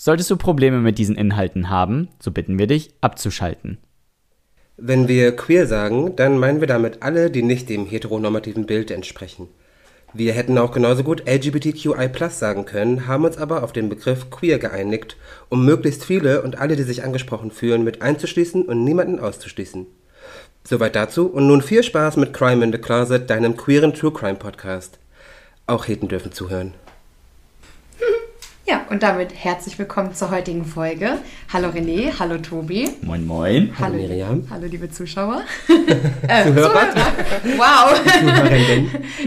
Solltest 0.00 0.30
du 0.30 0.36
Probleme 0.36 0.78
mit 0.78 0.96
diesen 0.96 1.16
Inhalten 1.16 1.70
haben, 1.70 2.06
so 2.20 2.30
bitten 2.30 2.56
wir 2.56 2.68
dich 2.68 2.90
abzuschalten. 3.00 3.78
Wenn 4.76 5.08
wir 5.08 5.34
queer 5.34 5.66
sagen, 5.66 6.14
dann 6.14 6.38
meinen 6.38 6.60
wir 6.60 6.68
damit 6.68 7.02
alle, 7.02 7.32
die 7.32 7.42
nicht 7.42 7.68
dem 7.68 7.84
heteronormativen 7.84 8.64
Bild 8.64 8.92
entsprechen. 8.92 9.48
Wir 10.14 10.34
hätten 10.34 10.56
auch 10.56 10.70
genauso 10.70 11.02
gut 11.02 11.28
LGBTQI 11.28 12.10
sagen 12.30 12.64
können, 12.64 13.08
haben 13.08 13.24
uns 13.24 13.38
aber 13.38 13.64
auf 13.64 13.72
den 13.72 13.88
Begriff 13.88 14.30
queer 14.30 14.60
geeinigt, 14.60 15.16
um 15.48 15.64
möglichst 15.64 16.04
viele 16.04 16.42
und 16.42 16.58
alle, 16.58 16.76
die 16.76 16.84
sich 16.84 17.02
angesprochen 17.02 17.50
fühlen, 17.50 17.82
mit 17.82 18.00
einzuschließen 18.00 18.62
und 18.62 18.84
niemanden 18.84 19.18
auszuschließen. 19.18 19.84
Soweit 20.62 20.94
dazu 20.94 21.26
und 21.26 21.48
nun 21.48 21.60
viel 21.60 21.82
Spaß 21.82 22.18
mit 22.18 22.32
Crime 22.32 22.64
in 22.64 22.70
the 22.70 22.78
Closet, 22.78 23.28
deinem 23.28 23.56
queeren 23.56 23.94
True 23.94 24.12
Crime 24.12 24.36
Podcast. 24.36 25.00
Auch 25.66 25.88
Heten 25.88 26.06
dürfen 26.06 26.30
zuhören. 26.30 26.74
Ja, 28.68 28.84
und 28.90 29.02
damit 29.02 29.32
herzlich 29.34 29.78
willkommen 29.78 30.12
zur 30.14 30.30
heutigen 30.30 30.66
Folge. 30.66 31.16
Hallo 31.50 31.68
René, 31.68 32.12
hallo 32.18 32.36
Tobi. 32.36 32.86
Moin, 33.00 33.26
moin. 33.26 33.72
Hallo 33.78 33.96
Miriam. 33.96 34.46
Hallo 34.50 34.66
liebe 34.66 34.90
Zuschauer. 34.90 35.40
äh, 36.28 36.44
Zuhörer. 36.44 36.88
Wow. 37.56 37.98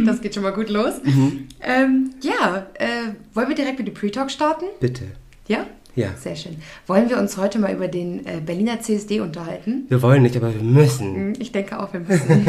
das 0.05 0.21
geht 0.21 0.35
schon 0.35 0.43
mal 0.43 0.53
gut 0.53 0.69
los. 0.69 0.93
Mhm. 1.03 1.47
Ähm, 1.59 2.11
ja, 2.21 2.67
äh, 2.75 3.13
wollen 3.33 3.49
wir 3.49 3.55
direkt 3.55 3.79
mit 3.79 3.87
dem 3.87 3.95
Pre-Talk 3.95 4.29
starten? 4.29 4.65
Bitte. 4.79 5.05
Ja? 5.47 5.65
Ja. 5.95 6.09
Sehr 6.17 6.35
schön. 6.35 6.57
Wollen 6.85 7.09
wir 7.09 7.17
uns 7.17 7.35
heute 7.35 7.57
mal 7.57 7.73
über 7.73 7.87
den 7.87 8.23
äh, 8.27 8.41
Berliner 8.45 8.79
CSD 8.79 9.21
unterhalten? 9.21 9.85
Wir 9.89 10.03
wollen 10.03 10.21
nicht, 10.21 10.37
aber 10.37 10.53
wir 10.53 10.61
müssen. 10.61 11.29
Mhm, 11.29 11.33
ich 11.39 11.51
denke 11.51 11.79
auch, 11.79 11.91
wir 11.93 12.01
müssen. 12.01 12.45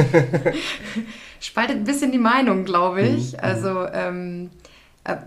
Spaltet 1.40 1.76
ein 1.76 1.84
bisschen 1.84 2.12
die 2.12 2.18
Meinung, 2.18 2.66
glaube 2.66 3.00
ich. 3.00 3.32
Mhm. 3.32 3.38
Also, 3.40 3.86
ähm, 3.94 4.50
äh, 4.52 4.71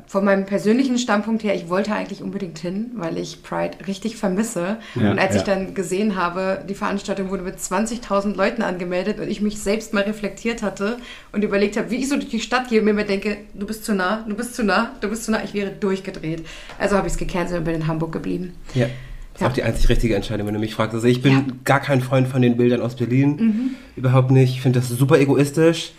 von 0.07 0.23
meinem 0.23 0.45
persönlichen 0.45 0.97
Standpunkt 0.97 1.43
her, 1.43 1.53
ich 1.53 1.67
wollte 1.67 1.93
eigentlich 1.93 2.23
unbedingt 2.23 2.59
hin, 2.59 2.91
weil 2.95 3.17
ich 3.17 3.43
Pride 3.43 3.77
richtig 3.87 4.15
vermisse. 4.15 4.77
Ja, 4.95 5.11
und 5.11 5.19
als 5.19 5.33
ja. 5.33 5.41
ich 5.41 5.43
dann 5.45 5.73
gesehen 5.73 6.15
habe, 6.15 6.63
die 6.67 6.75
Veranstaltung 6.75 7.29
wurde 7.29 7.43
mit 7.43 7.57
20.000 7.57 8.37
Leuten 8.37 8.61
angemeldet 8.61 9.19
und 9.19 9.29
ich 9.29 9.41
mich 9.41 9.59
selbst 9.59 9.93
mal 9.93 10.03
reflektiert 10.03 10.63
hatte 10.63 10.97
und 11.33 11.43
überlegt 11.43 11.75
habe, 11.75 11.91
wie 11.91 11.97
ich 11.97 12.07
so 12.07 12.15
durch 12.15 12.29
die 12.29 12.39
Stadt 12.39 12.69
gehe 12.69 12.79
und 12.79 12.85
mir 12.85 12.91
immer 12.91 13.03
denke, 13.03 13.37
du 13.53 13.65
bist 13.65 13.83
zu 13.83 13.93
nah, 13.93 14.23
du 14.25 14.33
bist 14.33 14.55
zu 14.55 14.63
nah, 14.63 14.93
du 15.01 15.09
bist 15.09 15.25
zu 15.25 15.31
nah, 15.31 15.43
ich 15.43 15.53
wäre 15.53 15.71
durchgedreht. 15.71 16.45
Also 16.79 16.95
habe 16.95 17.07
ich 17.07 17.13
es 17.13 17.19
gecancelt 17.19 17.59
und 17.59 17.65
bin 17.65 17.75
in 17.75 17.87
Hamburg 17.87 18.13
geblieben. 18.13 18.53
Ja. 18.75 18.85
Das 18.85 18.93
ist 19.33 19.41
ja. 19.41 19.47
auch 19.49 19.53
die 19.53 19.63
einzig 19.63 19.89
richtige 19.89 20.15
Entscheidung, 20.15 20.47
wenn 20.47 20.53
du 20.53 20.61
mich 20.61 20.73
fragst. 20.73 20.95
Also 20.95 21.07
ich 21.07 21.21
bin 21.21 21.33
ja. 21.33 21.45
gar 21.65 21.81
kein 21.81 21.99
Freund 21.99 22.29
von 22.29 22.41
den 22.41 22.55
Bildern 22.55 22.81
aus 22.81 22.95
Berlin. 22.95 23.35
Mhm. 23.35 23.69
Überhaupt 23.97 24.31
nicht. 24.31 24.51
Ich 24.51 24.61
finde 24.61 24.79
das 24.79 24.87
super 24.87 25.19
egoistisch. 25.19 25.91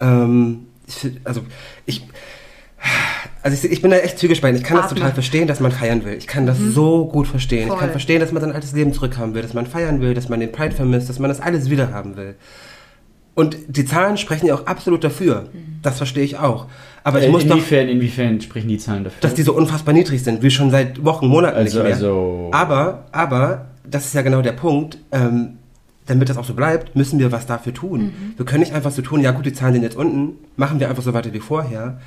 Ähm, 0.00 0.66
ich 0.86 0.94
find, 0.96 1.20
also 1.24 1.40
ich 1.86 2.02
also 3.46 3.64
ich, 3.64 3.72
ich, 3.74 3.80
bin 3.80 3.92
da 3.92 3.98
echt 3.98 4.18
zügespalten. 4.18 4.60
Ich 4.60 4.66
kann 4.66 4.76
Atme. 4.76 4.88
das 4.88 4.98
total 4.98 5.12
verstehen, 5.12 5.46
dass 5.46 5.60
man 5.60 5.70
feiern 5.70 6.04
will. 6.04 6.14
Ich 6.14 6.26
kann 6.26 6.46
das 6.46 6.58
mhm. 6.58 6.72
so 6.72 7.06
gut 7.06 7.28
verstehen. 7.28 7.68
Voll. 7.68 7.76
Ich 7.76 7.80
kann 7.80 7.90
verstehen, 7.92 8.18
dass 8.18 8.32
man 8.32 8.42
sein 8.42 8.50
altes 8.50 8.72
Leben 8.72 8.92
zurückhaben 8.92 9.34
will, 9.34 9.42
dass 9.42 9.54
man 9.54 9.66
feiern 9.66 10.00
will, 10.00 10.14
dass 10.14 10.28
man 10.28 10.40
den 10.40 10.50
Pride 10.50 10.74
vermisst, 10.74 11.08
dass 11.08 11.20
man 11.20 11.28
das 11.28 11.40
alles 11.40 11.70
wiederhaben 11.70 12.16
will. 12.16 12.34
Und 13.36 13.56
die 13.68 13.84
Zahlen 13.84 14.16
sprechen 14.16 14.46
ja 14.46 14.54
auch 14.56 14.66
absolut 14.66 15.04
dafür. 15.04 15.42
Mhm. 15.52 15.78
Das 15.80 15.98
verstehe 15.98 16.24
ich 16.24 16.38
auch. 16.38 16.66
Aber 17.04 17.20
ich 17.20 17.26
äh, 17.26 17.28
muss 17.28 17.44
inwiefern, 17.44 17.86
doch, 17.86 17.94
inwiefern 17.94 18.40
sprechen 18.40 18.66
die 18.66 18.78
Zahlen 18.78 19.04
dafür? 19.04 19.20
Dass 19.20 19.34
die 19.34 19.42
so 19.42 19.52
unfassbar 19.52 19.94
niedrig 19.94 20.24
sind, 20.24 20.42
wie 20.42 20.50
schon 20.50 20.72
seit 20.72 21.04
Wochen, 21.04 21.28
Monaten 21.28 21.56
also, 21.56 21.78
nicht 21.78 21.84
mehr. 21.84 21.94
Also 21.94 22.48
aber, 22.50 23.04
aber, 23.12 23.66
das 23.88 24.06
ist 24.06 24.14
ja 24.14 24.22
genau 24.22 24.42
der 24.42 24.54
Punkt, 24.54 24.98
ähm, 25.12 25.58
damit 26.06 26.28
das 26.28 26.36
auch 26.36 26.44
so 26.44 26.54
bleibt, 26.54 26.96
müssen 26.96 27.20
wir 27.20 27.30
was 27.30 27.46
dafür 27.46 27.72
tun. 27.72 28.00
Mhm. 28.00 28.12
Wir 28.38 28.44
können 28.44 28.60
nicht 28.60 28.72
einfach 28.72 28.90
so 28.90 29.02
tun, 29.02 29.20
ja 29.20 29.30
gut, 29.30 29.46
die 29.46 29.52
Zahlen 29.52 29.74
sind 29.74 29.84
jetzt 29.84 29.96
unten, 29.96 30.34
machen 30.56 30.80
wir 30.80 30.88
einfach 30.88 31.04
so 31.04 31.14
weiter 31.14 31.32
wie 31.32 31.38
vorher 31.38 32.00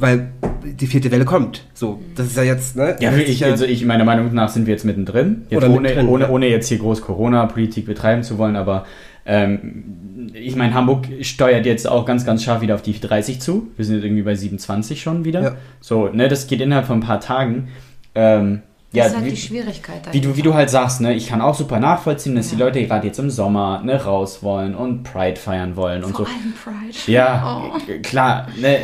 weil 0.00 0.30
die 0.64 0.86
vierte 0.86 1.10
Welle 1.10 1.24
kommt. 1.24 1.64
So, 1.74 2.00
das 2.14 2.26
ist 2.26 2.36
ja 2.36 2.42
jetzt, 2.42 2.76
ne? 2.76 2.96
Ja, 3.00 3.16
ich, 3.16 3.44
also 3.44 3.64
ich, 3.64 3.84
meiner 3.84 4.04
Meinung 4.04 4.32
nach 4.34 4.48
sind 4.48 4.66
wir 4.66 4.72
jetzt 4.72 4.84
mittendrin. 4.84 5.42
Jetzt 5.48 5.64
ohne, 5.64 5.80
mittendrin, 5.80 6.08
ohne, 6.08 6.24
ja. 6.24 6.30
ohne 6.30 6.48
jetzt 6.48 6.68
hier 6.68 6.78
groß 6.78 7.02
Corona-Politik 7.02 7.86
betreiben 7.86 8.22
zu 8.22 8.38
wollen, 8.38 8.56
aber 8.56 8.84
ähm, 9.26 10.30
ich 10.34 10.56
meine, 10.56 10.74
Hamburg 10.74 11.06
steuert 11.22 11.66
jetzt 11.66 11.88
auch 11.88 12.04
ganz, 12.04 12.24
ganz 12.24 12.42
scharf 12.42 12.62
wieder 12.62 12.74
auf 12.74 12.82
die 12.82 12.98
30 12.98 13.40
zu. 13.40 13.68
Wir 13.76 13.84
sind 13.84 13.96
jetzt 13.96 14.04
irgendwie 14.04 14.22
bei 14.22 14.34
27 14.34 15.00
schon 15.00 15.24
wieder. 15.24 15.42
Ja. 15.42 15.54
So, 15.80 16.08
ne, 16.08 16.28
das 16.28 16.46
geht 16.46 16.60
innerhalb 16.60 16.86
von 16.86 16.98
ein 16.98 17.06
paar 17.06 17.20
Tagen. 17.20 17.68
Ähm, 18.14 18.62
das 18.92 19.08
ist 19.08 19.14
halt 19.14 19.26
wie, 19.26 19.30
die 19.30 19.36
Schwierigkeit. 19.36 20.00
Wie 20.12 20.20
du, 20.20 20.36
wie 20.36 20.42
du 20.42 20.54
halt 20.54 20.68
sagst, 20.68 21.00
ne, 21.00 21.14
ich 21.14 21.28
kann 21.28 21.40
auch 21.40 21.54
super 21.54 21.78
nachvollziehen, 21.78 22.34
dass 22.34 22.50
ja. 22.50 22.56
die 22.56 22.62
Leute 22.62 22.84
gerade 22.84 23.06
jetzt 23.06 23.18
im 23.18 23.30
Sommer 23.30 23.82
ne, 23.84 24.02
raus 24.02 24.42
wollen 24.42 24.74
und 24.74 25.04
Pride 25.04 25.36
feiern 25.36 25.76
wollen 25.76 26.02
Vor 26.02 26.08
und 26.08 26.16
so. 26.16 26.24
Allem 26.24 26.54
Pride. 26.54 27.12
Ja, 27.12 27.62
oh. 27.72 27.78
klar, 28.02 28.48
ne, 28.60 28.78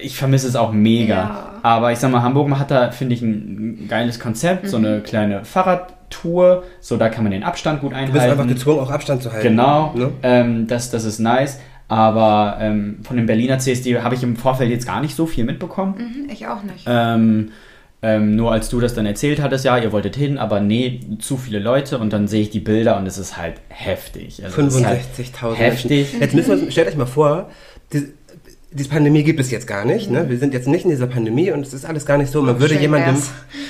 ich 0.00 0.16
vermisse 0.16 0.48
es 0.48 0.56
auch 0.56 0.72
mega. 0.72 1.14
Ja. 1.14 1.52
Aber 1.62 1.92
ich 1.92 1.98
sag 1.98 2.10
mal, 2.10 2.22
Hamburg 2.22 2.50
hat 2.58 2.70
da, 2.70 2.90
finde 2.90 3.14
ich, 3.14 3.22
ein 3.22 3.86
geiles 3.88 4.18
Konzept, 4.18 4.64
mhm. 4.64 4.68
so 4.68 4.76
eine 4.78 5.00
kleine 5.00 5.44
Fahrradtour, 5.44 6.64
so 6.80 6.96
da 6.96 7.10
kann 7.10 7.24
man 7.24 7.32
den 7.32 7.44
Abstand 7.44 7.80
gut 7.80 7.92
einhalten. 7.92 8.12
Du 8.12 8.18
bist 8.18 8.30
einfach 8.30 8.48
gezwungen, 8.48 8.80
auch 8.80 8.90
Abstand 8.90 9.22
zu 9.22 9.32
halten. 9.32 9.48
Genau, 9.48 9.92
ne? 9.94 10.12
ähm, 10.22 10.66
das, 10.66 10.90
das 10.90 11.04
ist 11.04 11.18
nice. 11.18 11.60
Aber 11.88 12.56
ähm, 12.58 13.00
von 13.02 13.18
dem 13.18 13.26
Berliner 13.26 13.58
CSD 13.58 14.00
habe 14.00 14.14
ich 14.14 14.22
im 14.22 14.36
Vorfeld 14.36 14.70
jetzt 14.70 14.86
gar 14.86 15.02
nicht 15.02 15.14
so 15.14 15.26
viel 15.26 15.44
mitbekommen. 15.44 15.94
Mhm, 15.98 16.30
ich 16.30 16.46
auch 16.46 16.62
nicht. 16.62 16.86
Ähm, 16.86 17.50
ähm, 18.04 18.34
nur 18.34 18.50
als 18.50 18.68
du 18.68 18.80
das 18.80 18.94
dann 18.94 19.06
erzählt 19.06 19.40
hattest, 19.40 19.64
ja, 19.64 19.78
ihr 19.78 19.92
wolltet 19.92 20.16
hin, 20.16 20.36
aber 20.36 20.60
nee, 20.60 21.00
zu 21.20 21.36
viele 21.36 21.60
Leute 21.60 21.98
und 21.98 22.12
dann 22.12 22.26
sehe 22.26 22.42
ich 22.42 22.50
die 22.50 22.58
Bilder 22.58 22.96
und 22.96 23.06
es 23.06 23.16
ist 23.16 23.36
halt 23.36 23.54
heftig. 23.68 24.42
Also 24.44 24.60
65.000 24.60 25.42
halt 25.42 25.58
heftig. 25.58 26.14
Jetzt 26.18 26.34
müssen 26.34 26.64
wir, 26.64 26.70
stellt 26.72 26.88
euch 26.88 26.96
mal 26.96 27.06
vor, 27.06 27.48
die, 27.92 28.08
diese 28.72 28.88
Pandemie 28.88 29.22
gibt 29.22 29.38
es 29.38 29.52
jetzt 29.52 29.68
gar 29.68 29.84
nicht. 29.84 30.10
Ne? 30.10 30.28
Wir 30.28 30.38
sind 30.38 30.52
jetzt 30.52 30.66
nicht 30.66 30.84
in 30.84 30.90
dieser 30.90 31.06
Pandemie 31.06 31.52
und 31.52 31.64
es 31.64 31.72
ist 31.72 31.84
alles 31.84 32.04
gar 32.04 32.18
nicht 32.18 32.32
so. 32.32 32.42
Man, 32.42 32.58
würde 32.58 32.76
jemandem, 32.76 33.16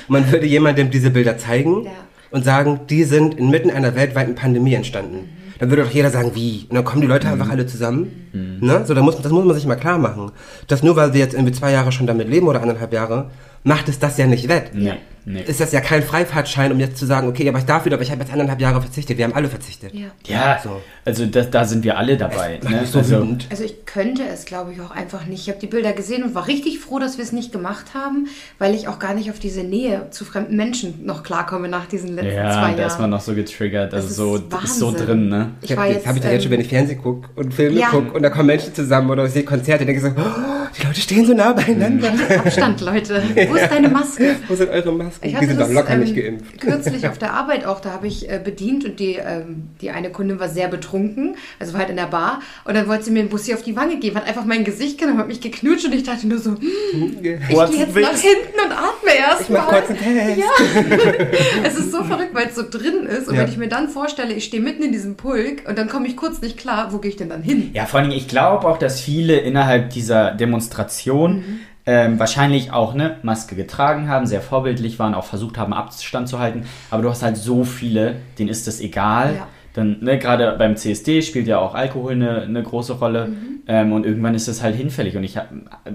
man 0.09 0.31
würde 0.33 0.47
jemandem 0.47 0.91
diese 0.91 1.11
Bilder 1.11 1.37
zeigen 1.37 1.85
ja. 1.85 1.91
und 2.31 2.45
sagen, 2.45 2.81
die 2.89 3.05
sind 3.05 3.35
inmitten 3.35 3.71
einer 3.71 3.95
weltweiten 3.95 4.35
Pandemie 4.35 4.75
entstanden. 4.75 5.17
Mhm. 5.17 5.43
Dann 5.59 5.71
würde 5.71 5.85
doch 5.85 5.91
jeder 5.91 6.11
sagen, 6.11 6.33
wie? 6.35 6.67
Und 6.69 6.75
dann 6.75 6.85
kommen 6.85 7.03
die 7.03 7.07
Leute 7.07 7.27
mhm. 7.27 7.35
einfach 7.35 7.51
alle 7.51 7.67
zusammen. 7.67 8.29
Mhm. 8.33 8.67
Ne? 8.67 8.83
So, 8.87 8.95
da 8.95 9.03
muss, 9.03 9.21
das 9.21 9.31
muss 9.31 9.45
man 9.45 9.55
sich 9.55 9.67
mal 9.67 9.77
klar 9.77 9.99
machen. 9.99 10.33
Dass 10.69 10.83
nur 10.83 10.97
weil 10.97 11.13
wir 11.13 11.21
jetzt 11.21 11.35
irgendwie 11.35 11.53
zwei 11.53 11.71
Jahre 11.71 11.93
schon 11.93 12.07
damit 12.07 12.29
leben 12.29 12.49
oder 12.49 12.63
anderthalb 12.63 12.93
Jahre, 12.93 13.31
macht 13.65 13.89
es 13.89 13.99
das 13.99 14.19
ja 14.19 14.27
nicht 14.27 14.49
wett. 14.49 14.75
Nee, 14.75 14.95
nee. 15.25 15.43
Ist 15.43 15.61
das 15.61 15.73
ja 15.73 15.81
kein 15.81 16.03
Freifahrtschein, 16.03 16.73
um 16.73 16.81
jetzt 16.81 16.99
zu 16.99 17.07
sagen, 17.07 17.29
okay, 17.29 17.49
aber 17.49 17.59
ich 17.59 17.65
darf 17.65 17.85
wieder, 17.85 17.95
aber 17.95 18.03
ich 18.03 18.11
habe 18.11 18.21
jetzt 18.21 18.33
eineinhalb 18.33 18.61
Jahre 18.61 18.81
verzichtet. 18.81 19.19
Wir 19.19 19.25
haben 19.25 19.35
alle 19.35 19.49
verzichtet. 19.49 19.95
Ja, 19.95 20.09
ja 20.27 20.61
so. 20.63 20.81
also 21.05 21.27
das, 21.27 21.51
da 21.51 21.65
sind 21.65 21.85
wir 21.85 21.99
alle 21.99 22.17
dabei. 22.17 22.61
Ne? 22.63 22.87
So 22.87 22.99
also, 22.99 23.27
also 23.51 23.65
ich 23.65 23.85
könnte 23.87 24.23
es, 24.25 24.45
glaube 24.45 24.73
ich, 24.73 24.81
auch 24.81 24.91
einfach 24.91 25.27
nicht. 25.27 25.43
Ich 25.43 25.49
habe 25.49 25.61
die 25.61 25.67
Bilder 25.67 25.93
gesehen 25.93 26.23
und 26.23 26.35
war 26.35 26.47
richtig 26.47 26.79
froh, 26.79 26.99
dass 26.99 27.19
wir 27.19 27.25
es 27.25 27.33
nicht 27.33 27.53
gemacht 27.53 27.95
haben, 27.95 28.29
weil 28.59 28.75
ich 28.75 28.89
auch 28.89 28.99
gar 28.99 29.15
nicht 29.15 29.31
auf 29.31 29.39
diese 29.39 29.63
Nähe 29.63 30.09
zu 30.11 30.25
fremden 30.25 30.57
Menschen 30.57 31.05
noch 31.05 31.23
klarkomme 31.23 31.69
nach 31.69 31.87
diesen 31.87 32.15
letzten 32.15 32.35
ja, 32.35 32.51
zwei 32.51 32.61
Jahren. 32.61 32.71
Ja, 32.71 32.77
da 32.77 32.87
ist 32.87 33.01
man 33.01 33.11
noch 33.11 33.21
so 33.21 33.35
getriggert. 33.35 33.95
Also 33.95 34.09
das 34.09 34.17
so, 34.17 34.37
ist, 34.37 34.65
ist 34.65 34.79
so 34.79 34.93
drin, 34.93 35.29
ne? 35.29 35.51
Ich, 35.63 35.71
ich 35.71 35.77
habe 35.77 35.95
hab 36.05 36.17
ich 36.17 36.23
da 36.23 36.31
jetzt 36.31 36.43
schon, 36.43 36.53
wenn 36.53 36.61
ich 36.61 36.69
Fernsehen 36.69 37.01
gucke 37.01 37.29
und 37.37 37.55
Filme 37.55 37.79
ja. 37.79 37.89
gucke 37.89 38.13
und 38.13 38.23
da 38.23 38.31
kommen 38.31 38.47
Menschen 38.47 38.75
zusammen 38.75 39.11
oder 39.11 39.25
ich 39.25 39.33
sehe 39.33 39.45
Konzerte, 39.45 39.87
denke 39.87 40.01
ich 40.01 40.15
so, 40.15 40.21
oh, 40.21 40.63
die 40.77 40.87
Leute 40.87 41.01
stehen 41.01 41.27
so 41.27 41.35
nah 41.35 41.53
beieinander. 41.53 42.13
Abstand, 42.45 42.81
Leute. 42.81 43.23
Wo 43.49 43.55
ist 43.55 43.71
deine 43.71 43.89
Maske? 43.89 44.37
Wo 44.49 44.55
sind 44.55 44.71
eure 44.71 44.93
Masken? 44.93 45.12
Ich 45.23 45.37
die 45.37 45.47
sind 45.47 45.61
das, 45.61 45.69
doch 45.69 45.75
locker 45.75 45.95
ähm, 45.95 46.01
nicht 46.01 46.17
geimpft. 46.17 46.61
Kürzlich 46.61 47.07
auf 47.09 47.19
der 47.25 47.33
Arbeit 47.35 47.65
auch, 47.67 47.81
da 47.81 47.91
habe 47.93 48.07
ich 48.07 48.31
äh, 48.31 48.41
bedient 48.43 48.85
und 48.85 49.01
die, 49.01 49.15
ähm, 49.17 49.69
die 49.81 49.91
eine 49.91 50.11
Kundin 50.11 50.41
war 50.41 50.49
sehr 50.49 50.69
betrunken, 50.69 51.37
also 51.59 51.73
war 51.73 51.81
halt 51.81 51.91
in 51.91 51.97
der 51.97 52.07
Bar 52.07 52.41
und 52.65 52.75
dann 52.75 52.89
wollte 52.89 53.05
sie 53.05 53.11
mir 53.11 53.21
einen 53.21 53.29
Bussi 53.29 53.53
auf 53.55 53.63
die 53.63 53.77
Wange 53.77 53.99
geben, 53.99 54.17
hat 54.17 54.27
einfach 54.27 54.45
mein 54.45 54.65
Gesicht 54.65 54.99
genommen, 54.99 55.19
hat 55.19 55.29
mich 55.29 55.41
geknutscht 55.41 55.85
und 55.87 55.95
ich 55.95 56.03
dachte 56.05 56.27
nur 56.27 56.39
so, 56.39 56.51
hm, 56.51 56.61
ich 57.03 57.23
gehe 57.23 57.39
jetzt 57.41 57.51
nach 57.97 58.17
hinten 58.17 58.59
und 58.65 58.73
atme 58.73 59.11
erst 59.19 59.43
Ich 59.43 59.49
mach 59.51 59.69
kurz 59.69 59.91
einen 59.91 59.99
Test. 59.99 60.39
Ja. 60.39 60.47
es 61.65 61.77
ist 61.77 61.93
so 61.93 62.05
verrückt, 62.05 62.35
weil 62.35 62.47
es 62.49 62.55
so 62.55 62.63
drin 62.69 63.07
ist 63.07 63.29
und 63.29 63.35
Ja. 63.35 63.43
wenn 63.43 63.49
ich 63.49 63.57
mir 63.59 63.69
dann 63.69 63.89
vorstelle, 63.89 64.33
ich 64.35 64.45
stehe 64.45 64.63
mitten 64.63 64.83
in 64.83 64.93
diesem 64.93 65.17
Pulk 65.17 65.69
und 65.69 65.79
dann 65.79 65.89
komme 65.89 66.07
ich 66.07 66.17
kurz 66.17 66.41
nicht 66.41 66.57
klar, 66.59 66.93
wo 66.93 66.99
gehe 66.99 67.11
ich 67.11 67.17
denn 67.17 67.29
dann 67.29 67.43
hin? 67.43 67.71
Ja, 67.75 67.87
vor 67.87 68.01
allem, 68.01 68.11
ich 68.11 68.29
glaube 68.29 68.67
auch, 68.67 68.79
dass 68.79 69.01
viele 69.01 69.39
innerhalb 69.39 69.91
dieser 69.91 70.33
Demonstration 70.33 71.33
Mhm. 71.33 71.61
Ähm, 71.87 72.19
wahrscheinlich 72.19 72.73
auch 72.73 72.95
eine 72.95 73.17
Maske 73.23 73.55
getragen 73.57 74.09
haben, 74.09 74.27
sehr 74.27 74.41
vorbildlich 74.41 74.99
waren, 74.99 75.15
auch 75.15 75.25
versucht 75.25 75.59
haben, 75.59 75.73
Abstand 75.73 76.29
zu 76.29 76.39
halten. 76.39 76.65
Aber 76.91 77.03
du 77.03 77.09
hast 77.11 77.23
halt 77.23 77.37
so 77.37 77.65
viele, 77.65 78.17
denen 78.39 78.49
ist 78.49 78.67
das 78.67 78.81
egal. 78.81 79.35
Ja. 79.37 79.47
dann, 79.75 79.99
ne, 80.01 80.19
gerade 80.19 80.55
beim 80.59 80.77
CSD 80.77 81.23
spielt 81.23 81.47
ja 81.47 81.59
auch 81.59 81.75
Alkohol 81.75 82.13
eine, 82.13 82.43
eine 82.43 82.63
große 82.63 82.93
Rolle 82.95 83.29
Mhm. 83.29 83.61
ähm, 83.67 83.93
und 83.93 84.05
irgendwann 84.05 84.35
ist 84.35 84.47
das 84.49 84.63
halt 84.63 84.77
hinfällig. 84.77 85.17
Und 85.17 85.25
ich 85.25 85.37
hab, 85.39 85.49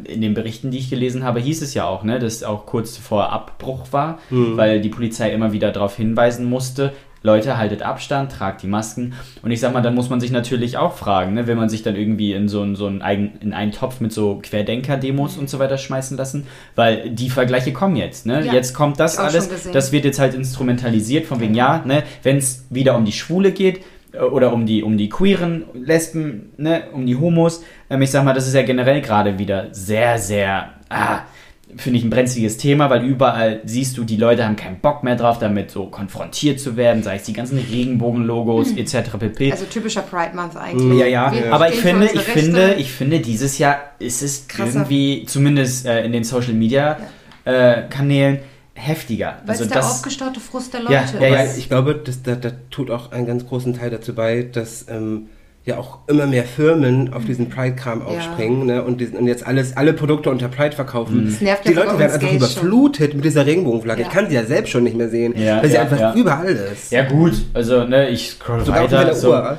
in 0.05 0.21
den 0.21 0.33
Berichten, 0.33 0.71
die 0.71 0.79
ich 0.79 0.89
gelesen 0.89 1.23
habe, 1.23 1.39
hieß 1.39 1.61
es 1.61 1.73
ja 1.75 1.85
auch, 1.85 2.03
ne, 2.03 2.17
dass 2.17 2.43
auch 2.43 2.65
kurz 2.65 2.97
vor 2.97 3.31
Abbruch 3.31 3.87
war, 3.91 4.17
weil 4.29 4.81
die 4.81 4.89
Polizei 4.89 5.31
immer 5.31 5.51
wieder 5.51 5.71
darauf 5.71 5.95
hinweisen 5.95 6.49
musste, 6.49 6.91
Leute, 7.23 7.57
haltet 7.57 7.81
Abstand, 7.81 8.31
tragt 8.31 8.63
die 8.63 8.67
Masken. 8.67 9.13
Und 9.41 9.51
ich 9.51 9.59
sag 9.59 9.73
mal, 9.73 9.81
dann 9.81 9.95
muss 9.95 10.09
man 10.09 10.19
sich 10.19 10.31
natürlich 10.31 10.77
auch 10.77 10.95
fragen, 10.95 11.33
ne, 11.33 11.47
will 11.47 11.55
man 11.55 11.69
sich 11.69 11.83
dann 11.83 11.95
irgendwie 11.95 12.33
in 12.33 12.47
so, 12.47 12.61
einen- 12.61 12.75
so 12.75 12.85
einen, 12.87 13.01
eigen, 13.01 13.33
in 13.41 13.53
einen 13.53 13.71
Topf 13.71 13.99
mit 13.99 14.11
so 14.13 14.39
Querdenker-Demos 14.43 15.37
und 15.37 15.49
so 15.49 15.59
weiter 15.59 15.77
schmeißen 15.77 16.17
lassen? 16.17 16.47
Weil 16.75 17.09
die 17.09 17.29
Vergleiche 17.29 17.73
kommen 17.73 17.95
jetzt, 17.95 18.25
ne? 18.25 18.45
Ja, 18.45 18.53
jetzt 18.53 18.73
kommt 18.73 18.99
das 18.99 19.17
alles, 19.25 19.49
das 19.73 19.91
wird 19.91 20.05
jetzt 20.05 20.19
halt 20.19 20.33
instrumentalisiert 20.33 21.25
von 21.25 21.39
wegen, 21.39 21.55
ja, 21.55 21.83
ne, 21.85 22.03
wenn 22.23 22.37
es 22.37 22.65
wieder 22.69 22.95
um 22.95 23.05
die 23.05 23.11
Schwule 23.11 23.51
geht 23.51 23.81
äh, 24.13 24.19
oder 24.19 24.53
um 24.53 24.65
die, 24.65 24.83
um 24.83 24.97
die 24.97 25.09
queeren 25.09 25.63
Lesben, 25.73 26.51
ne, 26.57 26.83
um 26.93 27.05
die 27.05 27.15
Homos, 27.15 27.63
ähm, 27.89 28.01
ich 28.01 28.11
sag 28.11 28.23
mal, 28.25 28.33
das 28.33 28.47
ist 28.47 28.53
ja 28.53 28.61
generell 28.63 29.01
gerade 29.01 29.39
wieder 29.39 29.67
sehr, 29.71 30.17
sehr, 30.19 30.69
ah, 30.89 31.19
finde 31.77 32.00
ich 32.00 32.06
ein 32.06 32.09
brenzliges 32.09 32.57
Thema, 32.57 32.89
weil 32.89 33.03
überall 33.06 33.62
siehst 33.65 33.97
du, 33.97 34.03
die 34.03 34.18
Leute 34.18 34.45
haben 34.45 34.56
keinen 34.56 34.79
Bock 34.79 35.03
mehr 35.03 35.15
drauf, 35.15 35.39
damit 35.39 35.71
so 35.71 35.88
konfrontiert 35.88 36.59
zu 36.59 36.75
werden, 36.75 37.03
sei 37.03 37.15
es 37.15 37.24
die 37.24 37.33
ganzen 37.33 37.57
Regenbogenlogos 37.57 38.71
etc. 38.75 39.12
pp. 39.18 39.51
Also 39.51 39.65
typischer 39.65 40.01
Pride 40.01 40.35
Month 40.35 40.56
eigentlich. 40.56 41.00
Ja, 41.00 41.06
ja, 41.06 41.31
Wir 41.31 41.53
aber 41.53 41.71
ich 41.71 41.79
finde, 41.79 42.07
ich 42.12 42.21
finde, 42.21 42.74
ich 42.75 42.91
finde, 42.91 43.19
dieses 43.19 43.57
Jahr 43.57 43.79
ist 44.00 44.21
es 44.21 44.47
Krasser. 44.47 44.79
irgendwie, 44.79 45.25
zumindest 45.27 45.85
äh, 45.85 46.03
in 46.03 46.12
den 46.12 46.24
Social 46.24 46.53
Media 46.53 46.97
äh, 47.45 47.83
Kanälen, 47.89 48.39
heftiger. 48.77 49.41
Weil 49.45 49.59
es 49.59 49.68
der 49.68 49.85
aufgestaute 49.85 50.39
Frust 50.39 50.73
der 50.73 50.81
Leute 50.81 50.94
Ja, 50.94 51.06
ja, 51.19 51.44
ja. 51.44 51.56
Ich 51.57 51.68
glaube, 51.68 51.95
das, 51.95 52.21
da, 52.23 52.35
da 52.35 52.51
tut 52.69 52.91
auch 52.91 53.12
einen 53.12 53.25
ganz 53.25 53.47
großen 53.47 53.73
Teil 53.73 53.89
dazu 53.89 54.13
bei, 54.13 54.44
dass 54.44 54.85
ähm, 54.89 55.30
ja 55.67 55.77
auch 55.77 55.99
immer 56.07 56.25
mehr 56.25 56.45
Firmen 56.45 57.13
auf 57.13 57.25
diesen 57.25 57.49
Pride-Kram 57.49 58.01
aufspringen 58.01 58.65
ne, 58.67 58.83
und, 58.83 59.01
diesen, 59.01 59.17
und 59.17 59.27
jetzt 59.27 59.45
alles, 59.45 59.75
alle 59.75 59.91
Produkte 59.93 60.29
unter 60.29 60.47
Pride 60.47 60.73
verkaufen. 60.75 61.25
Das 61.25 61.41
nervt 61.41 61.65
Die 61.67 61.73
ja 61.73 61.83
Leute 61.83 61.99
werden 61.99 62.13
einfach 62.13 62.19
Gays 62.19 62.53
schon. 62.53 62.67
überflutet 62.67 63.13
mit 63.13 63.25
dieser 63.25 63.45
Regenbogenflagge. 63.45 64.01
Ja. 64.01 64.07
Ich 64.07 64.13
kann 64.13 64.29
sie 64.29 64.35
ja 64.35 64.45
selbst 64.45 64.69
schon 64.71 64.83
nicht 64.83 64.95
mehr 64.95 65.09
sehen, 65.09 65.33
Ja, 65.37 65.61
weil 65.61 65.67
sie 65.67 65.75
ja, 65.75 65.81
einfach 65.81 65.99
ja. 65.99 66.13
überall 66.13 66.47
ist. 66.47 66.91
Ja 66.91 67.03
gut, 67.03 67.33
also 67.53 67.83
ne, 67.83 68.09
ich 68.09 68.29
scroll 68.29 68.63
Sogar 68.63 68.83
weiter, 68.89 69.13
so, 69.13 69.31
Uhr. 69.31 69.57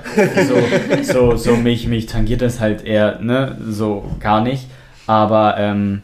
so, 1.05 1.13
so, 1.13 1.37
so 1.37 1.57
mich, 1.57 1.87
mich 1.87 2.07
tangiert 2.07 2.41
das 2.41 2.59
halt 2.59 2.85
eher, 2.87 3.21
ne, 3.21 3.59
so 3.69 4.05
gar 4.19 4.41
nicht. 4.43 4.67
Aber 5.07 5.57
ähm, 5.59 6.03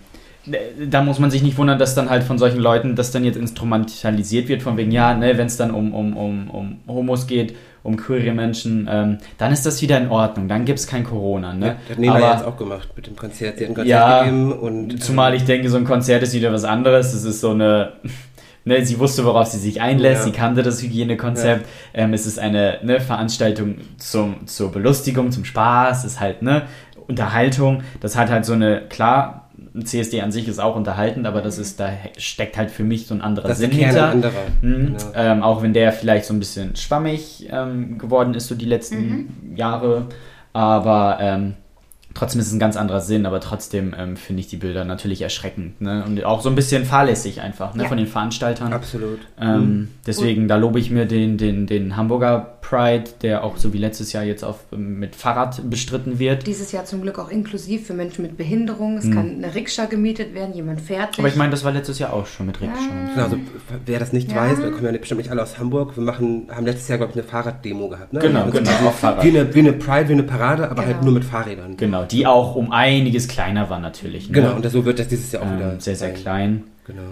da 0.86 1.02
muss 1.02 1.18
man 1.18 1.30
sich 1.30 1.42
nicht 1.42 1.56
wundern, 1.56 1.78
dass 1.78 1.94
dann 1.94 2.10
halt 2.10 2.24
von 2.24 2.36
solchen 2.36 2.60
Leuten 2.60 2.94
das 2.94 3.10
dann 3.10 3.24
jetzt 3.24 3.36
instrumentalisiert 3.36 4.48
wird, 4.48 4.62
von 4.62 4.76
wegen, 4.76 4.90
ja, 4.90 5.14
ne, 5.14 5.38
wenn 5.38 5.46
es 5.46 5.56
dann 5.56 5.70
um, 5.70 5.94
um, 5.94 6.14
um, 6.14 6.50
um 6.50 6.78
Homos 6.88 7.26
geht, 7.26 7.54
um 7.84 7.96
queere 7.96 8.32
Menschen, 8.32 8.88
ähm, 8.90 9.18
dann 9.38 9.52
ist 9.52 9.64
das 9.66 9.80
wieder 9.82 9.98
in 9.98 10.08
Ordnung, 10.08 10.48
dann 10.48 10.64
gibt 10.64 10.80
es 10.80 10.86
kein 10.88 11.04
Corona, 11.04 11.52
ne? 11.52 11.76
Das 11.82 11.90
hat 11.90 11.98
Nena 12.00 12.14
Aber- 12.16 12.32
jetzt 12.32 12.44
auch 12.44 12.56
gemacht 12.56 12.88
mit 12.96 13.06
dem 13.06 13.14
Konzert. 13.14 13.58
Sie 13.58 13.64
hat 13.64 13.70
ein 13.70 13.74
Konzert 13.74 13.86
Ja, 13.86 14.18
gegeben 14.24 14.52
und 14.52 15.02
Zumal 15.02 15.34
ich 15.34 15.44
denke, 15.44 15.68
so 15.68 15.76
ein 15.76 15.84
Konzert 15.84 16.22
ist 16.22 16.32
wieder 16.32 16.52
was 16.52 16.64
anderes. 16.64 17.12
Es 17.14 17.24
ist 17.24 17.40
so 17.40 17.50
eine. 17.50 17.92
Ne, 18.66 18.82
sie 18.82 18.98
wusste, 18.98 19.26
worauf 19.26 19.48
sie 19.48 19.58
sich 19.58 19.82
einlässt. 19.82 20.20
Ja. 20.20 20.24
Sie 20.24 20.32
kannte 20.32 20.62
das 20.62 20.80
Hygienekonzept. 20.80 21.66
Ähm, 21.92 22.14
es 22.14 22.24
ist 22.24 22.38
eine 22.38 22.78
ne, 22.82 22.98
Veranstaltung 22.98 23.76
zum, 23.98 24.46
zur 24.46 24.72
Belustigung, 24.72 25.30
zum 25.32 25.44
Spaß. 25.44 25.98
Es 26.06 26.12
ist 26.14 26.20
halt 26.20 26.40
ne 26.40 26.62
Unterhaltung. 27.06 27.82
Das 28.00 28.16
hat 28.16 28.30
halt 28.30 28.46
so 28.46 28.54
eine 28.54 28.80
klar. 28.88 29.43
Ein 29.74 29.86
CSD 29.86 30.20
an 30.20 30.30
sich 30.30 30.46
ist 30.46 30.60
auch 30.60 30.76
unterhaltend, 30.76 31.26
aber 31.26 31.42
das 31.42 31.58
ist 31.58 31.80
da 31.80 31.90
steckt 32.16 32.56
halt 32.56 32.70
für 32.70 32.84
mich 32.84 33.08
so 33.08 33.14
ein 33.14 33.20
anderer 33.20 33.48
das 33.48 33.58
Sinn 33.58 33.72
hinter. 33.72 34.08
anderer. 34.08 34.32
Mhm. 34.62 34.96
Genau. 34.96 34.98
Ähm, 35.14 35.42
auch 35.42 35.62
wenn 35.62 35.72
der 35.72 35.92
vielleicht 35.92 36.26
so 36.26 36.34
ein 36.34 36.38
bisschen 36.38 36.76
schwammig 36.76 37.48
ähm, 37.50 37.98
geworden 37.98 38.34
ist, 38.34 38.46
so 38.46 38.54
die 38.54 38.66
letzten 38.66 39.52
Jahre. 39.56 40.06
Aber 40.52 41.18
ähm, 41.20 41.54
trotzdem 42.14 42.40
ist 42.40 42.46
es 42.46 42.52
ein 42.52 42.60
ganz 42.60 42.76
anderer 42.76 43.00
Sinn, 43.00 43.26
aber 43.26 43.40
trotzdem 43.40 43.94
ähm, 43.98 44.16
finde 44.16 44.40
ich 44.40 44.46
die 44.46 44.56
Bilder 44.56 44.84
natürlich 44.84 45.20
erschreckend. 45.20 45.80
Ne? 45.80 46.04
Und 46.06 46.24
auch 46.24 46.40
so 46.40 46.48
ein 46.48 46.54
bisschen 46.54 46.84
fahrlässig 46.84 47.40
einfach 47.40 47.74
ne? 47.74 47.82
Ja. 47.82 47.88
von 47.88 47.98
den 47.98 48.06
Veranstaltern. 48.06 48.72
Absolut. 48.72 49.18
Ähm, 49.40 49.90
deswegen, 50.06 50.48
da 50.48 50.56
lobe 50.56 50.78
ich 50.78 50.90
mir 50.90 51.06
den, 51.06 51.36
den, 51.36 51.66
den 51.66 51.96
Hamburger 51.96 52.53
Pride, 52.68 53.04
der 53.20 53.44
auch 53.44 53.58
so 53.58 53.72
wie 53.74 53.78
letztes 53.78 54.12
Jahr 54.14 54.24
jetzt 54.24 54.42
auf, 54.42 54.60
mit 54.70 55.14
Fahrrad 55.14 55.68
bestritten 55.68 56.18
wird. 56.18 56.46
Dieses 56.46 56.72
Jahr 56.72 56.86
zum 56.86 57.02
Glück 57.02 57.18
auch 57.18 57.28
inklusiv 57.28 57.86
für 57.86 57.92
Menschen 57.92 58.22
mit 58.22 58.38
Behinderung. 58.38 58.96
Es 58.96 59.10
kann 59.10 59.34
eine 59.44 59.54
Rikscha 59.54 59.84
gemietet 59.84 60.34
werden, 60.34 60.54
jemand 60.54 60.80
fährt 60.80 61.10
sich. 61.10 61.18
Aber 61.18 61.28
ich 61.28 61.36
meine, 61.36 61.50
das 61.50 61.62
war 61.62 61.72
letztes 61.72 61.98
Jahr 61.98 62.14
auch 62.14 62.26
schon 62.26 62.46
mit 62.46 62.60
Rikscha. 62.62 62.78
Genau, 63.14 63.24
also, 63.24 63.36
wer 63.84 63.98
das 63.98 64.12
nicht 64.14 64.30
Ja. 64.30 64.36
weiß, 64.38 64.58
wir 64.62 64.70
kommen 64.70 64.86
ja 64.86 64.92
bestimmt 64.98 65.18
nicht 65.18 65.30
alle 65.30 65.42
aus 65.42 65.58
Hamburg. 65.58 65.94
Wir 65.96 66.04
machen, 66.04 66.48
haben 66.50 66.64
letztes 66.64 66.88
Jahr, 66.88 66.96
glaube 66.98 67.12
ich, 67.12 67.18
eine 67.18 67.26
Fahrraddemo 67.28 67.88
gehabt. 67.88 68.12
Ne? 68.14 68.20
Genau, 68.20 68.40
Also 68.44 68.52
genau, 68.52 68.70
quasi 68.70 68.86
auf 68.86 68.98
Fahrrad. 68.98 69.24
Wie 69.24 69.28
eine, 69.28 69.54
wie 69.54 69.58
eine 69.58 69.72
Pride, 69.74 70.08
wie 70.08 70.12
eine 70.14 70.22
Parade, 70.22 70.64
aber 70.70 70.82
Genau. 70.82 70.94
halt 70.94 71.04
nur 71.04 71.12
mit 71.12 71.24
Fahrrädern. 71.24 71.76
Genau, 71.76 72.04
die 72.04 72.26
auch 72.26 72.54
um 72.54 72.72
einiges 72.72 73.28
kleiner 73.28 73.68
war 73.68 73.78
natürlich. 73.78 74.28
Ne? 74.28 74.34
Genau, 74.34 74.54
und 74.56 74.68
so 74.70 74.84
wird 74.86 74.98
das 74.98 75.08
dieses 75.08 75.30
Jahr 75.32 75.42
auch 75.42 75.54
wieder 75.54 75.72
ähm, 75.74 75.80
sehr, 75.80 75.96
sehr 75.96 76.08
sein. 76.08 76.16
klein. 76.16 76.62
Genau. 76.86 77.02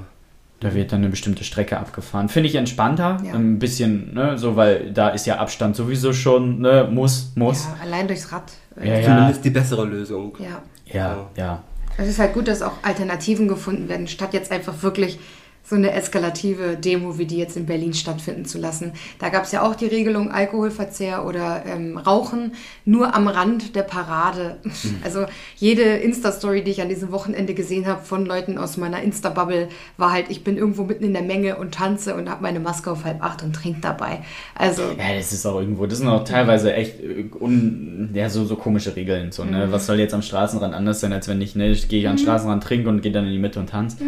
Da 0.62 0.74
wird 0.74 0.92
dann 0.92 1.00
eine 1.00 1.08
bestimmte 1.08 1.42
Strecke 1.42 1.76
abgefahren. 1.76 2.28
Finde 2.28 2.48
ich 2.48 2.54
entspannter. 2.54 3.16
Ja. 3.26 3.34
Ein 3.34 3.58
bisschen, 3.58 4.14
ne, 4.14 4.38
so, 4.38 4.54
weil 4.54 4.92
da 4.92 5.08
ist 5.08 5.26
ja 5.26 5.38
Abstand 5.38 5.74
sowieso 5.74 6.12
schon, 6.12 6.60
ne, 6.60 6.88
muss, 6.88 7.32
muss. 7.34 7.64
ja, 7.64 7.84
allein 7.84 8.06
durchs 8.06 8.30
Rad. 8.30 8.44
Ja, 8.76 8.84
ja. 8.84 9.02
Zumindest 9.02 9.44
die 9.44 9.50
bessere 9.50 9.84
Lösung. 9.84 10.36
ja. 10.38 10.62
Ja, 10.86 11.30
ja. 11.36 11.62
Es 11.96 12.08
ist 12.08 12.18
halt 12.18 12.34
gut, 12.34 12.48
dass 12.48 12.62
auch 12.62 12.74
Alternativen 12.82 13.48
gefunden 13.48 13.88
werden, 13.88 14.06
statt 14.06 14.34
jetzt 14.34 14.52
einfach 14.52 14.82
wirklich 14.82 15.18
so 15.64 15.76
eine 15.76 15.92
eskalative 15.92 16.76
Demo, 16.76 17.18
wie 17.18 17.26
die 17.26 17.38
jetzt 17.38 17.56
in 17.56 17.66
Berlin 17.66 17.94
stattfinden 17.94 18.44
zu 18.44 18.58
lassen. 18.58 18.92
Da 19.18 19.28
gab 19.28 19.44
es 19.44 19.52
ja 19.52 19.62
auch 19.62 19.74
die 19.74 19.86
Regelung 19.86 20.30
Alkoholverzehr 20.30 21.24
oder 21.24 21.64
ähm, 21.66 21.96
Rauchen 21.96 22.52
nur 22.84 23.14
am 23.14 23.28
Rand 23.28 23.76
der 23.76 23.82
Parade. 23.82 24.58
Also 25.04 25.26
jede 25.56 25.82
Insta-Story, 25.82 26.64
die 26.64 26.72
ich 26.72 26.82
an 26.82 26.88
diesem 26.88 27.12
Wochenende 27.12 27.54
gesehen 27.54 27.86
habe 27.86 28.02
von 28.04 28.26
Leuten 28.26 28.58
aus 28.58 28.76
meiner 28.76 29.02
Insta-Bubble, 29.02 29.68
war 29.96 30.12
halt, 30.12 30.26
ich 30.30 30.44
bin 30.44 30.56
irgendwo 30.56 30.84
mitten 30.84 31.04
in 31.04 31.12
der 31.12 31.22
Menge 31.22 31.56
und 31.56 31.74
tanze 31.74 32.14
und 32.14 32.28
habe 32.28 32.42
meine 32.42 32.60
Maske 32.60 32.90
auf 32.90 33.04
halb 33.04 33.22
acht 33.22 33.42
und 33.42 33.54
trinke 33.54 33.80
dabei. 33.80 34.20
Also 34.54 34.82
Ja, 34.82 35.16
das 35.16 35.32
ist 35.32 35.46
auch 35.46 35.60
irgendwo, 35.60 35.86
das 35.86 35.98
sind 35.98 36.08
auch 36.08 36.24
teilweise 36.24 36.74
echt 36.74 37.00
äh, 37.00 37.24
un, 37.38 38.10
ja, 38.14 38.28
so, 38.28 38.44
so 38.44 38.56
komische 38.56 38.94
Regeln. 38.96 39.32
So, 39.32 39.44
ne? 39.44 39.66
Mhm. 39.66 39.72
Was 39.72 39.86
soll 39.86 39.98
jetzt 39.98 40.14
am 40.14 40.22
Straßenrand 40.22 40.74
anders 40.74 41.00
sein, 41.00 41.12
als 41.12 41.28
wenn 41.28 41.40
ich, 41.40 41.54
ne, 41.54 41.70
ich 41.70 41.88
gehe 41.88 42.08
an 42.08 42.16
den 42.16 42.22
Straßenrand, 42.22 42.62
trinke 42.62 42.88
und 42.88 43.02
gehe 43.02 43.12
dann 43.12 43.26
in 43.26 43.32
die 43.32 43.38
Mitte 43.38 43.60
und 43.60 43.70
tanze. 43.70 43.98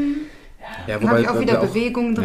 Ja, 0.86 1.00
habe 1.00 1.20
ich 1.20 1.28
auch 1.28 1.40
wieder 1.40 1.60
auch 1.62 1.66
Bewegung 1.66 2.14
drin, 2.14 2.24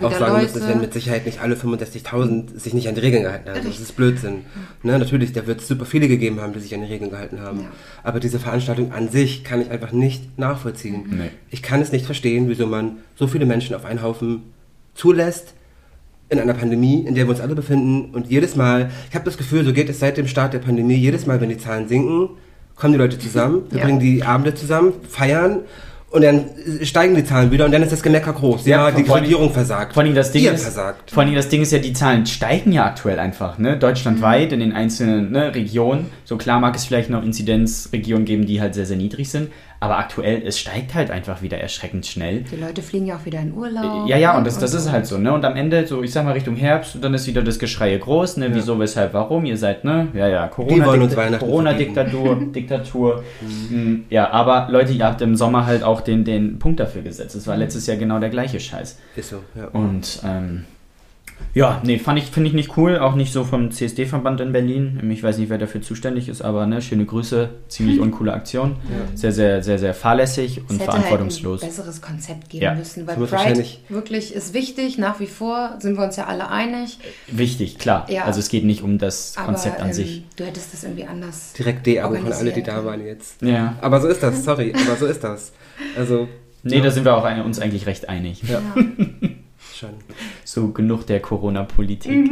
Ja. 0.00 0.06
auch 0.06 0.10
wieder 0.10 0.18
sagen 0.18 0.32
Leute. 0.32 0.42
müssen, 0.44 0.58
es 0.62 0.68
werden 0.68 0.80
mit 0.80 0.92
Sicherheit 0.92 1.26
nicht 1.26 1.40
alle 1.40 1.56
65.000 1.56 2.58
sich 2.58 2.72
nicht 2.74 2.88
an 2.88 2.94
die 2.94 3.00
Regeln 3.00 3.22
gehalten 3.22 3.48
haben. 3.50 3.60
Das 3.64 3.80
ist 3.80 3.96
Blödsinn. 3.96 4.44
Ne, 4.82 4.98
natürlich, 4.98 5.32
da 5.32 5.46
wird 5.46 5.60
es 5.60 5.68
super 5.68 5.84
viele 5.84 6.08
gegeben 6.08 6.40
haben, 6.40 6.52
die 6.52 6.60
sich 6.60 6.74
an 6.74 6.80
die 6.82 6.86
Regeln 6.86 7.10
gehalten 7.10 7.40
haben. 7.40 7.60
Ja. 7.60 7.66
Aber 8.02 8.20
diese 8.20 8.38
Veranstaltung 8.38 8.92
an 8.92 9.08
sich 9.08 9.44
kann 9.44 9.60
ich 9.60 9.70
einfach 9.70 9.92
nicht 9.92 10.38
nachvollziehen. 10.38 11.04
Nee. 11.10 11.30
Ich 11.50 11.62
kann 11.62 11.80
es 11.82 11.92
nicht 11.92 12.06
verstehen, 12.06 12.48
wieso 12.48 12.66
man 12.66 12.96
so 13.14 13.26
viele 13.26 13.46
Menschen 13.46 13.74
auf 13.74 13.84
einen 13.84 14.02
Haufen 14.02 14.42
zulässt 14.94 15.54
in 16.30 16.38
einer 16.38 16.54
Pandemie, 16.54 17.04
in 17.06 17.14
der 17.14 17.26
wir 17.26 17.30
uns 17.30 17.40
alle 17.40 17.54
befinden. 17.54 18.14
Und 18.14 18.28
jedes 18.30 18.54
Mal, 18.56 18.90
ich 19.08 19.14
habe 19.14 19.24
das 19.24 19.38
Gefühl, 19.38 19.64
so 19.64 19.72
geht 19.72 19.88
es 19.88 19.98
seit 19.98 20.16
dem 20.18 20.26
Start 20.28 20.52
der 20.54 20.58
Pandemie, 20.58 20.94
jedes 20.94 21.26
Mal, 21.26 21.40
wenn 21.40 21.48
die 21.48 21.58
Zahlen 21.58 21.88
sinken, 21.88 22.30
kommen 22.74 22.92
die 22.92 22.98
Leute 22.98 23.18
zusammen, 23.18 23.62
wir 23.70 23.78
Ja. 23.78 23.84
bringen 23.84 23.98
die 24.00 24.22
Abende 24.22 24.54
zusammen, 24.54 24.92
feiern 25.08 25.60
und 26.10 26.22
dann 26.22 26.46
steigen 26.82 27.14
die 27.14 27.24
Zahlen 27.24 27.50
wieder 27.50 27.66
und 27.66 27.72
dann 27.72 27.82
ist 27.82 27.92
das 27.92 28.02
Gemecker 28.02 28.32
groß. 28.32 28.64
Ja, 28.66 28.88
Ja, 28.88 28.96
die 28.96 29.02
Regierung 29.02 29.52
versagt. 29.52 29.92
Vor 29.92 30.02
allem 30.02 30.14
das 30.14 30.32
Ding 30.32 30.42
Ihr 30.44 30.52
ist, 30.52 30.62
versagt. 30.62 31.10
vor 31.10 31.22
allem 31.22 31.34
das 31.34 31.48
Ding 31.48 31.60
ist 31.60 31.70
ja, 31.70 31.78
die 31.78 31.92
Zahlen 31.92 32.24
steigen 32.24 32.72
ja 32.72 32.86
aktuell 32.86 33.18
einfach, 33.18 33.58
ne? 33.58 33.76
Deutschlandweit 33.76 34.52
in 34.52 34.60
den 34.60 34.72
einzelnen 34.72 35.32
ne, 35.32 35.54
Regionen. 35.54 36.06
So 36.24 36.38
klar 36.38 36.60
mag 36.60 36.74
es 36.76 36.86
vielleicht 36.86 37.10
noch 37.10 37.22
Inzidenzregionen 37.22 38.24
geben, 38.24 38.46
die 38.46 38.60
halt 38.60 38.74
sehr, 38.74 38.86
sehr 38.86 38.96
niedrig 38.96 39.28
sind, 39.28 39.50
aber 39.80 39.98
aktuell, 39.98 40.42
es 40.44 40.58
steigt 40.58 40.94
halt 40.94 41.10
einfach 41.10 41.40
wieder 41.42 41.58
erschreckend 41.58 42.04
schnell. 42.04 42.40
Die 42.50 42.56
Leute 42.56 42.82
fliegen 42.82 43.06
ja 43.06 43.16
auch 43.16 43.24
wieder 43.24 43.38
in 43.38 43.52
Urlaub. 43.54 44.08
Ja, 44.08 44.16
ja, 44.16 44.36
und 44.36 44.44
das, 44.46 44.58
das 44.58 44.74
ist 44.74 44.90
halt 44.90 45.06
so, 45.06 45.18
ne? 45.18 45.32
Und 45.32 45.44
am 45.44 45.54
Ende, 45.54 45.86
so, 45.86 46.02
ich 46.02 46.12
sag 46.12 46.24
mal 46.24 46.32
Richtung 46.32 46.56
Herbst, 46.56 46.98
dann 47.00 47.14
ist 47.14 47.26
wieder 47.28 47.42
das 47.42 47.58
Geschrei 47.60 47.96
groß, 47.96 48.38
ne? 48.38 48.52
Wieso, 48.52 48.78
weshalb, 48.80 49.14
warum? 49.14 49.44
Ihr 49.44 49.56
seid, 49.56 49.84
ne? 49.84 50.08
Ja, 50.14 50.26
ja, 50.26 50.48
Corona-Diktatur, 50.48 51.38
Corona-Diktatur, 51.38 52.36
Diktatur. 52.54 53.24
Mm, 53.70 53.94
Ja, 54.10 54.30
aber 54.30 54.66
Leute, 54.70 54.92
ihr 54.92 55.04
habt 55.04 55.20
im 55.22 55.36
Sommer 55.36 55.66
halt 55.66 55.82
auch 55.84 56.00
den, 56.00 56.24
den 56.24 56.58
Punkt 56.58 56.80
dafür 56.80 57.02
gesetzt. 57.02 57.36
Es 57.36 57.46
war 57.46 57.56
letztes 57.56 57.86
Jahr 57.86 57.96
genau 57.96 58.18
der 58.18 58.30
gleiche 58.30 58.58
Scheiß. 58.58 58.98
Ist 59.14 59.28
so, 59.30 59.42
ja. 59.54 59.66
Und 59.68 60.20
ähm, 60.24 60.64
ja, 61.54 61.80
nee, 61.84 61.98
fand 61.98 62.18
ich, 62.18 62.26
finde 62.26 62.48
ich 62.48 62.54
nicht 62.54 62.76
cool, 62.76 62.98
auch 62.98 63.14
nicht 63.14 63.32
so 63.32 63.42
vom 63.44 63.70
CSD-Verband 63.70 64.40
in 64.40 64.52
Berlin. 64.52 65.00
Ich 65.12 65.22
weiß 65.22 65.38
nicht, 65.38 65.48
wer 65.50 65.58
dafür 65.58 65.82
zuständig 65.82 66.28
ist, 66.28 66.42
aber 66.42 66.66
ne, 66.66 66.80
schöne 66.82 67.04
Grüße, 67.04 67.48
ziemlich 67.68 67.98
uncoole 68.00 68.32
Aktion. 68.32 68.76
Sehr, 69.14 69.32
sehr, 69.32 69.62
sehr, 69.62 69.78
sehr 69.78 69.94
fahrlässig 69.94 70.58
und 70.60 70.66
Es 70.66 70.72
hätte 70.74 70.84
verantwortungslos. 70.84 71.62
Halt 71.62 71.70
ein 71.72 71.76
besseres 71.76 72.00
Konzept 72.02 72.50
geben 72.50 72.62
Ja. 72.64 72.74
müssen, 72.74 73.06
weil 73.06 73.14
Das 73.14 73.18
muss 73.18 73.30
Pride 73.30 73.38
wahrscheinlich- 73.42 73.80
wirklich 73.88 74.34
ist 74.34 74.54
wichtig, 74.54 74.98
nach 74.98 75.18
wie 75.20 75.26
vor 75.26 75.76
sind 75.80 75.96
wir 75.96 76.04
uns 76.04 76.16
ja 76.16 76.26
alle 76.26 76.48
einig. 76.50 76.98
Wichtig, 77.28 77.78
klar. 77.78 78.06
Ja. 78.10 78.24
Also 78.24 78.40
es 78.40 78.48
geht 78.48 78.64
nicht 78.64 78.82
um 78.82 78.98
das 78.98 79.34
Aber 79.36 79.46
Konzept 79.46 79.80
an 79.80 79.88
ähm, 79.88 79.92
sich. 79.94 80.22
du 80.36 80.44
hättest 80.44 80.72
das 80.74 80.84
irgendwie 80.84 81.04
anders. 81.06 81.54
Direkt 81.54 81.86
D-Abo 81.86 82.14
von 82.16 82.32
alle, 82.32 82.52
die 82.52 82.62
da 82.62 82.84
waren 82.84 83.04
jetzt. 83.04 83.42
Ja. 83.42 83.74
Aber 83.80 84.00
so 84.00 84.08
ist 84.08 84.22
das, 84.22 84.44
sorry, 84.44 84.72
aber 84.74 84.96
so 84.96 85.06
ist 85.06 85.24
das. 85.24 85.52
Also, 85.96 86.28
Nee, 86.64 86.80
da 86.80 86.90
sind 86.90 87.04
wir 87.04 87.16
auch 87.16 87.24
ein, 87.24 87.40
uns 87.42 87.60
eigentlich 87.60 87.86
recht 87.86 88.08
einig. 88.08 88.42
ja. 88.42 88.60
Schon. 89.78 89.90
So 90.44 90.68
genug 90.68 91.06
der 91.06 91.20
Corona-Politik. 91.20 92.10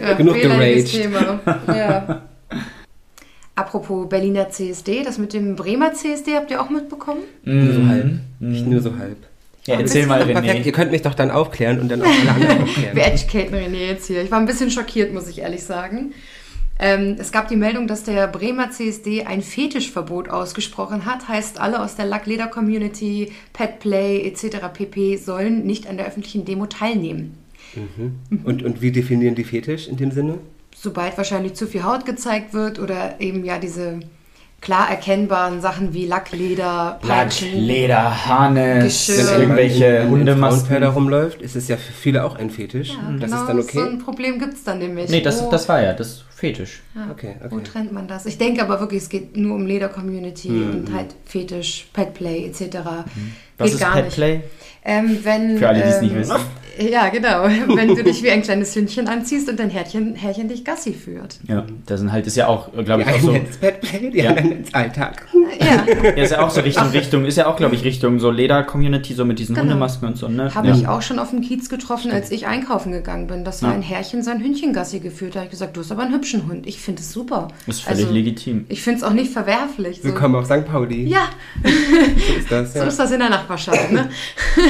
Ja, 0.00 0.14
Genug 0.14 0.34
geraged. 0.40 0.88
Thema. 0.90 1.40
Ja. 1.68 2.22
Apropos 3.54 4.08
Berliner 4.08 4.48
CSD, 4.48 5.02
das 5.04 5.18
mit 5.18 5.32
dem 5.32 5.54
Bremer 5.54 5.92
CSD 5.92 6.34
habt 6.36 6.50
ihr 6.50 6.60
auch 6.62 6.70
mitbekommen? 6.70 7.20
Nur 7.44 7.72
so 7.72 7.80
Mhm. 7.80 7.88
halb. 7.88 8.10
Ich 8.52 8.62
nur 8.64 8.80
so 8.80 8.96
halb. 8.96 9.16
Ja, 9.66 9.78
erzähl 9.78 10.06
mal, 10.06 10.24
Perfekt, 10.24 10.46
ihr 10.46 10.64
René. 10.64 10.72
könnt 10.72 10.90
mich 10.90 11.02
doch 11.02 11.12
dann 11.14 11.30
aufklären 11.30 11.78
und 11.80 11.90
dann 11.90 12.00
auch 12.00 12.06
alle 12.06 12.30
anderen 12.30 12.62
aufklären. 12.62 12.96
Wir 12.96 13.06
educaten 13.06 13.54
René 13.54 13.88
jetzt 13.88 14.06
hier. 14.06 14.22
Ich 14.22 14.30
war 14.30 14.38
ein 14.40 14.46
bisschen 14.46 14.70
schockiert, 14.70 15.12
muss 15.12 15.28
ich 15.28 15.40
ehrlich 15.40 15.62
sagen. 15.62 16.12
Ähm, 16.82 17.16
es 17.18 17.30
gab 17.30 17.48
die 17.48 17.56
Meldung, 17.56 17.86
dass 17.86 18.04
der 18.04 18.26
Bremer 18.26 18.70
CSD 18.70 19.26
ein 19.26 19.42
Fetischverbot 19.42 20.30
ausgesprochen 20.30 21.04
hat. 21.04 21.28
Heißt, 21.28 21.60
alle 21.60 21.82
aus 21.82 21.94
der 21.94 22.06
Lackleder-Community, 22.06 23.32
Petplay 23.52 24.22
etc. 24.22 24.68
pp. 24.72 25.16
sollen 25.16 25.66
nicht 25.66 25.86
an 25.86 25.98
der 25.98 26.06
öffentlichen 26.06 26.46
Demo 26.46 26.66
teilnehmen. 26.66 27.36
Und, 28.44 28.62
und 28.62 28.80
wie 28.80 28.90
definieren 28.92 29.34
die 29.34 29.44
Fetisch 29.44 29.88
in 29.88 29.98
dem 29.98 30.10
Sinne? 30.10 30.38
Sobald 30.74 31.18
wahrscheinlich 31.18 31.54
zu 31.54 31.66
viel 31.66 31.84
Haut 31.84 32.06
gezeigt 32.06 32.54
wird 32.54 32.78
oder 32.78 33.20
eben 33.20 33.44
ja 33.44 33.58
diese 33.58 34.00
klar 34.60 34.90
erkennbaren 34.90 35.60
Sachen 35.60 35.94
wie 35.94 36.06
Lackleder, 36.06 36.98
Lack, 37.02 37.28
Peitschen. 37.30 37.58
Leder, 37.58 38.26
Harnes, 38.26 38.84
Geschirr. 39.06 39.26
Wenn 39.32 39.40
irgendwelche 39.40 40.08
Hundemasken. 40.08 40.82
Rumläuft, 40.84 41.40
ist 41.42 41.56
es 41.56 41.68
ja 41.68 41.76
für 41.76 41.92
viele 41.92 42.24
auch 42.24 42.36
ein 42.36 42.50
Fetisch. 42.50 42.90
Ja, 42.90 42.96
das 43.18 43.30
genau, 43.30 43.40
ist 43.42 43.48
dann 43.48 43.58
okay. 43.60 43.78
so 43.78 43.80
ein 43.80 43.98
Problem 43.98 44.38
gibt 44.38 44.54
es 44.54 44.64
dann 44.64 44.78
nämlich. 44.78 45.08
Nee, 45.10 45.20
das, 45.22 45.42
Wo- 45.42 45.50
das 45.50 45.68
war 45.68 45.82
ja 45.82 45.92
das 45.94 46.24
Fetisch. 46.30 46.82
ja, 46.94 47.08
Okay, 47.10 47.36
Wo 47.48 47.56
okay. 47.56 47.64
trennt 47.64 47.92
man 47.92 48.06
das? 48.08 48.26
Ich 48.26 48.38
denke 48.38 48.62
aber 48.62 48.80
wirklich, 48.80 49.02
es 49.02 49.08
geht 49.08 49.36
nur 49.36 49.54
um 49.56 49.66
Leder-Community 49.66 50.48
Mhm. 50.50 50.70
und 50.70 50.94
halt 50.94 51.14
Fetisch, 51.24 51.86
Petplay 51.92 52.46
etc. 52.46 52.78
Was 53.58 53.66
Geht 53.66 53.74
ist 53.74 53.80
gar 53.80 53.92
Pet 53.94 54.04
nicht. 54.06 54.18
Ähm, 54.84 55.18
wenn, 55.22 55.58
Für 55.58 55.68
alle, 55.68 55.82
die 55.82 55.88
es 55.88 55.96
ähm, 55.96 56.02
nicht 56.04 56.14
wissen. 56.16 56.36
Ja, 56.78 57.08
genau. 57.10 57.44
Wenn 57.76 57.88
du 57.88 58.02
dich 58.02 58.22
wie 58.22 58.30
ein 58.30 58.40
kleines 58.40 58.74
Hündchen 58.74 59.06
anziehst 59.08 59.50
und 59.50 59.60
dein 59.60 59.68
Herrchen, 59.68 60.14
Herrchen 60.14 60.48
dich 60.48 60.64
Gassi 60.64 60.94
führt. 60.94 61.38
Ja, 61.46 61.66
da 61.84 61.98
sind 61.98 62.10
halt, 62.10 62.26
ist 62.26 62.36
ja 62.36 62.46
auch, 62.46 62.72
glaube 62.84 63.02
ich, 63.02 63.08
auch 63.08 63.20
so. 63.20 63.32
ins 63.32 63.58
Bett 63.58 63.82
play, 63.82 64.08
die 64.10 64.18
Ja. 64.18 64.30
anderen 64.30 64.52
ins 64.52 64.72
Alltag. 64.72 65.26
Ja, 65.60 65.84
Ja, 66.16 66.22
ist 66.22 66.30
ja 66.32 66.40
auch 66.42 66.48
so 66.48 66.62
Richtung, 66.62 66.88
Richtung, 66.90 67.24
ist 67.26 67.36
ja 67.36 67.48
auch, 67.48 67.56
glaube 67.56 67.74
ich, 67.74 67.84
Richtung 67.84 68.18
so 68.18 68.30
Leder-Community, 68.30 69.12
so 69.12 69.26
mit 69.26 69.38
diesen 69.38 69.54
Genau. 69.54 69.64
Hundemasken 69.66 70.08
und 70.08 70.16
so, 70.16 70.28
ne? 70.28 70.54
habe 70.54 70.68
ja. 70.68 70.74
ich 70.74 70.88
auch 70.88 71.02
schon 71.02 71.18
auf 71.18 71.30
dem 71.30 71.42
Kiez 71.42 71.68
getroffen, 71.68 72.12
als 72.12 72.30
ich 72.30 72.46
einkaufen 72.46 72.92
gegangen 72.92 73.26
bin, 73.26 73.44
dass 73.44 73.60
da 73.60 73.66
Ja. 73.68 73.74
ein 73.74 73.82
Herrchen 73.82 74.22
sein 74.22 74.42
Hündchen 74.42 74.72
Gassi 74.72 75.00
geführt 75.00 75.32
hat. 75.32 75.34
Da 75.34 75.40
habe 75.40 75.46
ich 75.46 75.50
gesagt, 75.50 75.76
du 75.76 75.80
hast 75.80 75.92
aber 75.92 76.02
einen 76.02 76.14
hübschen 76.14 76.46
Hund. 76.48 76.66
Ich 76.66 76.80
finde 76.80 77.02
es 77.02 77.12
super. 77.12 77.48
Ist 77.66 77.82
völlig 77.82 78.04
Also, 78.04 78.14
legitim. 78.14 78.64
Ich 78.70 78.80
finde 78.82 78.98
es 79.00 79.04
auch 79.04 79.12
nicht 79.12 79.32
verwerflich. 79.32 79.98
So. 79.98 80.04
Willkommen 80.04 80.36
auf 80.36 80.46
St. 80.46 80.64
Pauli. 80.64 81.06
Ja, 81.08 81.28
So 81.62 82.34
ist 82.38 82.50
das, 82.50 82.72
so 82.72 82.78
ja. 82.78 82.84
ist 82.86 82.98
das 82.98 83.10
in 83.10 83.18
der 83.18 83.28
Nachbarschaft. 83.30 83.92
Ne? 83.92 84.08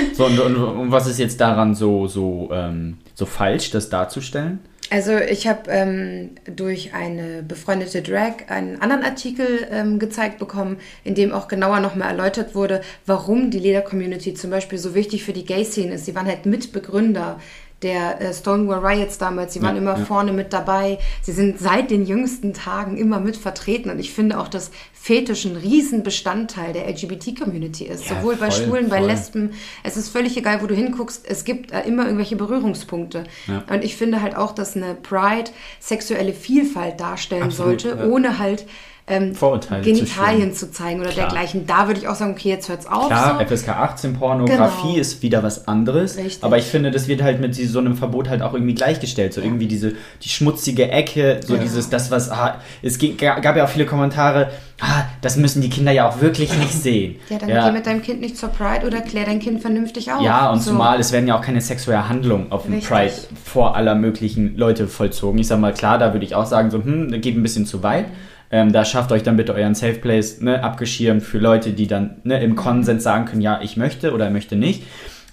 So, 0.14 0.26
und, 0.26 0.38
und, 0.38 0.56
und 0.56 0.90
was 0.90 1.06
ist 1.06 1.18
jetzt 1.18 1.40
daran 1.40 1.74
so, 1.74 2.06
so, 2.06 2.50
ähm, 2.52 2.98
so 3.14 3.26
falsch, 3.26 3.70
das 3.70 3.88
darzustellen? 3.88 4.60
Also 4.92 5.16
ich 5.16 5.46
habe 5.46 5.70
ähm, 5.70 6.30
durch 6.44 6.94
eine 6.94 7.44
befreundete 7.44 8.02
Drag 8.02 8.48
einen 8.48 8.82
anderen 8.82 9.04
Artikel 9.04 9.68
ähm, 9.70 10.00
gezeigt 10.00 10.40
bekommen, 10.40 10.78
in 11.04 11.14
dem 11.14 11.32
auch 11.32 11.46
genauer 11.46 11.78
nochmal 11.78 12.08
erläutert 12.10 12.56
wurde, 12.56 12.80
warum 13.06 13.52
die 13.52 13.60
Leder-Community 13.60 14.34
zum 14.34 14.50
Beispiel 14.50 14.78
so 14.78 14.96
wichtig 14.96 15.22
für 15.22 15.32
die 15.32 15.44
Gay-Szene 15.44 15.94
ist. 15.94 16.06
Sie 16.06 16.16
waren 16.16 16.26
halt 16.26 16.44
Mitbegründer 16.44 17.38
der 17.82 18.20
äh, 18.20 18.34
Stonewall 18.34 18.84
Riots 18.84 19.18
damals. 19.18 19.54
Sie 19.54 19.62
waren 19.62 19.76
Ja, 19.76 19.82
immer 19.82 19.98
ja. 19.98 20.04
vorne 20.04 20.32
mit 20.32 20.52
dabei. 20.52 20.98
Sie 21.22 21.32
sind 21.32 21.58
seit 21.58 21.90
den 21.90 22.04
jüngsten 22.04 22.52
Tagen 22.52 22.96
immer 22.96 23.20
mit 23.20 23.36
vertreten. 23.36 23.90
Und 23.90 23.98
ich 23.98 24.12
finde 24.12 24.38
auch, 24.38 24.48
dass 24.48 24.70
Fetisch 24.92 25.46
ein 25.46 25.56
Riesenbestandteil 25.56 26.74
der 26.74 26.86
LGBT-Community 26.88 27.84
ist. 27.84 28.10
Ja, 28.10 28.16
Sowohl 28.16 28.36
bei 28.36 28.50
voll, 28.50 28.66
Schwulen, 28.66 28.88
bei 28.90 28.98
voll. 28.98 29.06
Lesben. 29.06 29.52
Es 29.82 29.96
ist 29.96 30.10
völlig 30.10 30.36
egal, 30.36 30.60
wo 30.62 30.66
du 30.66 30.74
hinguckst. 30.74 31.24
Es 31.26 31.44
gibt 31.44 31.72
äh, 31.72 31.82
immer 31.82 32.04
irgendwelche 32.04 32.36
Berührungspunkte. 32.36 33.24
Und 33.70 33.82
ich 33.82 33.96
finde 33.96 34.20
halt 34.20 34.36
auch, 34.36 34.52
dass 34.52 34.76
eine 34.76 34.94
Pride 34.94 35.50
sexuelle 35.80 36.34
Vielfalt 36.34 37.00
darstellen 37.00 37.44
Absolut, 37.44 37.80
sollte, 37.80 38.08
ohne 38.10 38.38
halt 38.38 38.66
ähm, 39.10 39.34
zu 39.34 39.50
Genitalien 39.82 40.40
schüren. 40.40 40.52
zu, 40.54 40.70
zeigen 40.70 41.00
oder 41.00 41.10
Klar. 41.10 41.26
dergleichen. 41.28 41.66
Da 41.66 41.86
würde 41.86 42.00
ich 42.00 42.08
auch 42.08 42.14
sagen, 42.14 42.32
okay, 42.32 42.48
jetzt 42.48 42.68
hört's 42.68 42.86
auf. 42.86 43.08
Klar, 43.08 43.38
so. 43.38 43.56
FSK 43.56 43.68
18 43.70 44.12
Pornografie 44.14 44.88
Genau. 44.92 45.00
ist 45.00 45.22
wieder 45.22 45.42
was 45.42 45.68
anderes. 45.68 46.16
Richtig. 46.16 46.42
Aber 46.42 46.56
ich 46.58 46.64
finde, 46.64 46.90
das 46.90 47.08
wird 47.08 47.22
halt 47.22 47.40
mit 47.40 47.54
so 47.54 47.78
einem 47.78 47.96
Verbot 47.96 48.28
halt 48.28 48.42
auch 48.42 48.54
irgendwie 48.54 48.74
gleichgestellt. 48.74 49.34
So 49.34 49.40
irgendwie 49.40 49.66
diese 49.66 49.92
die 50.22 50.28
schmutzige 50.28 50.90
Ecke, 50.90 51.40
so 51.46 51.54
Ja. 51.56 51.60
dieses, 51.62 51.90
das 51.90 52.10
was, 52.10 52.30
ah, 52.30 52.56
es 52.82 52.98
gab 52.98 53.56
ja 53.56 53.64
auch 53.64 53.68
viele 53.68 53.86
Kommentare, 53.86 54.50
ah, 54.80 55.02
das 55.20 55.36
müssen 55.36 55.60
die 55.62 55.70
Kinder 55.70 55.92
ja 55.92 56.08
auch 56.08 56.20
wirklich 56.20 56.56
nicht 56.58 56.72
sehen. 56.82 57.16
Ja, 57.28 57.38
dann 57.38 57.48
geh 57.48 57.72
mit 57.72 57.86
deinem 57.86 58.02
Kind 58.02 58.20
nicht 58.20 58.36
zur 58.38 58.48
Pride 58.50 58.86
oder 58.86 59.00
klär 59.00 59.24
dein 59.24 59.38
Kind 59.40 59.60
vernünftig 59.60 60.12
auf. 60.12 60.22
Ja, 60.22 60.50
und 60.50 60.60
So. 60.62 60.70
zumal 60.70 60.98
es 61.00 61.12
werden 61.12 61.26
ja 61.26 61.36
auch 61.36 61.42
keine 61.42 61.60
sexuelle 61.60 62.08
Handlungen 62.08 62.50
auf 62.52 62.64
dem. 62.64 62.80
Pride 62.80 63.12
vor 63.44 63.76
aller 63.76 63.94
möglichen 63.94 64.56
Leute 64.56 64.88
vollzogen. 64.88 65.38
Ich 65.40 65.46
sag 65.48 65.58
mal, 65.60 65.72
klar, 65.74 65.98
da 65.98 66.12
würde 66.12 66.24
ich 66.24 66.34
auch 66.34 66.46
sagen, 66.46 66.70
so, 66.70 66.78
hm, 66.82 67.20
geht 67.20 67.36
ein 67.36 67.42
bisschen 67.42 67.66
zu 67.66 67.82
weit. 67.82 68.06
Ähm, 68.50 68.72
da 68.72 68.84
schafft 68.84 69.12
euch 69.12 69.22
dann 69.22 69.36
bitte 69.36 69.54
euren 69.54 69.74
Safe 69.74 69.94
Place 69.94 70.40
ne, 70.40 70.62
abgeschirmt 70.62 71.22
für 71.22 71.38
Leute, 71.38 71.70
die 71.70 71.86
dann 71.86 72.16
ne, 72.24 72.42
im 72.42 72.56
Konsens 72.56 73.04
sagen 73.04 73.24
können, 73.26 73.42
ja, 73.42 73.60
ich 73.62 73.76
möchte 73.76 74.12
oder 74.12 74.28
möchte 74.30 74.56
nicht. 74.56 74.82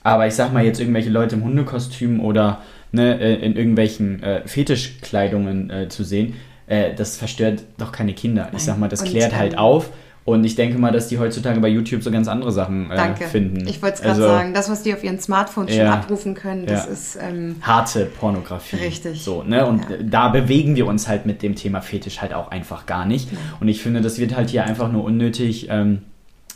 Aber 0.03 0.27
ich 0.27 0.35
sag 0.35 0.53
mal 0.53 0.63
jetzt 0.63 0.79
irgendwelche 0.79 1.09
Leute 1.09 1.35
im 1.35 1.43
Hundekostüm 1.43 2.19
oder 2.19 2.61
ne, 2.91 3.19
äh, 3.19 3.33
in 3.43 3.55
irgendwelchen 3.55 4.21
äh, 4.21 4.47
Fetischkleidungen 4.47 5.69
äh, 5.69 5.89
zu 5.89 6.03
sehen, 6.03 6.35
äh, 6.67 6.93
das 6.93 7.17
verstört 7.17 7.63
doch 7.77 7.91
keine 7.91 8.13
Kinder. 8.13 8.49
Ich 8.55 8.63
sag 8.63 8.77
mal, 8.77 8.89
das 8.89 9.01
Und, 9.01 9.09
klärt 9.09 9.35
halt 9.35 9.57
auf. 9.57 9.89
Und 10.27 10.43
ich 10.43 10.55
denke 10.55 10.77
mal, 10.77 10.91
dass 10.91 11.07
die 11.07 11.19
heutzutage 11.19 11.61
bei 11.61 11.69
YouTube 11.69 12.03
so 12.03 12.11
ganz 12.11 12.27
andere 12.27 12.51
Sachen 12.51 12.91
äh, 12.91 12.97
Danke. 12.97 13.23
finden. 13.23 13.65
Ich 13.65 13.81
wollte 13.81 13.95
es 13.95 14.01
gerade 14.01 14.15
Also, 14.15 14.27
sagen, 14.27 14.53
das, 14.53 14.69
was 14.69 14.83
die 14.83 14.93
auf 14.93 15.01
ihren 15.01 15.21
Smartphones 15.21 15.71
schon 15.73 15.85
Ja. 15.85 15.93
abrufen 15.93 16.33
können, 16.33 16.65
das 16.65 16.85
Ja. 16.85 16.91
ist. 16.91 17.17
Ähm, 17.21 17.55
harte 17.61 18.03
Pornografie. 18.07 18.75
Richtig. 18.75 19.23
So, 19.23 19.43
ne? 19.43 19.65
Und 19.65 19.89
Ja. 19.89 19.95
da 20.03 20.27
bewegen 20.27 20.75
wir 20.75 20.85
uns 20.85 21.07
halt 21.07 21.25
mit 21.25 21.43
dem 21.43 21.55
Thema 21.55 21.79
Fetisch 21.79 22.19
halt 22.21 22.33
auch 22.33 22.51
einfach 22.51 22.85
gar 22.85 23.05
nicht. 23.05 23.29
Und 23.61 23.69
ich 23.69 23.81
finde, 23.81 24.01
das 24.01 24.19
wird 24.19 24.35
halt 24.35 24.49
hier 24.49 24.65
einfach 24.65 24.91
nur 24.91 25.05
unnötig. 25.05 25.67
Ähm, 25.69 25.99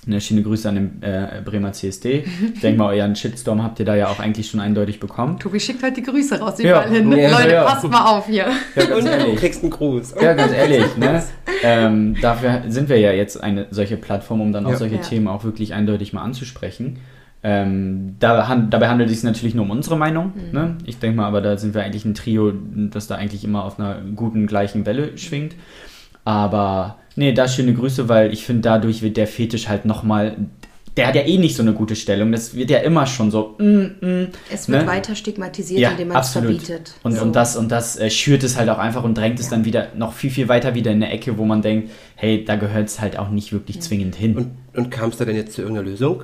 eine 0.08 0.20
schöne 0.20 0.42
Grüße 0.42 0.68
an 0.68 0.76
den 0.76 1.04
äh, 1.04 1.42
Bremer 1.46 1.74
CSD. 1.74 2.24
Ich 2.56 2.62
denke 2.62 2.80
mal, 2.80 2.96
euren 2.96 3.16
Shitstorm 3.16 3.62
habt 3.62 3.80
ihr 3.80 3.86
da 3.86 3.96
ja 3.96 4.08
auch 4.08 4.20
eigentlich 4.20 4.50
schon 4.50 4.60
eindeutig 4.60 5.00
bekommen. 5.00 5.38
Tobi 5.38 5.60
schickt 5.60 5.84
halt 5.84 5.96
die 5.96 6.02
Grüße 6.02 6.40
raus 6.40 6.56
Ja. 6.58 6.82
überall 6.84 6.90
hin. 6.90 7.12
Ja, 7.12 7.30
Leute, 7.38 7.52
ja. 7.54 7.64
passt 7.66 7.88
mal 7.88 8.06
auf 8.18 8.26
hier. 8.26 8.48
Ja, 8.76 8.86
ganz 8.86 8.90
Und 8.96 9.06
du 9.06 9.10
ehrlich. 9.12 9.36
kriegst 9.40 9.62
einen 9.62 9.72
Gruß. 9.72 10.16
Ja, 10.20 10.34
ganz 10.34 10.54
ehrlich, 10.54 10.98
ne? 10.98 11.22
Ähm, 11.64 12.16
dafür 12.20 12.64
sind 12.68 12.90
wir 12.90 12.98
ja 12.98 13.12
jetzt 13.12 13.42
eine 13.44 13.68
solche 13.70 13.96
Plattform, 13.98 14.42
um 14.42 14.52
dann 14.52 14.66
auch 14.66 14.72
Ja. 14.72 14.78
solche 14.78 14.96
Ja. 14.96 15.02
Themen 15.02 15.28
auch 15.28 15.44
wirklich 15.44 15.74
eindeutig 15.76 16.14
mal 16.14 16.24
anzusprechen. 16.24 16.98
Ähm, 17.44 18.16
da, 18.20 18.48
han- 18.48 18.70
dabei 18.70 18.88
handelt 18.90 19.10
es 19.10 19.16
sich 19.18 19.24
natürlich 19.24 19.56
nur 19.56 19.66
um 19.66 19.72
unsere 19.72 19.98
Meinung. 19.98 20.34
Mhm. 20.36 20.52
Ne? 20.52 20.76
Ich 20.86 21.00
denke 21.00 21.18
mal, 21.18 21.26
aber 21.28 21.42
da 21.42 21.58
sind 21.58 21.74
wir 21.74 21.84
eigentlich 21.84 22.06
ein 22.06 22.14
Trio, 22.14 22.54
das 22.92 23.08
da 23.08 23.16
eigentlich 23.16 23.44
immer 23.44 23.66
auf 23.66 23.80
einer 23.80 23.98
guten, 24.16 24.46
gleichen 24.48 24.86
Welle 24.86 25.18
schwingt. 25.18 25.56
Aber 26.24 26.98
nee, 27.16 27.34
da 27.34 27.48
schöne 27.48 27.74
Grüße, 27.74 28.08
weil 28.10 28.32
ich 28.34 28.46
finde, 28.46 28.62
dadurch 28.62 29.02
wird 29.02 29.18
der 29.18 29.28
Fetisch 29.28 29.68
halt 29.68 29.86
nochmal. 29.86 30.38
Der 30.98 31.08
hat 31.08 31.16
ja 31.16 31.22
eh 31.22 31.38
nicht 31.38 31.56
so 31.56 31.64
eine 31.64 31.72
gute 31.72 31.96
Stellung. 31.96 32.34
Das 32.34 32.54
wird 32.54 32.70
ja 32.70 32.80
immer 32.80 33.06
schon 33.08 33.32
so. 33.32 33.56
Mm, 33.60 33.92
mm, 34.06 34.28
Es 34.52 34.68
wird 34.68 34.82
ne? 34.82 34.88
weiter 34.88 35.16
stigmatisiert, 35.16 35.80
Ja, 35.80 35.92
indem 35.92 36.10
man 36.10 36.18
es 36.18 36.28
absolut. 36.28 36.50
verbietet. 36.62 36.94
Und, 37.04 37.14
So. 37.14 37.22
und 37.24 37.34
das, 37.34 37.56
und 37.56 37.72
das 37.72 37.96
äh, 37.98 38.10
schürt 38.10 38.44
es 38.44 38.58
halt 38.58 38.68
auch 38.68 38.78
einfach 38.78 39.06
und 39.06 39.18
drängt 39.18 39.40
es 39.40 39.46
Ja. 39.46 39.52
dann 39.52 39.64
wieder 39.64 39.88
noch 39.96 40.12
viel, 40.12 40.30
viel 40.30 40.50
weiter 40.50 40.76
wieder 40.76 40.92
in 40.92 41.02
eine 41.02 41.10
Ecke, 41.14 41.38
wo 41.38 41.46
man 41.46 41.62
denkt, 41.62 41.92
hey, 42.16 42.44
da 42.44 42.58
gehört 42.58 42.90
es 42.90 43.00
halt 43.00 43.18
auch 43.18 43.30
nicht 43.30 43.54
wirklich 43.54 43.80
zwingend 43.80 44.16
hin. 44.16 44.36
Und, 44.36 44.52
und 44.76 44.90
kam 44.92 45.12
es 45.12 45.18
da 45.18 45.24
denn 45.24 45.38
jetzt 45.38 45.54
zu 45.54 45.62
irgendeiner 45.62 45.90
Lösung? 45.90 46.24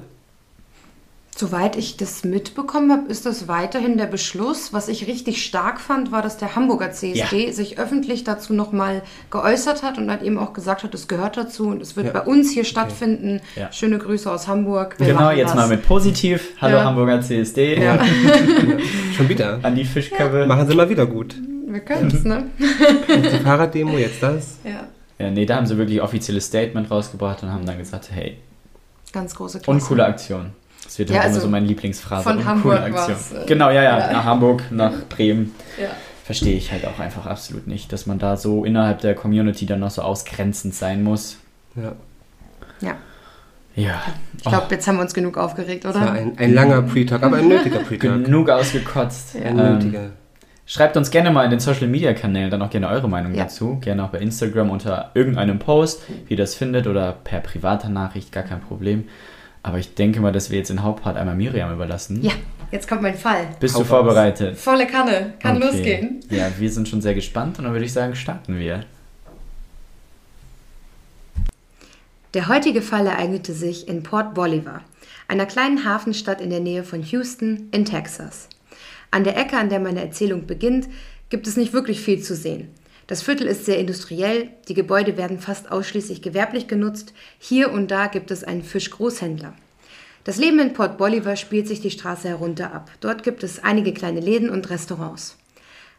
Soweit 1.39 1.75
ich 1.75 1.97
das 1.97 2.23
mitbekommen 2.23 2.91
habe, 2.91 3.11
ist 3.11 3.27
das 3.27 3.47
weiterhin 3.47 3.97
der 3.99 4.07
Beschluss. 4.07 4.73
Was 4.73 4.87
ich 4.87 5.05
richtig 5.05 5.45
stark 5.45 5.79
fand, 5.79 6.11
war, 6.11 6.23
dass 6.23 6.37
der 6.37 6.55
Hamburger 6.55 6.91
CSD 6.91 7.45
Ja. 7.47 7.53
sich 7.53 7.77
öffentlich 7.77 8.23
dazu 8.23 8.53
nochmal 8.53 9.03
geäußert 9.29 9.83
hat 9.83 9.99
und 9.99 10.09
halt 10.09 10.23
eben 10.23 10.39
auch 10.39 10.53
gesagt 10.53 10.83
hat, 10.83 10.95
es 10.95 11.07
gehört 11.07 11.37
dazu 11.37 11.67
und 11.67 11.79
es 11.79 11.95
wird 11.95 12.07
Ja. 12.07 12.13
bei 12.13 12.21
uns 12.21 12.49
hier 12.51 12.63
stattfinden. 12.63 13.39
Ja. 13.55 13.71
Schöne 13.71 13.99
Grüße 13.99 14.31
aus 14.31 14.47
Hamburg. 14.47 14.95
Wir 14.97 15.07
genau, 15.13 15.29
jetzt 15.29 15.49
das. 15.49 15.55
mal 15.55 15.67
mit 15.67 15.85
positiv. 15.87 16.53
Hallo 16.59 16.77
Ja. 16.77 16.85
Hamburger 16.85 17.21
CSD. 17.21 17.83
Ja. 17.83 17.99
Schon 19.15 19.29
wieder. 19.29 19.59
An 19.61 19.75
die 19.75 19.85
Fischköpfe. 19.85 20.47
Machen 20.47 20.67
sie 20.67 20.75
mal 20.75 20.89
wieder 20.89 21.05
gut. 21.05 21.35
Wir 21.67 21.81
können 21.81 22.07
es, 22.07 22.23
ne? 22.23 22.45
Die 22.57 23.43
Fahrraddemo, 23.43 23.97
jetzt 23.97 24.23
das. 24.23 24.57
Ja. 24.63 24.87
Ja, 25.19 25.29
nee, 25.29 25.45
da 25.45 25.57
haben 25.57 25.67
sie 25.67 25.77
wirklich 25.77 26.01
offizielles 26.01 26.45
Statement 26.45 26.89
rausgebracht 26.89 27.43
und 27.43 27.51
haben 27.51 27.65
dann 27.65 27.77
gesagt, 27.77 28.09
hey, 28.11 28.37
Ganz 29.13 29.35
große 29.35 29.59
Klasse. 29.59 29.69
uncoole 29.71 30.05
Aktion. 30.05 30.51
Das 30.87 30.97
wird 30.99 31.09
Ja, 31.09 31.17
halt 31.17 31.25
immer 31.25 31.33
also 31.35 31.45
so 31.45 31.51
meine 31.51 31.65
Lieblingsphrase. 31.67 32.23
von 32.23 32.43
Hamburg 32.45 32.93
war's, 32.93 33.33
äh, 33.33 33.45
Genau, 33.45 33.69
ja, 33.69 33.83
ja, 33.83 33.99
ja. 33.99 34.11
nach 34.13 34.23
Hamburg, 34.23 34.63
nach 34.71 34.93
Bremen. 35.09 35.53
Ja. 35.79 35.89
Verstehe 36.23 36.55
ich 36.57 36.71
halt 36.71 36.85
auch 36.85 36.99
einfach 36.99 37.25
absolut 37.25 37.67
nicht, 37.67 37.93
dass 37.93 38.05
man 38.05 38.19
da 38.19 38.35
so 38.37 38.65
innerhalb 38.65 38.99
der 39.01 39.13
Community 39.15 39.65
dann 39.65 39.79
noch 39.81 39.91
so 39.91 40.01
ausgrenzend 40.01 40.73
sein 40.75 41.03
muss. 41.03 41.37
Ja. 41.75 41.93
ja. 42.81 42.95
Ja. 43.75 44.01
Ich 44.37 44.43
glaube, 44.43 44.65
jetzt 44.71 44.87
haben 44.87 44.95
wir 44.95 45.03
uns 45.03 45.13
genug 45.13 45.37
aufgeregt, 45.37 45.85
Das 45.85 45.93
war 45.95 46.01
oder? 46.01 46.11
ein, 46.13 46.33
ein 46.37 46.53
langer 46.53 46.81
Pre-Talk, 46.81 47.21
aber 47.21 47.37
ein 47.37 47.47
nötiger 47.49 47.79
Oh, 47.81 47.83
Pre-Talk. 47.85 48.25
genug 48.25 48.49
ausgekotzt. 48.49 49.35
Ein 49.35 49.59
Ähm, 49.59 49.73
nötiger. 49.77 50.09
Schreibt 50.65 50.97
uns 50.97 51.11
gerne 51.11 51.31
mal 51.31 51.43
in 51.45 51.51
den 51.51 51.59
Social 51.59 51.87
Media 51.87 52.13
Kanälen 52.13 52.49
dann 52.49 52.61
auch 52.61 52.69
gerne 52.71 52.87
eure 52.89 53.07
Meinung 53.07 53.33
Ja. 53.35 53.43
dazu. 53.43 53.77
Gerne 53.79 54.03
auch 54.03 54.09
bei 54.09 54.17
Instagram 54.19 54.69
unter 54.71 55.11
irgendeinem 55.13 55.59
Post, 55.59 56.01
wie 56.27 56.33
ihr 56.33 56.37
das 56.37 56.55
findet, 56.55 56.87
oder 56.87 57.13
per 57.23 57.39
privater 57.39 57.87
Nachricht, 57.89 58.31
gar 58.33 58.43
kein 58.43 58.59
Problem. 58.61 59.05
Aber 59.67 59.79
ich 59.79 59.95
denke 59.95 60.21
mal, 60.21 60.31
dass 60.31 60.49
wir 60.49 60.57
jetzt 60.57 60.69
den 60.69 60.81
Hauptpart 60.81 61.17
einmal 61.17 61.35
Miriam 61.35 61.73
überlassen. 61.73 62.21
Ja. 62.23 62.31
jetzt 62.71 62.87
kommt 62.87 63.01
mein 63.01 63.17
Fall. 63.17 63.49
Bist 63.59 63.75
Hau 63.75 63.79
du 63.79 63.85
vorbereitet? 63.85 64.57
Volle 64.57 64.87
Kanne, 64.87 65.33
kann 65.39 65.57
Okay. 65.57 65.65
losgehen. 65.67 66.19
Ja, 66.29 66.49
wir 66.57 66.71
sind 66.71 66.87
schon 66.87 67.01
sehr 67.01 67.13
gespannt 67.13 67.57
und 67.59 67.65
dann 67.65 67.73
würde 67.73 67.83
ich 67.83 67.91
sagen, 67.91 68.15
starten 68.15 68.57
wir. 68.57 68.85
Der 72.33 72.47
heutige 72.47 72.81
Fall 72.81 73.07
ereignete 73.07 73.51
sich 73.53 73.89
in 73.89 74.03
Port 74.03 74.33
Bolivar, 74.33 74.83
einer 75.27 75.45
kleinen 75.45 75.83
Hafenstadt 75.83 76.39
in 76.39 76.49
der 76.49 76.61
Nähe 76.61 76.83
von 76.85 77.03
Houston 77.03 77.67
in 77.71 77.83
Texas. 77.83 78.47
An 79.11 79.25
der 79.25 79.37
Ecke, 79.37 79.57
an 79.57 79.67
der 79.69 79.79
meine 79.79 80.01
Erzählung 80.01 80.47
beginnt, 80.47 80.87
gibt 81.29 81.45
es 81.45 81.57
nicht 81.57 81.73
wirklich 81.73 81.99
viel 81.99 82.21
zu 82.21 82.35
sehen. 82.35 82.69
Das 83.07 83.21
Viertel 83.21 83.47
ist 83.47 83.65
sehr 83.65 83.79
industriell, 83.79 84.49
die 84.67 84.73
Gebäude 84.73 85.15
werden 85.15 85.39
fast 85.39 85.71
ausschließlich 85.71 86.21
gewerblich 86.21 86.67
genutzt, 86.67 87.13
hier 87.39 87.71
und 87.71 87.89
da 87.89 88.07
gibt 88.07 88.31
es 88.31 88.43
einen 88.43 88.63
Fischgroßhändler. 88.63 89.53
Das 90.25 90.37
Leben 90.37 90.59
in 90.59 90.73
Port 90.73 90.97
Bolivar 90.97 91.37
spielt 91.37 91.69
sich 91.69 91.79
die 91.79 91.89
Straße 91.89 92.27
herunter 92.27 92.73
ab. 92.73 92.91
Dort 92.99 93.23
gibt 93.23 93.43
es 93.43 93.63
einige 93.63 93.93
kleine 93.93 94.19
Läden 94.19 94.49
und 94.49 94.69
Restaurants. 94.69 95.37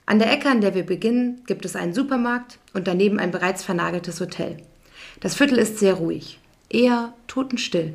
An 0.04 0.18
der 0.18 0.30
Ecke, 0.30 0.50
an 0.50 0.60
der 0.60 0.74
wir 0.74 0.84
beginnen, 0.84 1.42
gibt 1.46 1.64
es 1.64 1.76
einen 1.76 1.94
Supermarkt 1.94 2.58
und 2.74 2.86
daneben 2.86 3.18
ein 3.18 3.30
bereits 3.30 3.64
vernageltes 3.64 4.20
Hotel. 4.20 4.58
Das 5.20 5.34
Viertel 5.34 5.56
ist 5.56 5.78
sehr 5.78 5.94
ruhig, 5.94 6.38
eher 6.68 7.14
totenstill. 7.26 7.94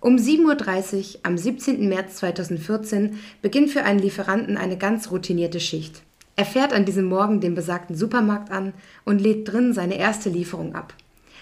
Um 0.00 0.14
7.30 0.16 1.14
Uhr 1.14 1.20
am 1.24 1.36
17. 1.36 1.88
März 1.88 2.16
2014 2.16 3.18
beginnt 3.42 3.70
für 3.70 3.82
einen 3.82 3.98
Lieferanten 3.98 4.56
eine 4.56 4.78
ganz 4.78 5.10
routinierte 5.10 5.58
Schicht. 5.58 6.02
Er 6.38 6.44
fährt 6.44 6.72
an 6.72 6.84
diesem 6.84 7.06
Morgen 7.06 7.40
den 7.40 7.56
besagten 7.56 7.96
Supermarkt 7.96 8.52
an 8.52 8.72
und 9.04 9.20
lädt 9.20 9.50
drin 9.50 9.72
seine 9.72 9.98
erste 9.98 10.28
Lieferung 10.28 10.76
ab. 10.76 10.94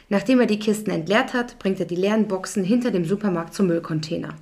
Nachdem 0.09 0.41
er 0.41 0.47
die 0.47 0.59
Kisten 0.59 0.91
entleert 0.91 1.35
hat, 1.35 1.59
bringt 1.59 1.79
er 1.81 1.85
die 1.85 1.97
leeren 1.97 2.29
Boxen 2.29 2.65
hinter 2.65 2.91
dem 2.91 3.05
Supermarkt 3.05 3.53
zum 3.53 3.67
Müllcontainer. 3.67 4.37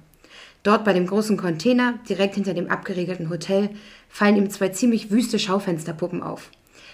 Dort 0.62 0.84
bei 0.84 0.92
dem 0.92 1.08
großen 1.08 1.36
Container, 1.36 1.98
direkt 2.08 2.36
hinter 2.36 2.54
dem 2.54 2.70
abgeriegelten 2.70 3.30
Hotel, 3.30 3.70
fallen 4.08 4.36
ihm 4.36 4.48
zwei 4.48 4.68
ziemlich 4.68 5.10
wüste 5.10 5.40
Schaufensterpuppen 5.40 6.22
auf. 6.22 6.52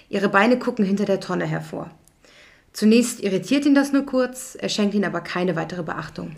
Ihre 0.08 0.30
Beine 0.30 0.58
gucken 0.58 0.86
hinter 0.86 1.04
der 1.04 1.20
Tonne 1.20 1.44
hervor. 1.44 1.90
Zunächst 2.72 3.20
irritiert 3.20 3.66
ihn 3.66 3.74
das 3.74 3.92
nur 3.92 4.06
kurz, 4.06 4.56
er 4.58 4.70
schenkt 4.70 4.94
ihnen 4.94 5.04
aber 5.04 5.20
keine 5.20 5.54
weitere 5.54 5.82
Beachtung. 5.82 6.36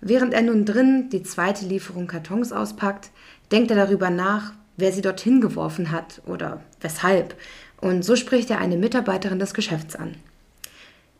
Während 0.00 0.34
er 0.34 0.42
nun 0.42 0.64
drin 0.64 1.08
die 1.08 1.22
zweite 1.22 1.66
Lieferung 1.66 2.08
Kartons 2.08 2.50
auspackt, 2.50 3.12
denkt 3.52 3.70
er 3.70 3.76
darüber 3.76 4.10
nach, 4.10 4.54
wer 4.76 4.92
sie 4.92 5.02
dorthin 5.02 5.40
geworfen 5.40 5.90
hat 5.90 6.22
oder 6.26 6.62
weshalb. 6.80 7.34
Und 7.80 8.04
so 8.04 8.16
spricht 8.16 8.50
er 8.50 8.58
eine 8.58 8.76
Mitarbeiterin 8.76 9.38
des 9.38 9.54
Geschäfts 9.54 9.96
an. 9.96 10.14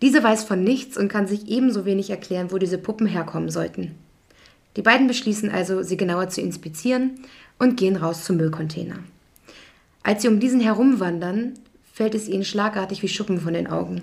Diese 0.03 0.23
weiß 0.23 0.45
von 0.45 0.63
nichts 0.63 0.97
und 0.97 1.09
kann 1.09 1.27
sich 1.27 1.49
ebenso 1.49 1.85
wenig 1.85 2.11
erklären, 2.11 2.53
wo 2.53 2.59
diese 2.59 2.79
Puppen 2.79 3.07
herkommen 3.07 3.51
sollten. 3.51 3.95
Die 4.77 4.83
beiden 4.83 5.07
beschließen 5.07 5.51
also, 5.51 5.83
sie 5.83 5.97
genauer 5.97 6.29
zu 6.29 6.43
inspizieren 6.43 7.21
und 7.59 7.79
gehen 7.79 7.97
raus 7.97 8.25
zum 8.25 8.37
Müllcontainer. 8.37 8.99
Als 10.03 10.23
sie 10.23 10.29
um 10.29 10.39
diesen 10.39 10.61
herumwandern, 10.61 11.55
fällt 11.93 12.15
es 12.15 12.29
ihnen 12.29 12.45
schlagartig 12.45 13.03
wie 13.03 13.09
Schuppen 13.09 13.41
von 13.41 13.55
den 13.55 13.67
Augen. 13.67 14.03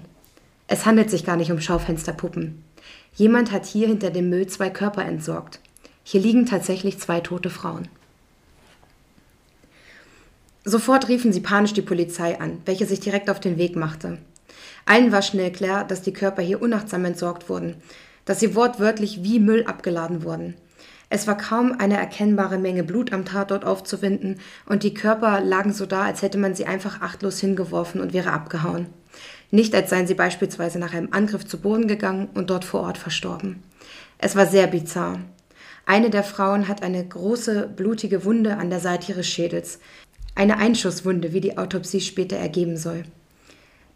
Es 0.67 0.85
handelt 0.85 1.11
sich 1.11 1.25
gar 1.25 1.37
nicht 1.37 1.51
um 1.51 1.61
Schaufensterpuppen. 1.61 2.63
Jemand 3.15 3.51
hat 3.51 3.65
hier 3.65 3.87
hinter 3.87 4.09
dem 4.09 4.29
Müll 4.29 4.47
zwei 4.47 4.71
Körper 4.71 5.05
entsorgt. 5.05 5.59
Hier 6.03 6.19
liegen 6.19 6.47
tatsächlich 6.47 6.97
zwei 6.97 7.19
tote 7.19 7.51
Frauen. 7.51 7.87
Sofort 10.65 11.09
riefen 11.09 11.33
sie 11.33 11.41
panisch 11.41 11.73
die 11.73 11.81
Polizei 11.81 12.39
an, 12.39 12.61
welche 12.65 12.85
sich 12.85 12.99
direkt 12.99 13.29
auf 13.29 13.39
den 13.39 13.57
Weg 13.57 13.75
machte. 13.75 14.17
Allen 14.85 15.11
war 15.11 15.21
schnell 15.21 15.51
klar, 15.51 15.85
dass 15.85 16.01
die 16.01 16.13
Körper 16.13 16.41
hier 16.41 16.61
unachtsam 16.61 17.05
entsorgt 17.05 17.49
wurden, 17.49 17.75
dass 18.25 18.39
sie 18.39 18.55
wortwörtlich 18.55 19.23
wie 19.23 19.39
Müll 19.39 19.65
abgeladen 19.65 20.23
wurden. 20.23 20.55
Es 21.09 21.27
war 21.27 21.37
kaum 21.37 21.73
eine 21.77 21.97
erkennbare 21.97 22.57
Menge 22.57 22.83
Blut 22.83 23.13
am 23.13 23.25
Tatort 23.25 23.65
aufzufinden, 23.65 24.39
und 24.65 24.83
die 24.83 24.93
Körper 24.93 25.41
lagen 25.41 25.73
so 25.73 25.85
da, 25.85 26.03
als 26.03 26.21
hätte 26.21 26.37
man 26.37 26.55
sie 26.55 26.65
einfach 26.65 27.01
achtlos 27.01 27.39
hingeworfen 27.39 28.01
und 28.01 28.13
wäre 28.13 28.31
abgehauen. 28.31 28.87
Nicht 29.51 29.75
als 29.75 29.91
seien 29.91 30.07
sie 30.07 30.15
beispielsweise 30.15 30.79
nach 30.79 30.93
einem 30.93 31.09
Angriff 31.11 31.45
zu 31.45 31.59
Boden 31.59 31.87
gegangen 31.87 32.29
und 32.33 32.49
dort 32.49 32.65
vor 32.65 32.81
Ort 32.81 32.97
verstorben. 32.97 33.61
Es 34.17 34.35
war 34.35 34.47
sehr 34.47 34.67
bizarr. 34.67 35.19
Eine 35.85 36.09
der 36.09 36.23
Frauen 36.23 36.67
hat 36.67 36.81
eine 36.81 37.05
große, 37.05 37.69
blutige 37.75 38.25
Wunde 38.25 38.57
an 38.57 38.69
der 38.69 38.79
Seite 38.79 39.11
ihres 39.11 39.27
Schädels. 39.27 39.79
Eine 40.35 40.57
Einschusswunde, 40.57 41.33
wie 41.33 41.41
die 41.41 41.57
Autopsie 41.57 42.01
später 42.01 42.37
ergeben 42.37 42.77
soll. 42.77 43.03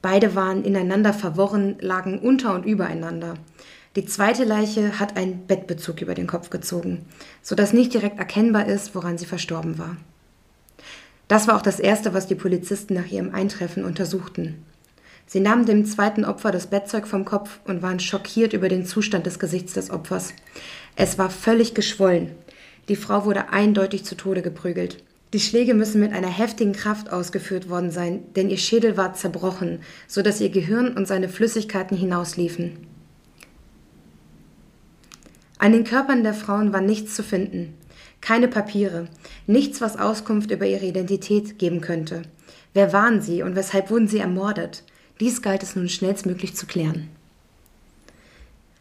Beide 0.01 0.35
waren 0.35 0.63
ineinander 0.63 1.13
verworren, 1.13 1.77
lagen 1.79 2.19
unter 2.19 2.53
und 2.53 2.65
übereinander. 2.65 3.33
Die 3.95 4.05
zweite 4.05 4.43
Leiche 4.43 4.99
hat 4.99 5.17
einen 5.17 5.47
Bettbezug 5.47 6.01
über 6.01 6.13
den 6.13 6.27
Kopf 6.27 6.51
gezogen, 6.51 7.05
sodass 7.41 7.73
nicht 7.73 7.93
direkt 7.93 8.19
erkennbar 8.19 8.67
ist, 8.67 8.93
woran 8.93 9.17
sie 9.17 9.25
verstorben 9.25 9.79
war. 9.79 9.97
Das 11.27 11.47
war 11.47 11.57
auch 11.57 11.63
das 11.63 11.79
Erste, 11.79 12.13
was 12.13 12.27
die 12.27 12.35
Polizisten 12.35 12.93
nach 12.93 13.07
ihrem 13.07 13.33
Eintreffen 13.33 13.83
untersuchten. 13.83 14.63
Sie 15.25 15.39
nahmen 15.39 15.65
dem 15.65 15.83
zweiten 15.85 16.23
Opfer 16.23 16.51
das 16.51 16.67
Bettzeug 16.67 17.07
vom 17.07 17.25
Kopf 17.25 17.59
und 17.65 17.81
waren 17.81 17.99
schockiert 17.99 18.53
über 18.53 18.69
den 18.69 18.85
Zustand 18.85 19.25
des 19.25 19.39
Gesichts 19.39 19.73
des 19.73 19.89
Opfers. 19.89 20.33
Es 20.95 21.17
war 21.17 21.29
völlig 21.29 21.73
geschwollen. 21.73 22.31
Die 22.87 22.95
Frau 22.95 23.25
wurde 23.25 23.49
eindeutig 23.49 24.05
zu 24.05 24.15
Tode 24.15 24.41
geprügelt. 24.41 25.03
Die 25.33 25.39
Schläge 25.41 25.73
müssen 25.73 25.99
mit 25.99 26.13
einer 26.13 26.29
heftigen 26.29 26.71
Kraft 26.71 27.11
ausgeführt 27.11 27.69
worden 27.69 27.91
sein, 27.91 28.33
denn 28.35 28.49
ihr 28.49 28.57
Schädel 28.57 28.95
war 28.95 29.13
zerbrochen, 29.13 29.79
so 30.07 30.21
dass 30.21 30.39
ihr 30.39 30.49
Gehirn 30.49 30.95
und 30.95 31.05
seine 31.07 31.27
Flüssigkeiten 31.27 31.97
hinausliefen. 31.97 32.87
An 35.59 35.73
den 35.73 35.83
Körpern 35.83 36.23
der 36.23 36.33
Frauen 36.33 36.71
war 36.71 36.81
nichts 36.81 37.15
zu 37.15 37.23
finden. 37.23 37.73
Keine 38.21 38.47
Papiere, 38.47 39.07
nichts, 39.47 39.81
was 39.81 39.97
Auskunft 39.97 40.51
über 40.51 40.65
ihre 40.65 40.85
Identität 40.85 41.59
geben 41.59 41.81
könnte. 41.81 42.21
Wer 42.73 42.93
waren 42.93 43.21
sie 43.21 43.43
und 43.43 43.55
weshalb 43.55 43.89
wurden 43.89 44.07
sie 44.07 44.19
ermordet? 44.19 44.83
Dies 45.19 45.41
galt 45.41 45.63
es 45.63 45.75
nun 45.75 45.89
schnellstmöglich 45.89 46.55
zu 46.55 46.67
klären. 46.67 47.09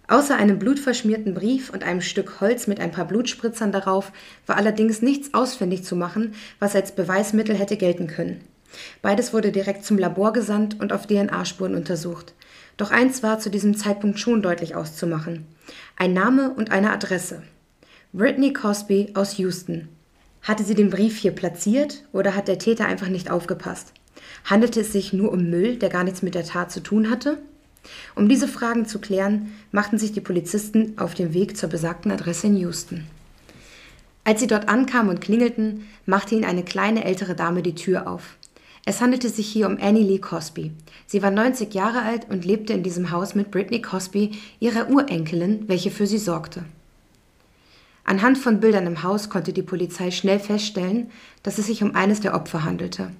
Außer 0.09 0.37
einem 0.37 0.59
blutverschmierten 0.59 1.35
Brief 1.35 1.71
und 1.71 1.83
einem 1.83 2.01
Stück 2.01 2.41
Holz 2.41 2.67
mit 2.67 2.79
ein 2.79 2.93
paar 2.93 3.07
Blutspritzern 3.07 3.73
darauf 3.73 4.13
war 4.47 4.57
allerdings 4.57 5.03
nichts 5.03 5.35
ausfindig 5.35 5.83
zu 5.85 5.97
machen, 5.97 6.35
was 6.61 6.77
als 6.77 6.93
Beweismittel 6.93 7.57
hätte 7.57 7.77
gelten 7.77 8.07
können. 8.07 8.41
Beides 9.03 9.33
wurde 9.33 9.53
direkt 9.53 9.85
zum 9.85 9.99
Labor 9.99 10.33
gesandt 10.33 10.79
und 10.81 10.93
auf 10.93 11.07
DNA-Spuren 11.07 11.75
untersucht. 11.75 12.35
Doch 12.77 12.91
eins 12.91 13.23
war 13.23 13.39
zu 13.39 13.51
diesem 13.51 13.77
Zeitpunkt 13.77 14.19
schon 14.19 14.43
deutlich 14.43 14.75
auszumachen. 14.75 15.47
Ein 15.97 16.13
Name 16.13 16.51
und 16.51 16.71
eine 16.71 16.93
Adresse. 16.93 17.43
Brittany 18.13 18.53
Cosby 18.53 19.13
aus 19.15 19.39
Houston. 19.39 19.89
Hatte 20.43 20.63
sie 20.63 20.75
den 20.75 20.91
Brief 20.91 21.17
hier 21.17 21.33
platziert 21.33 22.05
oder 22.13 22.37
hat 22.37 22.49
der 22.49 22.59
Täter 22.59 22.87
einfach 22.87 23.09
nicht 23.09 23.31
aufgepasst? 23.31 23.93
Handelte 24.45 24.81
es 24.81 24.93
sich 24.93 25.13
nur 25.13 25.33
um 25.33 25.51
Müll, 25.51 25.77
der 25.77 25.89
gar 25.89 26.05
nichts 26.05 26.23
mit 26.23 26.35
der 26.35 26.45
Tat 26.45 26.71
zu 26.71 26.81
tun 26.81 27.11
hatte? 27.11 27.39
Um 28.15 28.29
diese 28.29 28.49
Fragen 28.49 28.87
zu 28.87 28.99
klären, 28.99 29.53
machten 29.73 29.99
sich 29.99 30.13
die 30.13 30.21
Polizisten 30.21 30.95
auf 30.99 31.15
den 31.15 31.35
Weg 31.35 31.57
zur 31.57 31.69
besagten 31.69 32.11
Adresse 32.11 32.47
in 32.47 32.57
Houston. 32.57 33.05
Als 34.25 34.41
sie 34.41 34.49
dort 34.49 34.69
ankamen 34.69 35.11
und 35.11 35.21
klingelten, 35.21 35.87
machte 36.05 36.35
ihnen 36.35 36.45
eine 36.45 36.65
kleine 36.65 37.05
ältere 37.05 37.37
Dame 37.37 37.63
die 37.63 37.75
Tür 37.75 38.09
auf. 38.09 38.37
Es 38.85 39.01
handelte 39.01 39.29
sich 39.29 39.49
hier 39.49 39.67
um 39.67 39.79
Annie 39.81 40.05
Lee 40.05 40.19
Cosby. 40.19 40.73
Sie 41.07 41.23
war 41.23 41.31
90 41.31 41.75
Jahre 41.75 42.03
alt 42.03 42.29
und 42.31 42.45
lebte 42.45 42.73
in 42.73 42.83
diesem 42.83 43.11
Haus 43.11 43.35
mit 43.35 43.51
Brittany 43.51 43.83
Cosby, 43.83 44.33
ihrer 44.61 44.89
Urenkelin, 44.89 45.69
welche 45.69 45.91
für 45.91 46.07
sie 46.07 46.19
sorgte. 46.19 46.65
Anhand 48.05 48.39
von 48.39 48.61
Bildern 48.61 48.87
im 48.87 49.03
Haus 49.03 49.29
konnte 49.29 49.53
die 49.53 49.63
Polizei 49.63 50.13
schnell 50.13 50.39
feststellen, 50.39 51.11
dass 51.43 51.59
es 51.59 51.67
sich 51.67 51.83
um 51.83 51.97
eines 51.97 52.21
der 52.21 52.35
Opfer 52.35 52.65
handelte. 52.65 53.11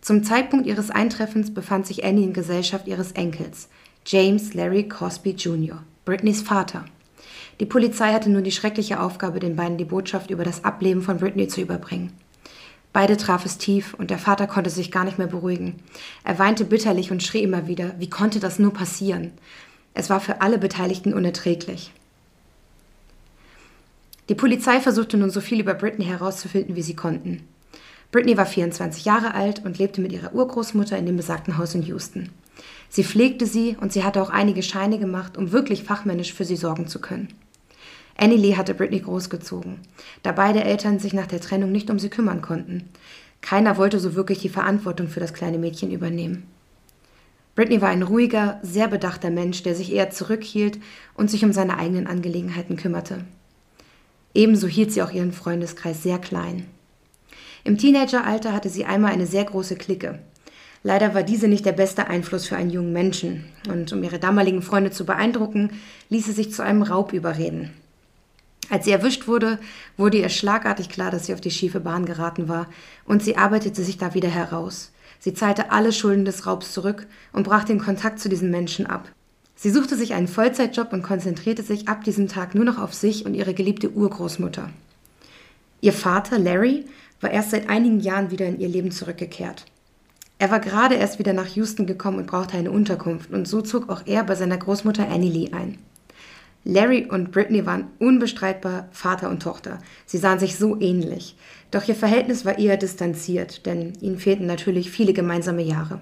Zum 0.00 0.24
Zeitpunkt 0.24 0.66
ihres 0.66 0.90
Eintreffens 0.90 1.52
befand 1.52 1.86
sich 1.86 2.04
Annie 2.04 2.24
in 2.24 2.32
Gesellschaft 2.32 2.86
ihres 2.86 3.12
Enkels, 3.12 3.68
James 4.08 4.54
Larry 4.54 4.88
Cosby 4.88 5.30
Jr., 5.30 5.82
Britneys 6.04 6.40
Vater. 6.40 6.84
Die 7.58 7.66
Polizei 7.66 8.12
hatte 8.12 8.30
nun 8.30 8.44
die 8.44 8.52
schreckliche 8.52 9.00
Aufgabe, 9.00 9.40
den 9.40 9.56
beiden 9.56 9.78
die 9.78 9.84
Botschaft 9.84 10.30
über 10.30 10.44
das 10.44 10.62
Ableben 10.62 11.02
von 11.02 11.18
Britney 11.18 11.48
zu 11.48 11.60
überbringen. 11.60 12.12
Beide 12.92 13.16
traf 13.16 13.44
es 13.44 13.58
tief 13.58 13.94
und 13.94 14.12
der 14.12 14.20
Vater 14.20 14.46
konnte 14.46 14.70
sich 14.70 14.92
gar 14.92 15.02
nicht 15.02 15.18
mehr 15.18 15.26
beruhigen. 15.26 15.80
Er 16.22 16.38
weinte 16.38 16.64
bitterlich 16.64 17.10
und 17.10 17.24
schrie 17.24 17.42
immer 17.42 17.66
wieder, 17.66 17.96
wie 17.98 18.08
konnte 18.08 18.38
das 18.38 18.60
nur 18.60 18.72
passieren? 18.72 19.32
Es 19.92 20.08
war 20.08 20.20
für 20.20 20.40
alle 20.40 20.58
Beteiligten 20.58 21.12
unerträglich. 21.12 21.90
Die 24.28 24.36
Polizei 24.36 24.78
versuchte 24.78 25.16
nun 25.16 25.30
so 25.30 25.40
viel 25.40 25.58
über 25.58 25.74
Britney 25.74 26.04
herauszufinden, 26.04 26.76
wie 26.76 26.82
sie 26.82 26.94
konnten. 26.94 27.42
Britney 28.12 28.36
war 28.36 28.46
24 28.46 29.04
Jahre 29.04 29.34
alt 29.34 29.64
und 29.64 29.78
lebte 29.78 30.00
mit 30.00 30.12
ihrer 30.12 30.32
Urgroßmutter 30.32 30.96
in 30.96 31.06
dem 31.06 31.16
besagten 31.16 31.58
Haus 31.58 31.74
in 31.74 31.82
Houston. 31.82 32.30
Sie 32.96 33.04
pflegte 33.04 33.44
sie 33.44 33.76
und 33.78 33.92
sie 33.92 34.04
hatte 34.04 34.22
auch 34.22 34.30
einige 34.30 34.62
Scheine 34.62 34.98
gemacht, 34.98 35.36
um 35.36 35.52
wirklich 35.52 35.82
fachmännisch 35.84 36.32
für 36.32 36.46
sie 36.46 36.56
sorgen 36.56 36.86
zu 36.86 36.98
können. 36.98 37.28
Annie 38.16 38.38
Lee 38.38 38.56
hatte 38.56 38.72
Britney 38.72 39.00
großgezogen, 39.00 39.80
da 40.22 40.32
beide 40.32 40.64
Eltern 40.64 40.98
sich 40.98 41.12
nach 41.12 41.26
der 41.26 41.42
Trennung 41.42 41.70
nicht 41.72 41.90
um 41.90 41.98
sie 41.98 42.08
kümmern 42.08 42.40
konnten. 42.40 42.88
Keiner 43.42 43.76
wollte 43.76 44.00
so 44.00 44.14
wirklich 44.14 44.38
die 44.38 44.48
Verantwortung 44.48 45.08
für 45.08 45.20
das 45.20 45.34
kleine 45.34 45.58
Mädchen 45.58 45.90
übernehmen. 45.90 46.44
Britney 47.54 47.82
war 47.82 47.90
ein 47.90 48.02
ruhiger, 48.02 48.60
sehr 48.62 48.88
bedachter 48.88 49.28
Mensch, 49.28 49.62
der 49.62 49.74
sich 49.74 49.92
eher 49.92 50.08
zurückhielt 50.08 50.78
und 51.12 51.30
sich 51.30 51.44
um 51.44 51.52
seine 51.52 51.76
eigenen 51.76 52.06
Angelegenheiten 52.06 52.78
kümmerte. 52.78 53.26
Ebenso 54.32 54.68
hielt 54.68 54.90
sie 54.90 55.02
auch 55.02 55.12
ihren 55.12 55.32
Freundeskreis 55.32 56.02
sehr 56.02 56.18
klein. 56.18 56.64
Im 57.62 57.76
Teenageralter 57.76 58.54
hatte 58.54 58.70
sie 58.70 58.86
einmal 58.86 59.12
eine 59.12 59.26
sehr 59.26 59.44
große 59.44 59.76
Clique. 59.76 60.18
Leider 60.86 61.14
war 61.14 61.24
diese 61.24 61.48
nicht 61.48 61.66
der 61.66 61.72
beste 61.72 62.06
Einfluss 62.06 62.46
für 62.46 62.54
einen 62.54 62.70
jungen 62.70 62.92
Menschen, 62.92 63.46
und 63.68 63.92
um 63.92 64.04
ihre 64.04 64.20
damaligen 64.20 64.62
Freunde 64.62 64.92
zu 64.92 65.04
beeindrucken, 65.04 65.70
ließ 66.10 66.26
sie 66.26 66.30
sich 66.30 66.52
zu 66.52 66.62
einem 66.62 66.82
Raub 66.82 67.12
überreden. 67.12 67.72
Als 68.70 68.84
sie 68.84 68.92
erwischt 68.92 69.26
wurde, 69.26 69.58
wurde 69.96 70.18
ihr 70.18 70.28
schlagartig 70.28 70.88
klar, 70.88 71.10
dass 71.10 71.26
sie 71.26 71.34
auf 71.34 71.40
die 71.40 71.50
schiefe 71.50 71.80
Bahn 71.80 72.06
geraten 72.06 72.48
war, 72.48 72.68
und 73.04 73.20
sie 73.20 73.36
arbeitete 73.36 73.82
sich 73.82 73.98
da 73.98 74.14
wieder 74.14 74.28
heraus. 74.28 74.92
Sie 75.18 75.34
zahlte 75.34 75.72
alle 75.72 75.90
Schulden 75.90 76.24
des 76.24 76.46
Raubs 76.46 76.72
zurück 76.72 77.08
und 77.32 77.42
brach 77.42 77.64
den 77.64 77.80
Kontakt 77.80 78.20
zu 78.20 78.28
diesen 78.28 78.52
Menschen 78.52 78.86
ab. 78.86 79.10
Sie 79.56 79.70
suchte 79.70 79.96
sich 79.96 80.14
einen 80.14 80.28
Vollzeitjob 80.28 80.92
und 80.92 81.02
konzentrierte 81.02 81.64
sich 81.64 81.88
ab 81.88 82.04
diesem 82.04 82.28
Tag 82.28 82.54
nur 82.54 82.64
noch 82.64 82.78
auf 82.78 82.94
sich 82.94 83.26
und 83.26 83.34
ihre 83.34 83.54
geliebte 83.54 83.90
Urgroßmutter. 83.90 84.70
Ihr 85.80 85.92
Vater, 85.92 86.38
Larry, 86.38 86.84
war 87.20 87.32
erst 87.32 87.50
seit 87.50 87.68
einigen 87.68 87.98
Jahren 87.98 88.30
wieder 88.30 88.46
in 88.46 88.60
ihr 88.60 88.68
Leben 88.68 88.92
zurückgekehrt. 88.92 89.64
Er 90.38 90.50
war 90.50 90.60
gerade 90.60 90.96
erst 90.96 91.18
wieder 91.18 91.32
nach 91.32 91.46
Houston 91.48 91.86
gekommen 91.86 92.18
und 92.18 92.26
brauchte 92.26 92.58
eine 92.58 92.70
Unterkunft, 92.70 93.30
und 93.30 93.48
so 93.48 93.62
zog 93.62 93.88
auch 93.88 94.02
er 94.06 94.22
bei 94.24 94.34
seiner 94.34 94.58
Großmutter 94.58 95.08
Annie 95.08 95.30
Lee 95.30 95.52
ein. 95.52 95.78
Larry 96.68 97.06
und 97.08 97.30
Britney 97.30 97.64
waren 97.64 97.86
unbestreitbar 98.00 98.88
Vater 98.90 99.30
und 99.30 99.40
Tochter. 99.40 99.78
Sie 100.04 100.18
sahen 100.18 100.40
sich 100.40 100.56
so 100.56 100.80
ähnlich. 100.80 101.36
Doch 101.70 101.86
ihr 101.86 101.94
Verhältnis 101.94 102.44
war 102.44 102.58
eher 102.58 102.76
distanziert, 102.76 103.66
denn 103.66 103.92
ihnen 104.00 104.18
fehlten 104.18 104.46
natürlich 104.46 104.90
viele 104.90 105.12
gemeinsame 105.12 105.62
Jahre. 105.62 106.00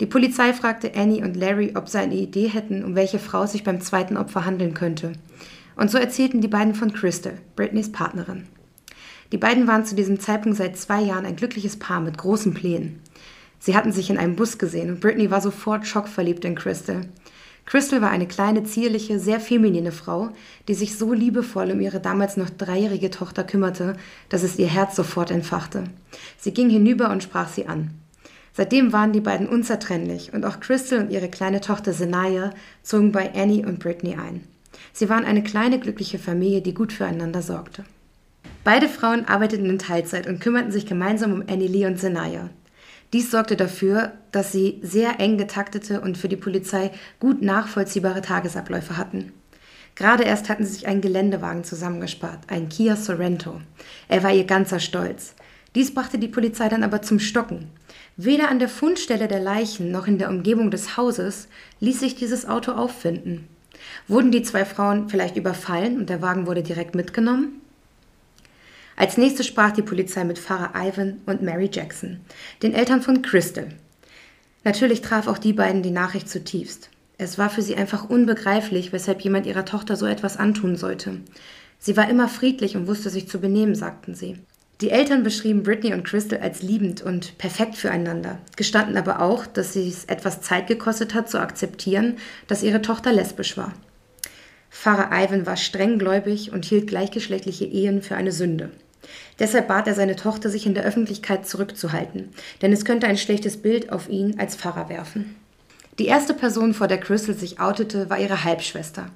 Die 0.00 0.06
Polizei 0.06 0.52
fragte 0.52 0.96
Annie 0.96 1.22
und 1.22 1.36
Larry, 1.36 1.74
ob 1.76 1.88
sie 1.88 1.98
eine 1.98 2.16
Idee 2.16 2.48
hätten, 2.48 2.82
um 2.84 2.96
welche 2.96 3.18
Frau 3.18 3.46
sich 3.46 3.62
beim 3.62 3.80
zweiten 3.80 4.16
Opfer 4.16 4.44
handeln 4.44 4.74
könnte. 4.74 5.12
Und 5.76 5.90
so 5.90 5.98
erzählten 5.98 6.40
die 6.40 6.48
beiden 6.48 6.74
von 6.74 6.92
Crystal, 6.92 7.34
Britneys 7.54 7.92
Partnerin. 7.92 8.48
Die 9.32 9.38
beiden 9.38 9.66
waren 9.66 9.84
zu 9.84 9.94
diesem 9.94 10.18
Zeitpunkt 10.18 10.58
seit 10.58 10.76
zwei 10.76 11.00
Jahren 11.00 11.24
ein 11.24 11.36
glückliches 11.36 11.78
Paar 11.78 12.00
mit 12.00 12.18
großen 12.18 12.52
Plänen. 12.52 13.00
Sie 13.60 13.76
hatten 13.76 13.92
sich 13.92 14.10
in 14.10 14.18
einem 14.18 14.36
Bus 14.36 14.58
gesehen 14.58 14.90
und 14.90 15.00
Britney 15.00 15.30
war 15.30 15.40
sofort 15.40 15.86
schockverliebt 15.86 16.44
in 16.44 16.54
Crystal. 16.54 17.02
Crystal 17.66 18.00
war 18.00 18.10
eine 18.10 18.26
kleine, 18.26 18.64
zierliche, 18.64 19.20
sehr 19.20 19.38
feminine 19.38 19.92
Frau, 19.92 20.30
die 20.66 20.74
sich 20.74 20.96
so 20.96 21.12
liebevoll 21.12 21.70
um 21.70 21.80
ihre 21.80 22.00
damals 22.00 22.36
noch 22.36 22.50
dreijährige 22.50 23.10
Tochter 23.10 23.44
kümmerte, 23.44 23.94
dass 24.28 24.42
es 24.42 24.58
ihr 24.58 24.66
Herz 24.66 24.96
sofort 24.96 25.30
entfachte. 25.30 25.84
Sie 26.38 26.52
ging 26.52 26.68
hinüber 26.70 27.10
und 27.10 27.22
sprach 27.22 27.48
sie 27.48 27.68
an. 27.68 27.90
Seitdem 28.52 28.92
waren 28.92 29.12
die 29.12 29.20
beiden 29.20 29.48
unzertrennlich 29.48 30.32
und 30.32 30.44
auch 30.44 30.58
Crystal 30.58 30.98
und 30.98 31.10
ihre 31.10 31.28
kleine 31.28 31.60
Tochter 31.60 31.92
Senaya 31.92 32.50
zogen 32.82 33.12
bei 33.12 33.32
Annie 33.34 33.64
und 33.64 33.78
Britney 33.78 34.16
ein. 34.16 34.42
Sie 34.92 35.08
waren 35.08 35.24
eine 35.24 35.44
kleine, 35.44 35.78
glückliche 35.78 36.18
Familie, 36.18 36.62
die 36.62 36.74
gut 36.74 36.92
füreinander 36.92 37.42
sorgte. 37.42 37.84
Beide 38.62 38.88
Frauen 38.88 39.24
arbeiteten 39.24 39.70
in 39.70 39.78
Teilzeit 39.78 40.26
und 40.26 40.40
kümmerten 40.40 40.70
sich 40.70 40.84
gemeinsam 40.84 41.32
um 41.32 41.44
Annie 41.48 41.68
Lee 41.68 41.86
und 41.86 41.98
Senaya. 41.98 42.50
Dies 43.12 43.30
sorgte 43.30 43.56
dafür, 43.56 44.12
dass 44.32 44.52
sie 44.52 44.78
sehr 44.82 45.18
eng 45.18 45.38
getaktete 45.38 46.00
und 46.00 46.18
für 46.18 46.28
die 46.28 46.36
Polizei 46.36 46.90
gut 47.18 47.42
nachvollziehbare 47.42 48.20
Tagesabläufe 48.20 48.96
hatten. 48.96 49.32
Gerade 49.96 50.24
erst 50.24 50.48
hatten 50.48 50.64
sie 50.64 50.72
sich 50.74 50.86
einen 50.86 51.00
Geländewagen 51.00 51.64
zusammengespart, 51.64 52.38
einen 52.48 52.68
Kia 52.68 52.96
Sorrento. 52.96 53.60
Er 54.08 54.22
war 54.22 54.32
ihr 54.32 54.44
ganzer 54.44 54.78
Stolz. 54.78 55.34
Dies 55.74 55.92
brachte 55.92 56.18
die 56.18 56.28
Polizei 56.28 56.68
dann 56.68 56.84
aber 56.84 57.02
zum 57.02 57.18
Stocken. 57.18 57.68
Weder 58.16 58.48
an 58.48 58.58
der 58.58 58.68
Fundstelle 58.68 59.28
der 59.28 59.40
Leichen 59.40 59.90
noch 59.90 60.06
in 60.06 60.18
der 60.18 60.28
Umgebung 60.28 60.70
des 60.70 60.96
Hauses 60.96 61.48
ließ 61.80 62.00
sich 62.00 62.14
dieses 62.14 62.46
Auto 62.46 62.72
auffinden. 62.72 63.48
Wurden 64.06 64.30
die 64.30 64.42
zwei 64.42 64.64
Frauen 64.64 65.08
vielleicht 65.08 65.36
überfallen 65.36 65.98
und 65.98 66.10
der 66.10 66.22
Wagen 66.22 66.46
wurde 66.46 66.62
direkt 66.62 66.94
mitgenommen? 66.94 67.60
Als 69.00 69.16
nächstes 69.16 69.46
sprach 69.46 69.70
die 69.70 69.80
Polizei 69.80 70.24
mit 70.24 70.38
Pfarrer 70.38 70.72
Ivan 70.76 71.22
und 71.24 71.40
Mary 71.40 71.70
Jackson, 71.72 72.20
den 72.62 72.74
Eltern 72.74 73.00
von 73.00 73.22
Crystal. 73.22 73.68
Natürlich 74.62 75.00
traf 75.00 75.26
auch 75.26 75.38
die 75.38 75.54
beiden 75.54 75.82
die 75.82 75.90
Nachricht 75.90 76.28
zutiefst. 76.28 76.90
Es 77.16 77.38
war 77.38 77.48
für 77.48 77.62
sie 77.62 77.76
einfach 77.76 78.10
unbegreiflich, 78.10 78.92
weshalb 78.92 79.22
jemand 79.22 79.46
ihrer 79.46 79.64
Tochter 79.64 79.96
so 79.96 80.04
etwas 80.04 80.36
antun 80.36 80.76
sollte. 80.76 81.16
Sie 81.78 81.96
war 81.96 82.10
immer 82.10 82.28
friedlich 82.28 82.76
und 82.76 82.88
wusste 82.88 83.08
sich 83.08 83.26
zu 83.26 83.40
benehmen, 83.40 83.74
sagten 83.74 84.14
sie. 84.14 84.36
Die 84.82 84.90
Eltern 84.90 85.22
beschrieben 85.22 85.62
Britney 85.62 85.94
und 85.94 86.04
Crystal 86.04 86.40
als 86.40 86.60
liebend 86.60 87.00
und 87.00 87.38
perfekt 87.38 87.76
füreinander, 87.76 88.36
gestanden 88.54 88.98
aber 88.98 89.22
auch, 89.22 89.46
dass 89.46 89.72
sie 89.72 89.88
es 89.88 90.04
etwas 90.04 90.42
Zeit 90.42 90.66
gekostet 90.66 91.14
hat, 91.14 91.30
zu 91.30 91.40
akzeptieren, 91.40 92.18
dass 92.48 92.62
ihre 92.62 92.82
Tochter 92.82 93.14
lesbisch 93.14 93.56
war. 93.56 93.72
Pfarrer 94.68 95.08
Ivan 95.10 95.46
war 95.46 95.56
strenggläubig 95.56 96.52
und 96.52 96.66
hielt 96.66 96.86
gleichgeschlechtliche 96.86 97.64
Ehen 97.64 98.02
für 98.02 98.16
eine 98.16 98.32
Sünde. 98.32 98.70
Deshalb 99.38 99.68
bat 99.68 99.86
er 99.86 99.94
seine 99.94 100.16
Tochter, 100.16 100.50
sich 100.50 100.66
in 100.66 100.74
der 100.74 100.84
Öffentlichkeit 100.84 101.46
zurückzuhalten, 101.46 102.30
denn 102.62 102.72
es 102.72 102.84
könnte 102.84 103.06
ein 103.06 103.16
schlechtes 103.16 103.56
Bild 103.56 103.92
auf 103.92 104.08
ihn 104.08 104.38
als 104.38 104.56
Pfarrer 104.56 104.88
werfen. 104.88 105.36
Die 105.98 106.06
erste 106.06 106.32
Person, 106.32 106.72
vor 106.72 106.88
der 106.88 106.98
Crystal 106.98 107.34
sich 107.34 107.60
outete, 107.60 108.08
war 108.08 108.18
ihre 108.18 108.44
Halbschwester. 108.44 109.06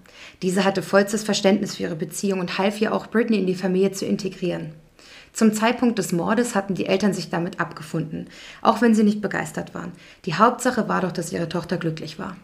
Diese 0.43 0.65
hatte 0.65 0.83
vollstes 0.83 1.25
Verständnis 1.25 1.77
für 1.77 1.85
ihre 1.85 1.97
Beziehung 1.97 2.41
und 2.41 2.59
half 2.59 2.81
ihr 2.81 2.93
auch, 2.93 3.07
Britney 3.07 3.39
in 3.39 3.47
die 3.47 3.55
Familie 3.55 3.93
zu 3.93 4.05
integrieren. 4.05 4.73
Zum 5.33 5.53
Zeitpunkt 5.53 5.99
des 5.99 6.13
Mordes 6.13 6.55
hatten 6.55 6.75
die 6.75 6.87
Eltern 6.87 7.13
sich 7.13 7.31
damit 7.31 7.59
abgefunden, 7.59 8.29
auch 8.63 8.83
wenn 8.83 8.95
sie 8.95 9.03
nicht 9.03 9.21
begeistert 9.21 9.75
waren. 9.75 9.93
Die 10.27 10.35
Hauptsache 10.35 10.89
war 10.89 11.01
doch, 11.01 11.13
dass 11.13 11.33
ihre 11.33 11.49
Tochter 11.49 11.77
glücklich 11.77 12.19
war. 12.19 12.37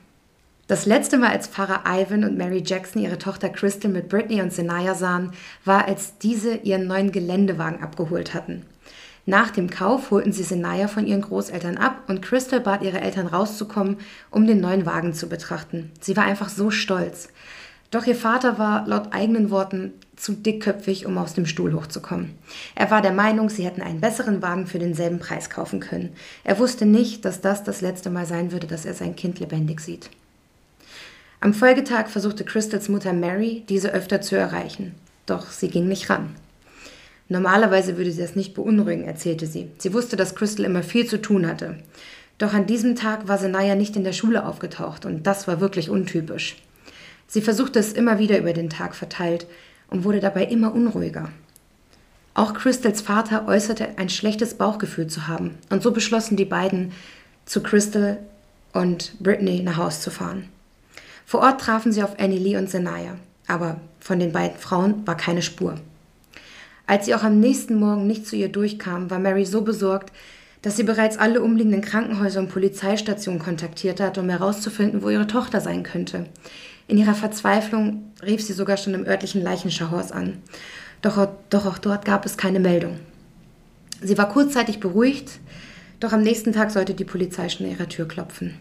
Das 0.70 0.86
letzte 0.86 1.18
Mal, 1.18 1.30
als 1.30 1.48
Pfarrer 1.48 1.82
Ivan 1.84 2.22
und 2.22 2.38
Mary 2.38 2.62
Jackson 2.64 3.02
ihre 3.02 3.18
Tochter 3.18 3.48
Crystal 3.48 3.90
mit 3.90 4.08
Britney 4.08 4.40
und 4.40 4.52
Senaya 4.52 4.94
sahen, 4.94 5.32
war, 5.64 5.88
als 5.88 6.16
diese 6.18 6.54
ihren 6.58 6.86
neuen 6.86 7.10
Geländewagen 7.10 7.82
abgeholt 7.82 8.34
hatten. 8.34 8.64
Nach 9.26 9.50
dem 9.50 9.68
Kauf 9.68 10.12
holten 10.12 10.32
sie 10.32 10.44
Senaya 10.44 10.86
von 10.86 11.08
ihren 11.08 11.22
Großeltern 11.22 11.76
ab 11.76 12.04
und 12.06 12.22
Crystal 12.22 12.60
bat 12.60 12.82
ihre 12.82 13.00
Eltern 13.00 13.26
rauszukommen, 13.26 13.96
um 14.30 14.46
den 14.46 14.60
neuen 14.60 14.86
Wagen 14.86 15.12
zu 15.12 15.28
betrachten. 15.28 15.90
Sie 16.00 16.16
war 16.16 16.22
einfach 16.22 16.48
so 16.48 16.70
stolz. 16.70 17.30
Doch 17.90 18.06
ihr 18.06 18.14
Vater 18.14 18.56
war 18.60 18.86
laut 18.86 19.12
eigenen 19.12 19.50
Worten 19.50 19.94
zu 20.14 20.34
dickköpfig, 20.34 21.04
um 21.04 21.18
aus 21.18 21.34
dem 21.34 21.46
Stuhl 21.46 21.74
hochzukommen. 21.74 22.38
Er 22.76 22.92
war 22.92 23.02
der 23.02 23.12
Meinung, 23.12 23.48
sie 23.48 23.64
hätten 23.64 23.82
einen 23.82 24.00
besseren 24.00 24.40
Wagen 24.40 24.68
für 24.68 24.78
denselben 24.78 25.18
Preis 25.18 25.50
kaufen 25.50 25.80
können. 25.80 26.10
Er 26.44 26.60
wusste 26.60 26.86
nicht, 26.86 27.24
dass 27.24 27.40
das 27.40 27.64
das 27.64 27.80
letzte 27.80 28.08
Mal 28.08 28.26
sein 28.26 28.52
würde, 28.52 28.68
dass 28.68 28.84
er 28.84 28.94
sein 28.94 29.16
Kind 29.16 29.40
lebendig 29.40 29.80
sieht. 29.80 30.10
Am 31.42 31.54
Folgetag 31.54 32.08
versuchte 32.08 32.44
Crystals 32.44 32.90
Mutter 32.90 33.14
Mary, 33.14 33.64
diese 33.66 33.94
öfter 33.94 34.20
zu 34.20 34.36
erreichen. 34.36 34.94
Doch 35.24 35.50
sie 35.50 35.68
ging 35.68 35.88
nicht 35.88 36.10
ran. 36.10 36.34
Normalerweise 37.30 37.96
würde 37.96 38.12
sie 38.12 38.20
das 38.20 38.36
nicht 38.36 38.52
beunruhigen, 38.52 39.04
erzählte 39.04 39.46
sie. 39.46 39.70
Sie 39.78 39.94
wusste, 39.94 40.16
dass 40.16 40.34
Crystal 40.34 40.66
immer 40.66 40.82
viel 40.82 41.06
zu 41.06 41.18
tun 41.18 41.46
hatte. 41.46 41.76
Doch 42.36 42.52
an 42.52 42.66
diesem 42.66 42.94
Tag 42.94 43.26
war 43.26 43.38
Senaya 43.38 43.74
nicht 43.74 43.96
in 43.96 44.04
der 44.04 44.12
Schule 44.12 44.44
aufgetaucht 44.44 45.06
und 45.06 45.26
das 45.26 45.48
war 45.48 45.62
wirklich 45.62 45.88
untypisch. 45.88 46.56
Sie 47.26 47.40
versuchte 47.40 47.78
es 47.78 47.94
immer 47.94 48.18
wieder 48.18 48.38
über 48.38 48.52
den 48.52 48.68
Tag 48.68 48.94
verteilt 48.94 49.46
und 49.88 50.04
wurde 50.04 50.20
dabei 50.20 50.44
immer 50.44 50.74
unruhiger. 50.74 51.30
Auch 52.34 52.52
Crystals 52.52 53.00
Vater 53.00 53.48
äußerte 53.48 53.96
ein 53.96 54.10
schlechtes 54.10 54.54
Bauchgefühl 54.54 55.06
zu 55.06 55.26
haben 55.26 55.56
und 55.70 55.82
so 55.82 55.90
beschlossen 55.90 56.36
die 56.36 56.44
beiden, 56.44 56.92
zu 57.46 57.62
Crystal 57.62 58.18
und 58.74 59.14
Brittany 59.20 59.62
nach 59.62 59.78
Haus 59.78 60.02
zu 60.02 60.10
fahren. 60.10 60.50
Vor 61.30 61.42
Ort 61.42 61.60
trafen 61.60 61.92
sie 61.92 62.02
auf 62.02 62.18
Annie 62.18 62.40
Lee 62.40 62.56
und 62.56 62.68
Senaya, 62.68 63.14
aber 63.46 63.80
von 64.00 64.18
den 64.18 64.32
beiden 64.32 64.58
Frauen 64.58 65.06
war 65.06 65.16
keine 65.16 65.42
Spur. 65.42 65.76
Als 66.88 67.06
sie 67.06 67.14
auch 67.14 67.22
am 67.22 67.38
nächsten 67.38 67.76
Morgen 67.76 68.08
nicht 68.08 68.26
zu 68.26 68.34
ihr 68.34 68.48
durchkam, 68.48 69.12
war 69.12 69.20
Mary 69.20 69.46
so 69.46 69.62
besorgt, 69.62 70.12
dass 70.62 70.76
sie 70.76 70.82
bereits 70.82 71.18
alle 71.18 71.40
umliegenden 71.40 71.82
Krankenhäuser 71.82 72.40
und 72.40 72.48
Polizeistationen 72.48 73.38
kontaktiert 73.38 74.00
hat, 74.00 74.18
um 74.18 74.28
herauszufinden, 74.28 75.04
wo 75.04 75.08
ihre 75.08 75.28
Tochter 75.28 75.60
sein 75.60 75.84
könnte. 75.84 76.26
In 76.88 76.98
ihrer 76.98 77.14
Verzweiflung 77.14 78.10
rief 78.26 78.42
sie 78.42 78.52
sogar 78.52 78.76
schon 78.76 78.94
im 78.94 79.06
örtlichen 79.06 79.40
Leichenschauhaus 79.40 80.10
an. 80.10 80.38
Doch, 81.00 81.28
doch 81.48 81.64
auch 81.64 81.78
dort 81.78 82.04
gab 82.04 82.26
es 82.26 82.38
keine 82.38 82.58
Meldung. 82.58 82.98
Sie 84.02 84.18
war 84.18 84.28
kurzzeitig 84.28 84.80
beruhigt, 84.80 85.38
doch 86.00 86.12
am 86.12 86.22
nächsten 86.22 86.52
Tag 86.52 86.72
sollte 86.72 86.94
die 86.94 87.04
Polizei 87.04 87.48
schon 87.48 87.66
an 87.66 87.72
ihrer 87.72 87.88
Tür 87.88 88.08
klopfen. 88.08 88.56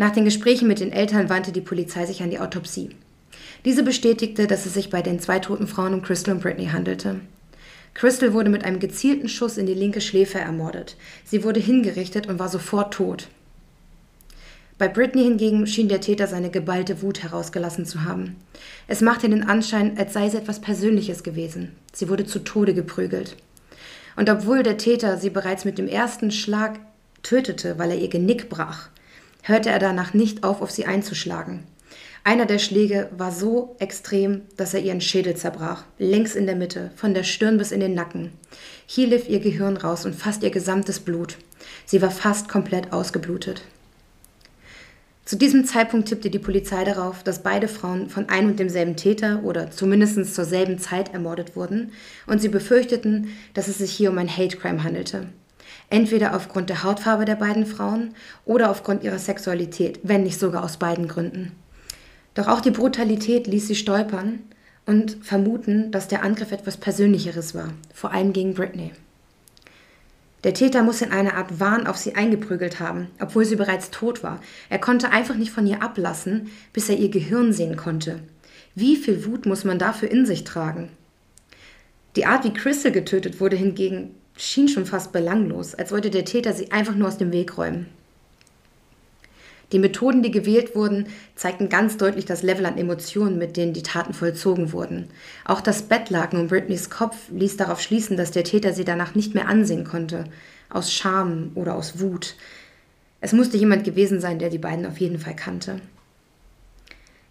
Nach 0.00 0.12
den 0.12 0.24
Gesprächen 0.24 0.66
mit 0.66 0.80
den 0.80 0.92
Eltern 0.92 1.28
wandte 1.28 1.52
die 1.52 1.60
Polizei 1.60 2.06
sich 2.06 2.22
an 2.22 2.30
die 2.30 2.38
Autopsie. 2.38 2.88
Diese 3.66 3.82
bestätigte, 3.82 4.46
dass 4.46 4.64
es 4.64 4.72
sich 4.72 4.88
bei 4.88 5.02
den 5.02 5.20
zwei 5.20 5.40
toten 5.40 5.66
Frauen 5.66 5.92
um 5.92 6.00
Crystal 6.00 6.34
und 6.34 6.42
Britney 6.42 6.68
handelte. 6.68 7.20
Crystal 7.92 8.32
wurde 8.32 8.48
mit 8.48 8.64
einem 8.64 8.80
gezielten 8.80 9.28
Schuss 9.28 9.58
in 9.58 9.66
die 9.66 9.74
linke 9.74 10.00
Schläfe 10.00 10.38
ermordet. 10.38 10.96
Sie 11.26 11.44
wurde 11.44 11.60
hingerichtet 11.60 12.28
und 12.28 12.38
war 12.38 12.48
sofort 12.48 12.94
tot. 12.94 13.28
Bei 14.78 14.88
Britney 14.88 15.24
hingegen 15.24 15.66
schien 15.66 15.90
der 15.90 16.00
Täter 16.00 16.26
seine 16.26 16.48
geballte 16.48 17.02
Wut 17.02 17.22
herausgelassen 17.22 17.84
zu 17.84 18.02
haben. 18.02 18.36
Es 18.88 19.02
machte 19.02 19.28
den 19.28 19.46
Anschein, 19.46 19.98
als 19.98 20.14
sei 20.14 20.24
es 20.24 20.32
etwas 20.32 20.62
Persönliches 20.62 21.22
gewesen. 21.22 21.72
Sie 21.92 22.08
wurde 22.08 22.24
zu 22.24 22.38
Tode 22.38 22.72
geprügelt. 22.72 23.36
Und 24.16 24.30
obwohl 24.30 24.62
der 24.62 24.78
Täter 24.78 25.18
sie 25.18 25.28
bereits 25.28 25.66
mit 25.66 25.76
dem 25.76 25.88
ersten 25.88 26.30
Schlag 26.30 26.80
tötete, 27.22 27.78
weil 27.78 27.90
er 27.90 27.98
ihr 27.98 28.08
Genick 28.08 28.48
brach, 28.48 28.88
hörte 29.42 29.70
er 29.70 29.78
danach 29.78 30.14
nicht 30.14 30.44
auf, 30.44 30.62
auf 30.62 30.70
sie 30.70 30.86
einzuschlagen. 30.86 31.64
Einer 32.22 32.44
der 32.44 32.58
Schläge 32.58 33.08
war 33.16 33.32
so 33.32 33.76
extrem, 33.78 34.42
dass 34.56 34.74
er 34.74 34.80
ihren 34.80 35.00
Schädel 35.00 35.36
zerbrach, 35.36 35.84
längs 35.98 36.34
in 36.34 36.46
der 36.46 36.56
Mitte, 36.56 36.90
von 36.94 37.14
der 37.14 37.24
Stirn 37.24 37.56
bis 37.56 37.72
in 37.72 37.80
den 37.80 37.94
Nacken. 37.94 38.32
Hier 38.86 39.06
lief 39.06 39.28
ihr 39.28 39.40
Gehirn 39.40 39.78
raus 39.78 40.04
und 40.04 40.14
fast 40.14 40.42
ihr 40.42 40.50
gesamtes 40.50 41.00
Blut. 41.00 41.38
Sie 41.86 42.02
war 42.02 42.10
fast 42.10 42.48
komplett 42.48 42.92
ausgeblutet. 42.92 43.62
Zu 45.24 45.36
diesem 45.36 45.64
Zeitpunkt 45.64 46.08
tippte 46.08 46.28
die 46.28 46.40
Polizei 46.40 46.82
darauf, 46.84 47.22
dass 47.22 47.42
beide 47.42 47.68
Frauen 47.68 48.10
von 48.10 48.28
ein 48.28 48.46
und 48.46 48.58
demselben 48.58 48.96
Täter 48.96 49.42
oder 49.44 49.70
zumindest 49.70 50.34
zur 50.34 50.44
selben 50.44 50.78
Zeit 50.78 51.14
ermordet 51.14 51.54
wurden 51.56 51.92
und 52.26 52.42
sie 52.42 52.48
befürchteten, 52.48 53.28
dass 53.54 53.68
es 53.68 53.78
sich 53.78 53.92
hier 53.92 54.10
um 54.10 54.18
ein 54.18 54.28
Hate 54.36 54.56
Crime 54.56 54.82
handelte. 54.82 55.28
Entweder 55.90 56.34
aufgrund 56.36 56.70
der 56.70 56.84
Hautfarbe 56.84 57.24
der 57.24 57.34
beiden 57.34 57.66
Frauen 57.66 58.14
oder 58.44 58.70
aufgrund 58.70 59.02
ihrer 59.02 59.18
Sexualität, 59.18 59.98
wenn 60.04 60.22
nicht 60.22 60.38
sogar 60.38 60.64
aus 60.64 60.76
beiden 60.76 61.08
Gründen. 61.08 61.52
Doch 62.34 62.46
auch 62.46 62.60
die 62.60 62.70
Brutalität 62.70 63.48
ließ 63.48 63.66
sie 63.66 63.74
stolpern 63.74 64.38
und 64.86 65.18
vermuten, 65.22 65.90
dass 65.90 66.08
der 66.08 66.22
Angriff 66.22 66.52
etwas 66.52 66.76
Persönlicheres 66.76 67.54
war, 67.54 67.70
vor 67.92 68.12
allem 68.12 68.32
gegen 68.32 68.54
Britney. 68.54 68.92
Der 70.44 70.54
Täter 70.54 70.82
muss 70.82 71.02
in 71.02 71.12
einer 71.12 71.34
Art 71.34 71.60
Wahn 71.60 71.86
auf 71.86 71.98
sie 71.98 72.14
eingeprügelt 72.14 72.80
haben, 72.80 73.08
obwohl 73.20 73.44
sie 73.44 73.56
bereits 73.56 73.90
tot 73.90 74.22
war. 74.22 74.40
Er 74.70 74.78
konnte 74.78 75.10
einfach 75.10 75.34
nicht 75.34 75.50
von 75.50 75.66
ihr 75.66 75.82
ablassen, 75.82 76.50
bis 76.72 76.88
er 76.88 76.96
ihr 76.96 77.10
Gehirn 77.10 77.52
sehen 77.52 77.76
konnte. 77.76 78.20
Wie 78.74 78.96
viel 78.96 79.26
Wut 79.26 79.44
muss 79.44 79.64
man 79.64 79.78
dafür 79.78 80.10
in 80.10 80.24
sich 80.24 80.44
tragen? 80.44 80.88
Die 82.16 82.26
Art, 82.26 82.44
wie 82.44 82.54
Crystal 82.54 82.90
getötet 82.90 83.40
wurde, 83.40 83.56
hingegen 83.56 84.14
schien 84.40 84.68
schon 84.68 84.86
fast 84.86 85.12
belanglos, 85.12 85.74
als 85.74 85.92
wollte 85.92 86.10
der 86.10 86.24
Täter 86.24 86.52
sie 86.52 86.72
einfach 86.72 86.94
nur 86.94 87.08
aus 87.08 87.18
dem 87.18 87.32
Weg 87.32 87.58
räumen. 87.58 87.86
Die 89.72 89.78
Methoden, 89.78 90.22
die 90.22 90.32
gewählt 90.32 90.74
wurden, 90.74 91.06
zeigten 91.36 91.68
ganz 91.68 91.96
deutlich 91.96 92.24
das 92.24 92.42
Level 92.42 92.66
an 92.66 92.76
Emotionen, 92.76 93.38
mit 93.38 93.56
denen 93.56 93.72
die 93.72 93.84
Taten 93.84 94.14
vollzogen 94.14 94.72
wurden. 94.72 95.08
Auch 95.44 95.60
das 95.60 95.82
Bettlaken 95.82 96.40
um 96.40 96.48
Britneys 96.48 96.90
Kopf 96.90 97.16
ließ 97.30 97.56
darauf 97.56 97.80
schließen, 97.80 98.16
dass 98.16 98.32
der 98.32 98.42
Täter 98.42 98.72
sie 98.72 98.84
danach 98.84 99.14
nicht 99.14 99.34
mehr 99.34 99.46
ansehen 99.46 99.84
konnte, 99.84 100.24
aus 100.70 100.92
Scham 100.92 101.52
oder 101.54 101.76
aus 101.76 102.00
Wut. 102.00 102.34
Es 103.20 103.32
musste 103.32 103.58
jemand 103.58 103.84
gewesen 103.84 104.20
sein, 104.20 104.38
der 104.40 104.50
die 104.50 104.58
beiden 104.58 104.86
auf 104.86 104.98
jeden 104.98 105.18
Fall 105.18 105.36
kannte. 105.36 105.80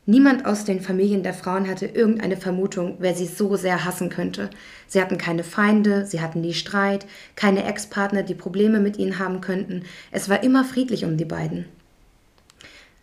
Niemand 0.10 0.48
aus 0.48 0.66
den 0.66 0.82
Familien 0.82 1.22
der 1.22 1.36
Frauen 1.36 1.68
hatte 1.68 1.86
irgendeine 1.86 2.36
Vermutung, 2.36 2.96
wer 2.98 3.14
sie 3.14 3.28
so 3.28 3.56
sehr 3.58 3.86
hassen 3.86 4.10
könnte. 4.10 4.50
Sie 4.88 5.00
hatten 5.00 5.20
keine 5.20 5.44
Feinde, 5.44 6.08
sie 6.08 6.20
hatten 6.20 6.42
nie 6.42 6.56
Streit, 6.56 7.06
keine 7.36 7.64
Ex-Partner, 7.64 8.24
die 8.24 8.34
Probleme 8.34 8.80
mit 8.80 8.98
ihnen 8.98 9.20
haben 9.20 9.40
könnten. 9.40 9.84
Es 10.10 10.28
war 10.28 10.42
immer 10.42 10.66
friedlich 10.66 11.06
um 11.06 11.16
die 11.16 11.26
beiden. 11.26 11.66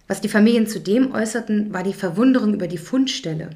Was 0.09 0.21
die 0.21 0.29
Familien 0.29 0.67
zudem 0.67 1.15
äußerten, 1.15 1.73
war 1.73 1.85
die 1.85 1.93
Verwunderung 1.93 2.55
über 2.55 2.67
die 2.67 2.77
Fundstelle. 2.77 3.51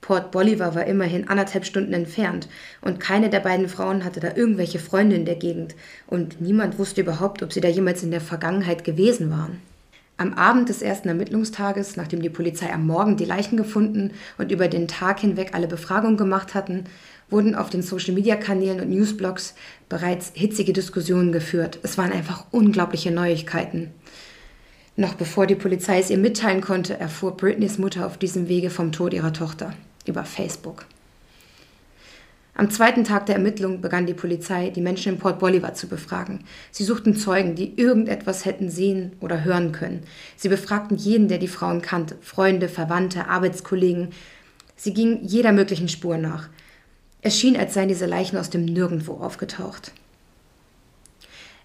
Port 0.00 0.30
Bolivar 0.30 0.74
war 0.74 0.86
immerhin 0.86 1.28
anderthalb 1.28 1.66
Stunden 1.66 1.92
entfernt 1.92 2.48
und 2.80 2.98
keine 2.98 3.28
der 3.28 3.40
beiden 3.40 3.68
Frauen 3.68 4.06
hatte 4.06 4.20
da 4.20 4.34
irgendwelche 4.36 4.78
Freunde 4.78 5.16
in 5.16 5.26
der 5.26 5.36
Gegend 5.36 5.74
und 6.06 6.40
niemand 6.40 6.78
wusste 6.78 7.02
überhaupt, 7.02 7.42
ob 7.42 7.52
sie 7.52 7.60
da 7.60 7.68
jemals 7.68 8.02
in 8.02 8.10
der 8.10 8.22
Vergangenheit 8.22 8.84
gewesen 8.84 9.30
waren. 9.30 9.60
Am 10.18 10.32
Abend 10.32 10.70
des 10.70 10.80
ersten 10.80 11.08
Ermittlungstages, 11.08 11.96
nachdem 11.96 12.22
die 12.22 12.30
Polizei 12.30 12.72
am 12.72 12.86
Morgen 12.86 13.18
die 13.18 13.26
Leichen 13.26 13.58
gefunden 13.58 14.12
und 14.38 14.50
über 14.50 14.66
den 14.68 14.88
Tag 14.88 15.20
hinweg 15.20 15.50
alle 15.52 15.68
Befragungen 15.68 16.16
gemacht 16.16 16.54
hatten, 16.54 16.84
wurden 17.28 17.54
auf 17.54 17.68
den 17.68 17.82
Social-Media-Kanälen 17.82 18.80
und 18.80 18.88
Newsblogs 18.88 19.54
bereits 19.90 20.32
hitzige 20.34 20.72
Diskussionen 20.72 21.32
geführt. 21.32 21.80
Es 21.82 21.98
waren 21.98 22.12
einfach 22.12 22.46
unglaubliche 22.50 23.10
Neuigkeiten. 23.10 23.90
Noch 24.96 25.14
bevor 25.14 25.46
die 25.46 25.54
Polizei 25.54 25.98
es 25.98 26.08
ihr 26.08 26.16
mitteilen 26.16 26.62
konnte, 26.62 26.98
erfuhr 26.98 27.36
Britneys 27.36 27.76
Mutter 27.76 28.06
auf 28.06 28.16
diesem 28.16 28.48
Wege 28.48 28.70
vom 28.70 28.92
Tod 28.92 29.12
ihrer 29.12 29.34
Tochter 29.34 29.74
über 30.06 30.24
Facebook. 30.24 30.86
Am 32.58 32.70
zweiten 32.70 33.04
Tag 33.04 33.26
der 33.26 33.34
Ermittlung 33.34 33.82
begann 33.82 34.06
die 34.06 34.14
Polizei, 34.14 34.70
die 34.70 34.80
Menschen 34.80 35.12
in 35.12 35.18
Port 35.18 35.38
Bolivar 35.38 35.74
zu 35.74 35.88
befragen. 35.88 36.44
Sie 36.70 36.84
suchten 36.84 37.14
Zeugen, 37.14 37.54
die 37.54 37.78
irgendetwas 37.78 38.46
hätten 38.46 38.70
sehen 38.70 39.12
oder 39.20 39.44
hören 39.44 39.72
können. 39.72 40.04
Sie 40.36 40.48
befragten 40.48 40.96
jeden, 40.96 41.28
der 41.28 41.36
die 41.36 41.48
Frauen 41.48 41.82
kannte, 41.82 42.16
Freunde, 42.22 42.70
Verwandte, 42.70 43.28
Arbeitskollegen. 43.28 44.08
Sie 44.74 44.94
gingen 44.94 45.22
jeder 45.22 45.52
möglichen 45.52 45.90
Spur 45.90 46.16
nach. 46.16 46.48
Es 47.20 47.38
schien, 47.38 47.58
als 47.58 47.74
seien 47.74 47.88
diese 47.88 48.06
Leichen 48.06 48.38
aus 48.38 48.48
dem 48.48 48.64
Nirgendwo 48.64 49.14
aufgetaucht. 49.14 49.92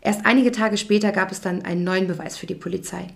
Erst 0.02 0.26
einige 0.26 0.52
Tage 0.52 0.76
später 0.76 1.14
gab 1.14 1.32
es 1.32 1.40
dann 1.40 1.62
einen 1.62 1.86
neuen 1.86 2.08
Beweis 2.08 2.36
für 2.36 2.48
die 2.48 2.56
Polizei. 2.56 3.08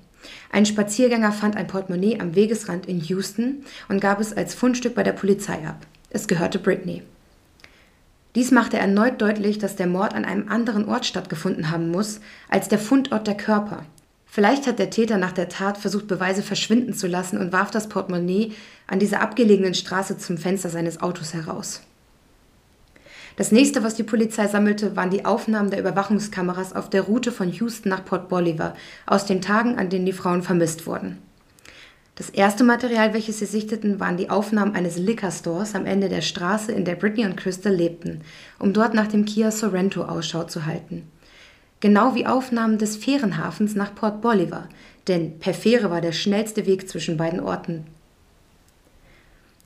Ein 0.50 0.66
Spaziergänger 0.66 1.34
fand 1.34 1.58
ein 1.58 1.68
Portemonnaie 1.68 2.22
am 2.22 2.36
Wegesrand 2.36 2.86
in 2.86 3.02
Houston 3.02 3.66
und 3.90 4.00
gab 4.00 4.22
es 4.22 4.32
als 4.32 4.56
Fundstück 4.56 4.96
bei 4.96 5.04
der 5.04 5.12
Polizei 5.12 5.68
ab. 5.68 5.86
Es 6.10 6.30
gehörte 6.30 6.58
Britney. 6.58 7.04
Dies 8.36 8.52
machte 8.52 8.78
erneut 8.78 9.22
deutlich, 9.22 9.60
dass 9.60 9.78
der 9.78 9.88
Mord 9.88 10.14
an 10.14 10.26
einem 10.26 10.50
anderen 10.50 10.88
Ort 10.90 11.06
stattgefunden 11.06 11.72
haben 11.72 11.90
muss 11.90 12.20
als 12.50 12.68
der 12.68 12.80
Fundort 12.80 13.28
der 13.28 13.38
Körper. 13.38 13.86
Vielleicht 14.26 14.68
hat 14.68 14.78
der 14.78 14.90
Täter 14.90 15.18
nach 15.18 15.32
der 15.32 15.48
Tat 15.48 15.78
versucht, 15.78 16.08
Beweise 16.08 16.44
verschwinden 16.44 16.94
zu 16.94 17.08
lassen 17.08 17.38
und 17.40 17.54
warf 17.54 17.72
das 17.72 17.88
Portemonnaie 17.88 18.52
an 18.88 19.00
dieser 19.00 19.22
abgelegenen 19.22 19.74
Straße 19.74 20.18
zum 20.18 20.38
Fenster 20.38 20.70
seines 20.70 21.02
Autos 21.02 21.34
heraus. 21.34 21.82
Das 23.38 23.54
nächste, 23.54 23.84
was 23.84 23.96
die 23.96 24.04
Polizei 24.04 24.48
sammelte, 24.48 24.98
waren 24.98 25.10
die 25.10 25.24
Aufnahmen 25.24 25.70
der 25.70 25.80
Überwachungskameras 25.80 26.74
auf 26.74 26.90
der 26.90 27.04
Route 27.04 27.32
von 27.32 27.50
Houston 27.50 27.90
nach 27.90 28.04
Port 28.04 28.28
Bolivar 28.28 28.76
aus 29.06 29.26
den 29.26 29.42
Tagen, 29.42 29.78
an 29.78 29.90
denen 29.90 30.06
die 30.06 30.14
Frauen 30.14 30.44
vermisst 30.44 30.86
wurden. 30.86 31.18
Das 32.16 32.30
erste 32.30 32.64
Material, 32.64 33.14
welches 33.14 33.40
sie 33.40 33.46
sichteten, 33.46 34.00
waren 34.00 34.18
die 34.18 34.30
Aufnahmen 34.30 34.74
eines 34.74 34.98
Liquor 34.98 35.32
Stores 35.32 35.76
am 35.76 35.86
Ende 35.86 36.08
der 36.08 36.22
Straße, 36.22 36.72
in 36.72 36.86
der 36.86 36.96
Britney 36.96 37.26
und 37.26 37.36
Crystal 37.36 37.74
lebten, 37.74 38.22
um 38.58 38.72
dort 38.72 38.94
nach 38.94 39.08
dem 39.08 39.26
Kia 39.26 39.52
Sorrento 39.52 40.04
Ausschau 40.04 40.46
zu 40.46 40.66
halten. 40.66 41.04
Genau 41.82 42.16
wie 42.16 42.26
Aufnahmen 42.26 42.78
des 42.78 42.96
Fährenhafens 42.96 43.76
nach 43.76 43.94
Port 43.94 44.22
Bolivar, 44.22 44.70
denn 45.08 45.40
per 45.40 45.54
Fähre 45.54 45.90
war 45.90 46.02
der 46.02 46.14
schnellste 46.14 46.66
Weg 46.66 46.88
zwischen 46.88 47.18
beiden 47.18 47.42
Orten 47.42 47.86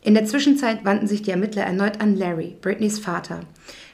in 0.01 0.13
der 0.13 0.25
Zwischenzeit 0.25 0.85
wandten 0.85 1.07
sich 1.07 1.23
die 1.23 1.31
Ermittler 1.31 1.63
erneut 1.63 1.99
an 1.99 2.15
Larry, 2.15 2.55
Britneys 2.61 2.99
Vater, 2.99 3.41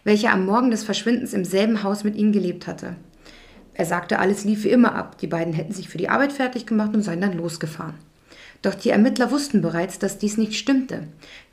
welcher 0.03 0.31
am 0.31 0.45
Morgen 0.45 0.69
des 0.69 0.83
Verschwindens 0.83 1.33
im 1.33 1.45
selben 1.45 1.81
Haus 1.81 2.03
mit 2.03 2.15
ihnen 2.15 2.31
gelebt 2.31 2.67
hatte. 2.67 2.95
Er 3.73 3.85
sagte, 3.85 4.19
alles 4.19 4.45
lief 4.45 4.63
wie 4.63 4.69
immer 4.69 4.93
ab, 4.93 5.17
die 5.17 5.27
beiden 5.27 5.53
hätten 5.53 5.73
sich 5.73 5.89
für 5.89 5.97
die 5.97 6.09
Arbeit 6.09 6.31
fertig 6.31 6.67
gemacht 6.67 6.93
und 6.93 7.01
seien 7.01 7.21
dann 7.21 7.35
losgefahren. 7.35 7.95
Doch 8.65 8.73
die 8.73 8.89
Ermittler 8.89 9.29
wussten 9.29 9.61
bereits, 9.61 9.99
dass 9.99 10.17
dies 10.17 10.37
nicht 10.37 10.55
stimmte, 10.55 11.03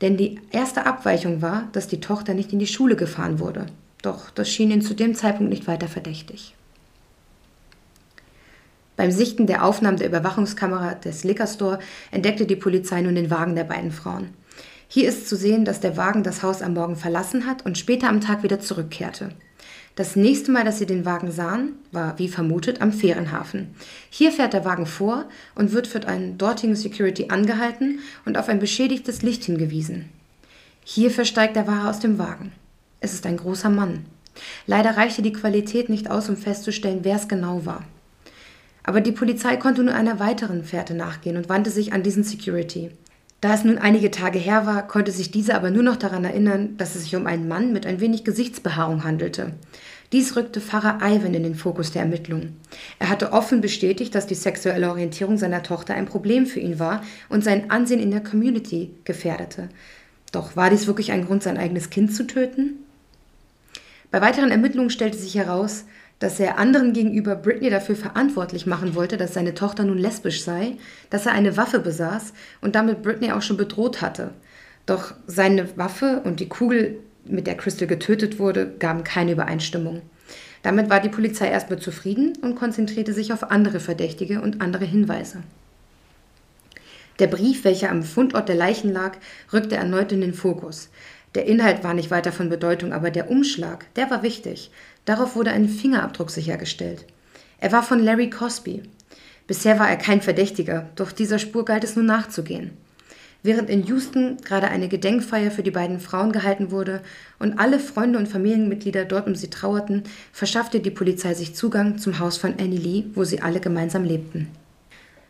denn 0.01 0.17
die 0.17 0.41
erste 0.49 0.87
Abweichung 0.87 1.43
war, 1.43 1.67
dass 1.71 1.87
die 1.87 1.99
Tochter 1.99 2.33
nicht 2.33 2.51
in 2.53 2.57
die 2.57 2.65
Schule 2.65 2.95
gefahren 2.95 3.37
wurde. 3.37 3.67
Doch 4.01 4.31
das 4.31 4.49
schien 4.49 4.71
ihnen 4.71 4.81
zu 4.81 4.95
dem 4.95 5.13
Zeitpunkt 5.13 5.51
nicht 5.51 5.67
weiter 5.67 5.87
verdächtig. 5.87 6.55
Beim 8.95 9.11
Sichten 9.11 9.45
der 9.45 9.63
Aufnahmen 9.63 9.97
der 9.97 10.07
Überwachungskamera 10.07 10.95
des 10.95 11.23
Liquor 11.23 11.45
Store 11.45 11.79
entdeckte 12.09 12.47
die 12.47 12.55
Polizei 12.55 13.01
nun 13.01 13.13
den 13.13 13.29
Wagen 13.29 13.53
der 13.53 13.65
beiden 13.65 13.91
Frauen. 13.91 14.29
Hier 14.87 15.07
ist 15.07 15.29
zu 15.29 15.35
sehen, 15.35 15.65
dass 15.65 15.81
der 15.81 15.95
Wagen 15.95 16.23
das 16.23 16.41
Haus 16.41 16.63
am 16.63 16.73
Morgen 16.73 16.95
verlassen 16.95 17.45
hat 17.45 17.63
und 17.63 17.77
später 17.77 18.09
am 18.09 18.21
Tag 18.21 18.41
wieder 18.41 18.59
zurückkehrte. 18.59 19.29
Das 19.95 20.15
nächste 20.15 20.51
Mal, 20.51 20.63
dass 20.63 20.79
sie 20.79 20.87
den 20.87 21.05
Wagen 21.05 21.31
sahen, 21.31 21.73
war 21.91 22.17
wie 22.17 22.27
vermutet 22.27 22.81
am 22.81 22.91
Fährenhafen. 22.91 23.75
Hier 24.09 24.31
fährt 24.31 24.53
der 24.53 24.65
Wagen 24.65 24.87
vor 24.87 25.25
und 25.53 25.71
wird 25.71 25.85
für 25.85 26.07
einen 26.07 26.39
dortigen 26.39 26.75
Security 26.75 27.27
angehalten 27.29 27.99
und 28.25 28.35
auf 28.37 28.49
ein 28.49 28.57
beschädigtes 28.57 29.21
Licht 29.21 29.43
hingewiesen. 29.43 30.09
Hier 30.83 31.11
versteigt 31.11 31.55
der 31.55 31.67
Wahrer 31.67 31.91
aus 31.91 31.99
dem 31.99 32.17
Wagen. 32.17 32.53
Es 33.01 33.13
ist 33.13 33.27
ein 33.27 33.37
großer 33.37 33.69
Mann. 33.69 34.05
Leider 34.65 34.97
reichte 34.97 35.21
die 35.21 35.33
Qualität 35.33 35.89
nicht 35.89 36.09
aus, 36.09 36.27
um 36.27 36.37
festzustellen, 36.37 37.01
wer 37.03 37.17
es 37.17 37.27
genau 37.27 37.67
war. 37.67 37.83
Aber 38.81 38.99
die 38.99 39.11
Polizei 39.11 39.57
konnte 39.57 39.83
nur 39.83 39.93
einer 39.93 40.19
weiteren 40.19 40.63
Fährte 40.63 40.95
nachgehen 40.95 41.37
und 41.37 41.49
wandte 41.49 41.69
sich 41.69 41.93
an 41.93 42.01
diesen 42.01 42.23
Security. 42.23 42.89
Da 43.43 43.53
es 43.53 43.65
nun 43.65 43.77
einige 43.77 44.09
Tage 44.09 44.39
her 44.39 44.65
war, 44.65 44.87
konnte 44.87 45.11
sich 45.11 45.29
dieser 45.29 45.55
aber 45.55 45.69
nur 45.69 45.83
noch 45.83 45.97
daran 45.97 46.23
erinnern, 46.23 46.77
dass 46.77 46.95
es 46.95 47.03
sich 47.03 47.15
um 47.15 47.27
einen 47.27 47.49
Mann 47.49 47.73
mit 47.73 47.85
ein 47.85 47.99
wenig 47.99 48.23
Gesichtsbehaarung 48.23 49.03
handelte. 49.03 49.51
Dies 50.13 50.35
rückte 50.35 50.61
Pfarrer 50.61 50.99
Ivan 51.01 51.33
in 51.33 51.41
den 51.41 51.55
Fokus 51.55 51.91
der 51.91 52.03
Ermittlungen. 52.03 52.55
Er 52.99 53.09
hatte 53.09 53.33
offen 53.33 53.61
bestätigt, 53.61 54.13
dass 54.13 54.27
die 54.27 54.35
sexuelle 54.35 54.91
Orientierung 54.91 55.37
seiner 55.37 55.63
Tochter 55.63 55.95
ein 55.95 56.05
Problem 56.05 56.45
für 56.45 56.59
ihn 56.59 56.77
war 56.77 57.03
und 57.29 57.43
sein 57.43 57.71
Ansehen 57.71 57.99
in 57.99 58.11
der 58.11 58.21
Community 58.21 58.91
gefährdete. 59.05 59.69
Doch 60.31 60.55
war 60.55 60.69
dies 60.69 60.85
wirklich 60.85 61.11
ein 61.11 61.25
Grund, 61.25 61.41
sein 61.41 61.57
eigenes 61.57 61.89
Kind 61.89 62.13
zu 62.13 62.27
töten? 62.27 62.75
Bei 64.11 64.21
weiteren 64.21 64.51
Ermittlungen 64.51 64.91
stellte 64.91 65.17
sich 65.17 65.33
heraus, 65.33 65.85
dass 66.19 66.39
er 66.39 66.59
anderen 66.59 66.93
gegenüber 66.93 67.35
Britney 67.35 67.71
dafür 67.71 67.95
verantwortlich 67.95 68.67
machen 68.67 68.93
wollte, 68.93 69.17
dass 69.17 69.33
seine 69.33 69.55
Tochter 69.55 69.83
nun 69.83 69.97
lesbisch 69.97 70.43
sei, 70.43 70.77
dass 71.09 71.25
er 71.25 71.31
eine 71.31 71.57
Waffe 71.57 71.79
besaß 71.79 72.33
und 72.61 72.75
damit 72.75 73.01
Britney 73.01 73.31
auch 73.31 73.41
schon 73.41 73.57
bedroht 73.57 74.01
hatte. 74.03 74.29
Doch 74.85 75.15
seine 75.25 75.75
Waffe 75.75 76.21
und 76.23 76.39
die 76.39 76.49
Kugel, 76.49 76.99
mit 77.25 77.47
der 77.47 77.55
Crystal 77.55 77.87
getötet 77.87 78.39
wurde, 78.39 78.73
gaben 78.79 79.03
keine 79.03 79.31
Übereinstimmung. 79.33 80.01
Damit 80.61 80.89
war 80.89 81.01
die 81.01 81.09
Polizei 81.09 81.47
erstmal 81.47 81.79
zufrieden 81.79 82.33
und 82.41 82.55
konzentrierte 82.55 83.13
sich 83.13 83.33
auf 83.33 83.51
andere 83.51 83.79
Verdächtige 83.79 84.41
und 84.41 84.61
andere 84.61 84.85
Hinweise. 84.85 85.43
Der 87.19 87.27
Brief, 87.27 87.63
welcher 87.63 87.91
am 87.91 88.03
Fundort 88.03 88.49
der 88.49 88.55
Leichen 88.55 88.91
lag, 88.91 89.17
rückte 89.51 89.75
erneut 89.75 90.11
in 90.11 90.21
den 90.21 90.33
Fokus. 90.33 90.89
Der 91.35 91.45
Inhalt 91.45 91.83
war 91.83 91.93
nicht 91.93 92.11
weiter 92.11 92.31
von 92.31 92.49
Bedeutung, 92.49 92.93
aber 92.93 93.11
der 93.11 93.29
Umschlag, 93.29 93.85
der 93.95 94.09
war 94.09 94.23
wichtig. 94.23 94.71
Darauf 95.05 95.35
wurde 95.35 95.51
ein 95.51 95.67
Fingerabdruck 95.67 96.31
sichergestellt. 96.31 97.05
Er 97.59 97.71
war 97.71 97.83
von 97.83 97.99
Larry 97.99 98.29
Cosby. 98.29 98.83
Bisher 99.47 99.79
war 99.79 99.89
er 99.89 99.97
kein 99.97 100.21
Verdächtiger, 100.21 100.89
doch 100.95 101.11
dieser 101.11 101.39
Spur 101.39 101.65
galt 101.65 101.83
es 101.83 101.95
nun 101.95 102.05
nachzugehen. 102.05 102.77
Während 103.45 103.69
in 103.69 103.85
Houston 103.87 104.37
gerade 104.37 104.69
eine 104.69 104.87
Gedenkfeier 104.87 105.51
für 105.51 105.63
die 105.63 105.71
beiden 105.71 105.99
Frauen 105.99 106.31
gehalten 106.31 106.71
wurde 106.71 107.01
und 107.39 107.59
alle 107.59 107.77
Freunde 107.77 108.17
und 108.17 108.29
Familienmitglieder 108.29 109.03
dort 109.03 109.27
um 109.27 109.35
sie 109.35 109.49
trauerten, 109.49 110.03
verschaffte 110.31 110.79
die 110.79 110.91
Polizei 110.91 111.33
sich 111.33 111.53
Zugang 111.53 111.97
zum 111.97 112.19
Haus 112.19 112.37
von 112.37 112.53
Annie 112.57 112.79
Lee, 112.79 113.03
wo 113.15 113.25
sie 113.25 113.41
alle 113.41 113.59
gemeinsam 113.59 114.05
lebten. 114.05 114.47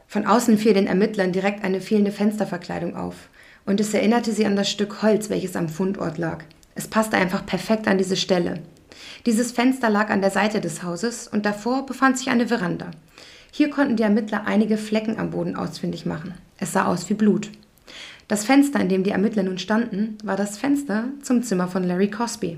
Von 0.07 0.27
außen 0.27 0.59
fiel 0.59 0.75
den 0.75 0.85
Ermittlern 0.85 1.31
direkt 1.31 1.63
eine 1.63 1.81
fehlende 1.81 2.11
Fensterverkleidung 2.11 2.95
auf, 2.95 3.15
und 3.65 3.79
es 3.79 3.95
erinnerte 3.95 4.31
sie 4.31 4.45
an 4.45 4.55
das 4.55 4.69
Stück 4.69 5.01
Holz, 5.01 5.31
welches 5.31 5.55
am 5.55 5.67
Fundort 5.67 6.19
lag. 6.19 6.43
Es 6.75 6.87
passte 6.87 7.17
einfach 7.17 7.45
perfekt 7.47 7.87
an 7.87 7.97
diese 7.97 8.17
Stelle. 8.17 8.59
Dieses 9.25 9.51
Fenster 9.51 9.89
lag 9.89 10.11
an 10.11 10.21
der 10.21 10.29
Seite 10.29 10.61
des 10.61 10.83
Hauses 10.83 11.27
und 11.27 11.47
davor 11.47 11.87
befand 11.87 12.19
sich 12.19 12.29
eine 12.29 12.47
Veranda. 12.47 12.91
Hier 13.51 13.71
konnten 13.71 13.95
die 13.95 14.03
Ermittler 14.03 14.45
einige 14.45 14.77
Flecken 14.77 15.17
am 15.17 15.31
Boden 15.31 15.55
ausfindig 15.55 16.05
machen. 16.05 16.35
Es 16.59 16.73
sah 16.73 16.85
aus 16.85 17.09
wie 17.09 17.15
Blut. 17.15 17.49
Das 18.27 18.45
Fenster, 18.45 18.79
in 18.79 18.89
dem 18.89 19.03
die 19.03 19.11
Ermittler 19.11 19.43
nun 19.43 19.57
standen, 19.57 20.17
war 20.23 20.37
das 20.37 20.57
Fenster 20.57 21.05
zum 21.21 21.43
Zimmer 21.43 21.67
von 21.67 21.83
Larry 21.83 22.09
Cosby. 22.09 22.57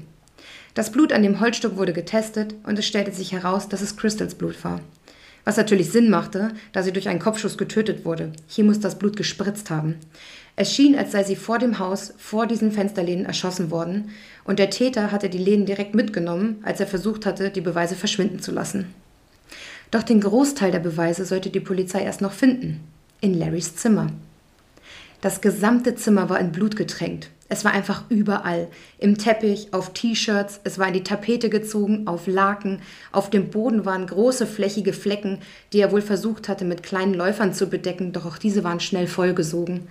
Das 0.73 0.91
Blut 0.91 1.13
an 1.13 1.23
dem 1.23 1.39
Holzstück 1.39 1.77
wurde 1.77 1.93
getestet 1.93 2.55
und 2.63 2.77
es 2.77 2.85
stellte 2.85 3.11
sich 3.11 3.31
heraus, 3.31 3.69
dass 3.69 3.81
es 3.81 3.97
Crystals 3.97 4.35
Blut 4.35 4.63
war. 4.63 4.81
Was 5.45 5.57
natürlich 5.57 5.91
Sinn 5.91 6.09
machte, 6.09 6.49
da 6.73 6.83
sie 6.83 6.91
durch 6.91 7.07
einen 7.07 7.19
Kopfschuss 7.19 7.57
getötet 7.57 8.03
wurde. 8.03 8.31
Hier 8.47 8.63
muss 8.63 8.79
das 8.79 8.97
Blut 8.97 9.15
gespritzt 9.15 9.69
haben. 9.69 9.95
Es 10.55 10.73
schien, 10.73 10.97
als 10.97 11.11
sei 11.11 11.23
sie 11.23 11.35
vor 11.35 11.59
dem 11.59 11.79
Haus, 11.79 12.13
vor 12.17 12.47
diesen 12.47 12.71
Fensterläden 12.71 13.25
erschossen 13.25 13.71
worden, 13.71 14.09
und 14.43 14.59
der 14.59 14.69
Täter 14.69 15.11
hatte 15.11 15.29
die 15.29 15.37
Läden 15.37 15.65
direkt 15.65 15.95
mitgenommen, 15.95 16.57
als 16.63 16.79
er 16.79 16.87
versucht 16.87 17.25
hatte, 17.25 17.49
die 17.51 17.61
Beweise 17.61 17.95
verschwinden 17.95 18.39
zu 18.39 18.51
lassen. 18.51 18.87
Doch 19.91 20.03
den 20.03 20.21
Großteil 20.21 20.71
der 20.71 20.79
Beweise 20.79 21.25
sollte 21.25 21.49
die 21.49 21.59
Polizei 21.59 22.03
erst 22.03 22.21
noch 22.21 22.33
finden. 22.33 22.81
In 23.21 23.33
Larrys 23.33 23.75
Zimmer. 23.75 24.11
Das 25.25 25.41
gesamte 25.41 25.95
Zimmer 25.95 26.29
war 26.29 26.39
in 26.39 26.51
Blut 26.51 26.75
getränkt. 26.75 27.31
Es 27.49 27.65
war 27.65 27.73
einfach 27.73 28.03
überall. 28.09 28.67
Im 28.99 29.17
Teppich, 29.17 29.69
auf 29.73 29.91
T-Shirts, 29.91 30.59
es 30.65 30.77
war 30.77 30.89
in 30.89 30.93
die 30.93 31.03
Tapete 31.03 31.49
gezogen, 31.49 32.05
auf 32.05 32.27
Laken, 32.27 32.83
auf 33.11 33.31
dem 33.31 33.49
Boden 33.49 33.85
waren 33.85 34.05
große 34.05 34.45
flächige 34.45 34.93
Flecken, 34.93 35.39
die 35.73 35.79
er 35.79 35.91
wohl 35.91 36.03
versucht 36.03 36.47
hatte, 36.47 36.63
mit 36.63 36.83
kleinen 36.83 37.15
Läufern 37.15 37.55
zu 37.55 37.65
bedecken, 37.71 38.13
doch 38.13 38.27
auch 38.27 38.37
diese 38.37 38.63
waren 38.63 38.79
schnell 38.79 39.07
vollgesogen. 39.07 39.87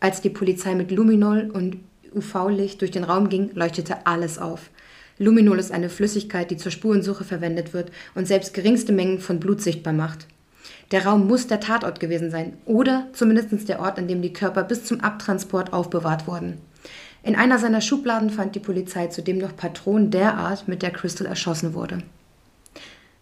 Als 0.00 0.20
die 0.20 0.28
Polizei 0.28 0.74
mit 0.74 0.90
Luminol 0.90 1.50
und 1.50 1.78
UV-Licht 2.14 2.82
durch 2.82 2.90
den 2.90 3.04
Raum 3.04 3.30
ging, 3.30 3.52
leuchtete 3.54 4.06
alles 4.06 4.36
auf. 4.36 4.68
Luminol 5.16 5.58
ist 5.58 5.72
eine 5.72 5.88
Flüssigkeit, 5.88 6.50
die 6.50 6.58
zur 6.58 6.72
Spurensuche 6.72 7.24
verwendet 7.24 7.72
wird 7.72 7.90
und 8.14 8.28
selbst 8.28 8.52
geringste 8.52 8.92
Mengen 8.92 9.18
von 9.18 9.40
Blut 9.40 9.62
sichtbar 9.62 9.94
macht. 9.94 10.26
Der 10.90 11.06
Raum 11.06 11.26
muss 11.26 11.46
der 11.46 11.60
Tatort 11.60 12.00
gewesen 12.00 12.30
sein 12.30 12.54
oder 12.64 13.08
zumindest 13.12 13.68
der 13.68 13.80
Ort, 13.80 13.98
an 13.98 14.08
dem 14.08 14.22
die 14.22 14.32
Körper 14.32 14.64
bis 14.64 14.84
zum 14.84 15.00
Abtransport 15.00 15.72
aufbewahrt 15.72 16.26
wurden. 16.26 16.58
In 17.22 17.36
einer 17.36 17.58
seiner 17.58 17.80
Schubladen 17.80 18.30
fand 18.30 18.54
die 18.54 18.60
Polizei 18.60 19.06
zudem 19.06 19.38
noch 19.38 19.56
Patronen 19.56 20.10
der 20.10 20.34
Art, 20.36 20.68
mit 20.68 20.82
der 20.82 20.90
Crystal 20.90 21.26
erschossen 21.26 21.74
wurde. 21.74 21.98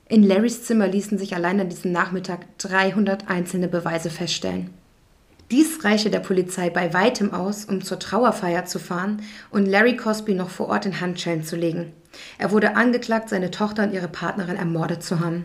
In 0.09 0.25
Larrys 0.25 0.65
Zimmer 0.65 0.89
ließen 0.89 1.17
sich 1.19 1.35
allein 1.35 1.61
an 1.61 1.69
diesem 1.69 1.93
Nachmittag 1.93 2.41
300 2.59 3.29
einzelne 3.29 3.69
Beweise 3.69 4.11
feststellen. 4.11 4.71
Dies 5.53 5.85
reiche 5.85 6.11
der 6.11 6.21
Polizei 6.21 6.71
bei 6.71 6.93
weitem 6.95 7.33
aus, 7.33 7.65
um 7.67 7.83
zur 7.83 7.99
Trauerfeier 7.99 8.65
zu 8.65 8.79
fahren 8.79 9.23
und 9.51 9.67
Larry 9.67 9.97
Cosby 9.97 10.35
noch 10.35 10.51
vor 10.51 10.69
Ort 10.69 10.87
in 10.87 11.01
Handschellen 11.01 11.45
zu 11.45 11.57
legen. 11.57 11.93
Er 12.39 12.51
wurde 12.51 12.75
angeklagt, 12.75 13.29
seine 13.29 13.51
Tochter 13.51 13.85
und 13.85 13.93
ihre 13.93 14.09
Partnerin 14.09 14.57
ermordet 14.57 15.03
zu 15.03 15.21
haben. 15.21 15.45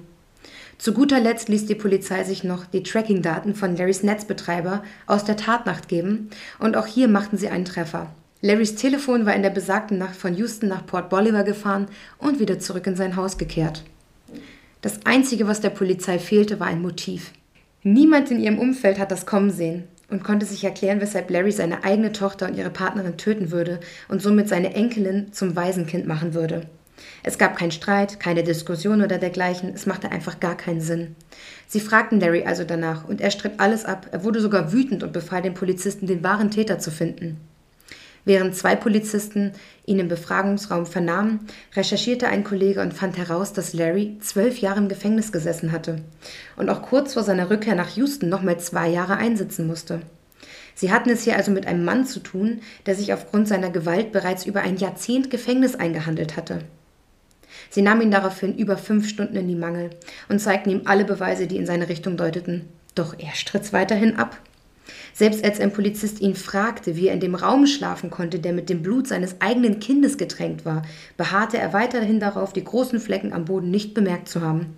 Zu 0.77 0.93
guter 0.93 1.19
Letzt 1.19 1.49
ließ 1.49 1.65
die 1.65 1.75
Polizei 1.75 2.23
sich 2.23 2.43
noch 2.43 2.65
die 2.65 2.83
Tracking-Daten 2.83 3.55
von 3.55 3.75
Larrys 3.75 4.03
Netzbetreiber 4.03 4.83
aus 5.07 5.25
der 5.25 5.35
Tatnacht 5.35 5.87
geben 5.87 6.29
und 6.59 6.77
auch 6.77 6.85
hier 6.85 7.07
machten 7.07 7.37
sie 7.37 7.49
einen 7.49 7.65
Treffer. 7.65 8.11
Larrys 8.41 8.75
Telefon 8.75 9.25
war 9.25 9.35
in 9.35 9.41
der 9.41 9.49
besagten 9.49 9.97
Nacht 9.97 10.15
von 10.15 10.35
Houston 10.35 10.69
nach 10.69 10.85
Port 10.85 11.09
Bolivar 11.09 11.43
gefahren 11.43 11.87
und 12.19 12.39
wieder 12.39 12.59
zurück 12.59 12.85
in 12.85 12.95
sein 12.95 13.15
Haus 13.15 13.39
gekehrt. 13.39 13.83
Das 14.81 15.05
Einzige, 15.05 15.47
was 15.47 15.61
der 15.61 15.71
Polizei 15.71 16.19
fehlte, 16.19 16.59
war 16.59 16.67
ein 16.67 16.83
Motiv. 16.83 17.31
Niemand 17.81 18.29
in 18.29 18.39
ihrem 18.39 18.59
Umfeld 18.59 18.99
hat 18.99 19.09
das 19.09 19.25
kommen 19.25 19.49
sehen 19.49 19.85
und 20.09 20.23
konnte 20.23 20.45
sich 20.45 20.63
erklären, 20.63 21.01
weshalb 21.01 21.31
Larry 21.31 21.51
seine 21.51 21.83
eigene 21.83 22.11
Tochter 22.11 22.47
und 22.47 22.55
ihre 22.55 22.69
Partnerin 22.69 23.17
töten 23.17 23.49
würde 23.51 23.79
und 24.07 24.21
somit 24.21 24.47
seine 24.47 24.75
Enkelin 24.75 25.33
zum 25.33 25.55
Waisenkind 25.55 26.05
machen 26.05 26.35
würde. 26.35 26.67
Es 27.27 27.37
gab 27.37 27.57
keinen 27.57 27.71
Streit, 27.71 28.21
keine 28.21 28.41
Diskussion 28.41 29.01
oder 29.01 29.17
dergleichen, 29.17 29.73
es 29.75 29.85
machte 29.85 30.13
einfach 30.13 30.39
gar 30.39 30.55
keinen 30.55 30.79
Sinn. 30.79 31.17
Sie 31.67 31.81
fragten 31.81 32.21
Larry 32.21 32.45
also 32.45 32.63
danach 32.63 33.03
und 33.03 33.19
er 33.19 33.31
stritt 33.31 33.59
alles 33.59 33.83
ab, 33.83 34.07
er 34.13 34.23
wurde 34.23 34.39
sogar 34.39 34.71
wütend 34.71 35.03
und 35.03 35.11
befahl 35.11 35.41
den 35.41 35.53
Polizisten, 35.53 36.07
den 36.07 36.23
wahren 36.23 36.51
Täter 36.51 36.79
zu 36.79 36.89
finden. 36.89 37.35
Während 38.23 38.55
zwei 38.55 38.77
Polizisten 38.77 39.51
ihn 39.85 39.99
im 39.99 40.07
Befragungsraum 40.07 40.85
vernahmen, 40.85 41.41
recherchierte 41.75 42.29
ein 42.29 42.45
Kollege 42.45 42.79
und 42.79 42.93
fand 42.93 43.17
heraus, 43.17 43.51
dass 43.51 43.73
Larry 43.73 44.15
zwölf 44.21 44.59
Jahre 44.59 44.79
im 44.79 44.87
Gefängnis 44.87 45.33
gesessen 45.33 45.73
hatte 45.73 45.97
und 46.55 46.69
auch 46.69 46.81
kurz 46.81 47.15
vor 47.15 47.23
seiner 47.23 47.49
Rückkehr 47.49 47.75
nach 47.75 47.97
Houston 47.97 48.29
nochmal 48.29 48.57
zwei 48.61 48.87
Jahre 48.87 49.17
einsitzen 49.17 49.67
musste. 49.67 49.99
Sie 50.75 50.93
hatten 50.93 51.09
es 51.09 51.25
hier 51.25 51.35
also 51.35 51.51
mit 51.51 51.67
einem 51.67 51.83
Mann 51.83 52.05
zu 52.05 52.21
tun, 52.21 52.61
der 52.85 52.95
sich 52.95 53.11
aufgrund 53.11 53.49
seiner 53.49 53.69
Gewalt 53.69 54.13
bereits 54.13 54.45
über 54.45 54.61
ein 54.61 54.77
Jahrzehnt 54.77 55.29
Gefängnis 55.29 55.75
eingehandelt 55.75 56.37
hatte. 56.37 56.59
Sie 57.69 57.81
nahmen 57.81 58.01
ihn 58.01 58.11
daraufhin 58.11 58.57
über 58.57 58.77
fünf 58.77 59.07
Stunden 59.07 59.35
in 59.35 59.47
die 59.47 59.55
Mangel 59.55 59.89
und 60.29 60.39
zeigten 60.39 60.69
ihm 60.69 60.81
alle 60.85 61.05
Beweise, 61.05 61.47
die 61.47 61.57
in 61.57 61.65
seine 61.65 61.89
Richtung 61.89 62.17
deuteten. 62.17 62.65
Doch 62.95 63.15
er 63.17 63.33
stritt 63.33 63.73
weiterhin 63.73 64.15
ab. 64.15 64.37
Selbst 65.13 65.43
als 65.43 65.59
ein 65.59 65.73
Polizist 65.73 66.21
ihn 66.21 66.35
fragte, 66.35 66.95
wie 66.95 67.07
er 67.07 67.13
in 67.13 67.19
dem 67.19 67.35
Raum 67.35 67.67
schlafen 67.67 68.09
konnte, 68.09 68.39
der 68.39 68.53
mit 68.53 68.69
dem 68.69 68.81
Blut 68.81 69.07
seines 69.07 69.41
eigenen 69.41 69.79
Kindes 69.79 70.17
getränkt 70.17 70.65
war, 70.65 70.83
beharrte 71.17 71.57
er 71.57 71.73
weiterhin 71.73 72.19
darauf, 72.19 72.53
die 72.53 72.63
großen 72.63 72.99
Flecken 72.99 73.33
am 73.33 73.45
Boden 73.45 73.71
nicht 73.71 73.93
bemerkt 73.93 74.29
zu 74.29 74.41
haben. 74.41 74.75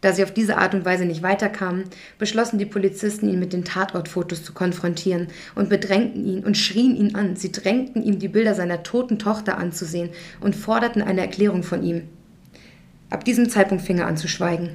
Da 0.00 0.12
sie 0.12 0.22
auf 0.22 0.32
diese 0.32 0.58
Art 0.58 0.74
und 0.74 0.84
Weise 0.84 1.04
nicht 1.04 1.22
weiterkamen, 1.22 1.84
beschlossen 2.18 2.58
die 2.58 2.66
Polizisten, 2.66 3.28
ihn 3.28 3.38
mit 3.38 3.52
den 3.52 3.64
Tatortfotos 3.64 4.44
zu 4.44 4.52
konfrontieren 4.52 5.28
und 5.54 5.68
bedrängten 5.68 6.24
ihn 6.24 6.44
und 6.44 6.56
schrien 6.56 6.96
ihn 6.96 7.14
an. 7.14 7.36
Sie 7.36 7.52
drängten 7.52 8.02
ihm, 8.02 8.18
die 8.18 8.28
Bilder 8.28 8.54
seiner 8.54 8.82
toten 8.82 9.18
Tochter 9.18 9.58
anzusehen 9.58 10.10
und 10.40 10.54
forderten 10.54 11.02
eine 11.02 11.22
Erklärung 11.22 11.62
von 11.62 11.82
ihm. 11.82 12.02
Ab 13.08 13.24
diesem 13.24 13.48
Zeitpunkt 13.48 13.84
fing 13.84 13.98
er 13.98 14.06
an 14.06 14.16
zu 14.16 14.28
schweigen. 14.28 14.70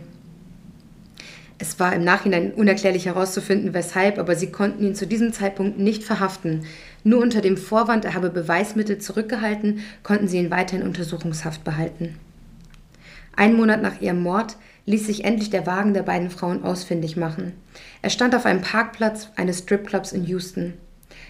Es 1.62 1.80
war 1.80 1.94
im 1.94 2.04
Nachhinein 2.04 2.54
unerklärlich 2.54 3.06
herauszufinden, 3.06 3.76
weshalb, 3.76 4.18
aber 4.18 4.36
sie 4.36 4.52
konnten 4.52 4.84
ihn 4.84 4.96
zu 4.96 5.06
diesem 5.06 5.32
Zeitpunkt 5.32 5.78
nicht 5.78 6.04
verhaften. 6.04 6.66
Nur 7.04 7.22
unter 7.22 7.42
dem 7.42 7.56
Vorwand, 7.56 8.04
er 8.04 8.16
habe 8.16 8.32
Beweismittel 8.32 8.98
zurückgehalten, 8.98 9.82
konnten 10.02 10.28
sie 10.28 10.40
ihn 10.40 10.50
weiter 10.50 10.78
in 10.78 10.82
Untersuchungshaft 10.82 11.64
behalten. 11.64 12.18
Ein 13.36 13.54
Monat 13.54 13.84
nach 13.84 14.02
ihrem 14.02 14.24
Mord 14.24 14.58
ließ 14.86 15.06
sich 15.06 15.24
endlich 15.24 15.50
der 15.50 15.66
Wagen 15.66 15.94
der 15.94 16.04
beiden 16.04 16.30
Frauen 16.30 16.64
ausfindig 16.64 17.18
machen. 17.18 17.54
Er 18.02 18.10
stand 18.10 18.36
auf 18.36 18.46
einem 18.46 18.62
Parkplatz 18.62 19.30
eines 19.36 19.60
Stripclubs 19.60 20.12
in 20.12 20.26
Houston. 20.26 20.74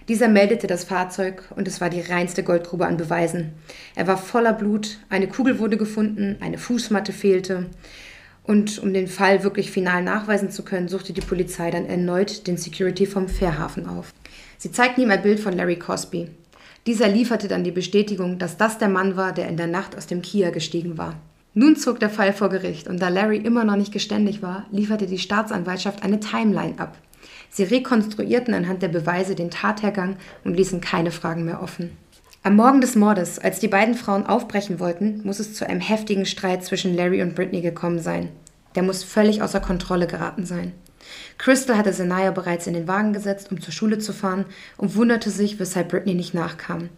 Dieser 0.07 0.27
meldete 0.27 0.67
das 0.67 0.83
Fahrzeug 0.83 1.43
und 1.55 1.67
es 1.67 1.81
war 1.81 1.89
die 1.89 2.01
reinste 2.01 2.43
Goldgrube 2.43 2.85
an 2.85 2.97
Beweisen. 2.97 3.53
Er 3.95 4.07
war 4.07 4.17
voller 4.17 4.53
Blut, 4.53 4.97
eine 5.09 5.27
Kugel 5.27 5.59
wurde 5.59 5.77
gefunden, 5.77 6.37
eine 6.39 6.57
Fußmatte 6.57 7.13
fehlte. 7.13 7.67
Und 8.43 8.79
um 8.79 8.93
den 8.93 9.07
Fall 9.07 9.43
wirklich 9.43 9.69
final 9.69 10.03
nachweisen 10.03 10.49
zu 10.49 10.63
können, 10.63 10.87
suchte 10.87 11.13
die 11.13 11.21
Polizei 11.21 11.69
dann 11.69 11.85
erneut 11.85 12.47
den 12.47 12.57
Security 12.57 13.05
vom 13.05 13.27
Fährhafen 13.27 13.87
auf. 13.87 14.13
Sie 14.57 14.71
zeigten 14.71 15.01
ihm 15.01 15.11
ein 15.11 15.21
Bild 15.21 15.39
von 15.39 15.53
Larry 15.53 15.77
Cosby. 15.77 16.29
Dieser 16.87 17.07
lieferte 17.07 17.47
dann 17.47 17.63
die 17.63 17.71
Bestätigung, 17.71 18.39
dass 18.39 18.57
das 18.57 18.79
der 18.79 18.89
Mann 18.89 19.15
war, 19.15 19.33
der 19.33 19.47
in 19.47 19.57
der 19.57 19.67
Nacht 19.67 19.95
aus 19.95 20.07
dem 20.07 20.23
Kia 20.23 20.49
gestiegen 20.49 20.97
war. 20.97 21.15
Nun 21.53 21.75
zog 21.75 21.99
der 21.99 22.09
Fall 22.09 22.31
vor 22.31 22.49
Gericht 22.49 22.87
und 22.87 23.01
da 23.01 23.09
Larry 23.09 23.37
immer 23.37 23.65
noch 23.65 23.75
nicht 23.75 23.91
geständig 23.91 24.41
war, 24.41 24.65
lieferte 24.71 25.05
die 25.05 25.19
Staatsanwaltschaft 25.19 26.01
eine 26.01 26.21
Timeline 26.21 26.79
ab. 26.79 26.97
Sie 27.49 27.63
rekonstruierten 27.63 28.53
anhand 28.53 28.82
der 28.82 28.88
Beweise 28.88 29.36
den 29.36 29.51
Tathergang 29.51 30.15
und 30.45 30.55
ließen 30.55 30.80
keine 30.80 31.11
Fragen 31.11 31.43
mehr 31.43 31.61
offen. 31.61 31.91
Am 32.43 32.55
Morgen 32.55 32.80
des 32.80 32.95
Mordes, 32.95 33.38
als 33.38 33.59
die 33.59 33.67
beiden 33.67 33.95
Frauen 33.95 34.26
aufbrechen 34.26 34.80
wollten, 34.80 35.21
muss 35.23 35.39
es 35.39 35.53
zu 35.53 35.67
einem 35.67 35.82
heftigen 35.82 36.26
Streit 36.26 36.63
zwischen 36.63 36.95
Larry 36.95 37.21
und 37.21 37.36
Britney 37.36 37.61
gekommen 37.61 37.99
sein. 37.99 38.30
Der 38.76 38.84
muss 38.84 39.03
völlig 39.03 39.43
außer 39.43 39.59
Kontrolle 39.59 40.07
geraten 40.07 40.45
sein. 40.45 40.71
Crystal 41.38 41.78
hatte 41.78 41.91
Senaya 41.91 42.32
bereits 42.32 42.65
in 42.65 42.73
den 42.73 42.88
Wagen 42.88 43.11
gesetzt, 43.11 43.51
um 43.51 43.61
zur 43.61 43.73
Schule 43.73 43.99
zu 43.99 44.13
fahren, 44.13 44.45
und 44.78 44.95
wunderte 44.95 45.30
sich, 45.30 45.59
weshalb 45.59 45.89
Britney 45.89 46.13
nicht 46.13 46.34
nachkam. 46.34 46.89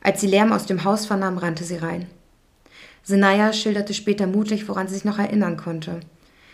Als 0.00 0.20
sie 0.20 0.28
Lärm 0.28 0.52
aus 0.52 0.66
dem 0.66 0.84
Haus 0.84 1.06
vernahm, 1.06 1.38
rannte 1.38 1.64
sie 1.64 1.76
rein. 1.76 2.06
Senaya 3.08 3.54
schilderte 3.54 3.94
später 3.94 4.26
mutig, 4.26 4.68
woran 4.68 4.86
sie 4.86 4.92
sich 4.92 5.06
noch 5.06 5.18
erinnern 5.18 5.56
konnte. 5.56 6.00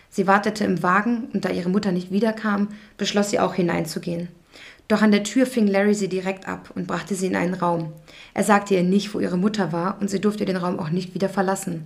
Sie 0.09 0.25
wartete 0.25 0.63
im 0.63 0.81
Wagen 0.81 1.27
und 1.33 1.43
da 1.43 1.49
ihre 1.49 1.67
Mutter 1.67 1.91
nicht 1.91 2.13
wiederkam, 2.13 2.69
beschloss 2.95 3.29
sie 3.29 3.41
auch 3.41 3.55
hineinzugehen. 3.55 4.29
Doch 4.87 5.01
an 5.01 5.11
der 5.11 5.25
Tür 5.25 5.47
fing 5.47 5.67
Larry 5.67 5.93
sie 5.93 6.07
direkt 6.07 6.47
ab 6.47 6.71
und 6.73 6.87
brachte 6.87 7.13
sie 7.13 7.27
in 7.27 7.35
einen 7.35 7.55
Raum. 7.55 7.91
Er 8.33 8.45
sagte 8.45 8.73
ihr 8.73 8.83
nicht, 8.83 9.13
wo 9.13 9.19
ihre 9.19 9.37
Mutter 9.37 9.73
war, 9.73 9.97
und 9.99 10.09
sie 10.09 10.21
durfte 10.21 10.45
den 10.45 10.55
Raum 10.55 10.79
auch 10.79 10.91
nicht 10.91 11.13
wieder 11.13 11.27
verlassen. 11.27 11.85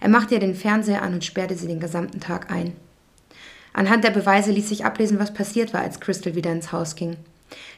Er 0.00 0.08
machte 0.08 0.32
ihr 0.32 0.40
den 0.40 0.54
Fernseher 0.54 1.02
an 1.02 1.12
und 1.12 1.22
sperrte 1.22 1.54
sie 1.54 1.66
den 1.66 1.80
gesamten 1.80 2.18
Tag 2.18 2.50
ein. 2.50 2.72
Anhand 3.74 4.02
der 4.02 4.12
Beweise 4.12 4.50
ließ 4.50 4.70
sich 4.70 4.86
ablesen, 4.86 5.18
was 5.18 5.34
passiert 5.34 5.74
war, 5.74 5.82
als 5.82 6.00
Crystal 6.00 6.34
wieder 6.34 6.52
ins 6.52 6.72
Haus 6.72 6.96
ging. 6.96 7.18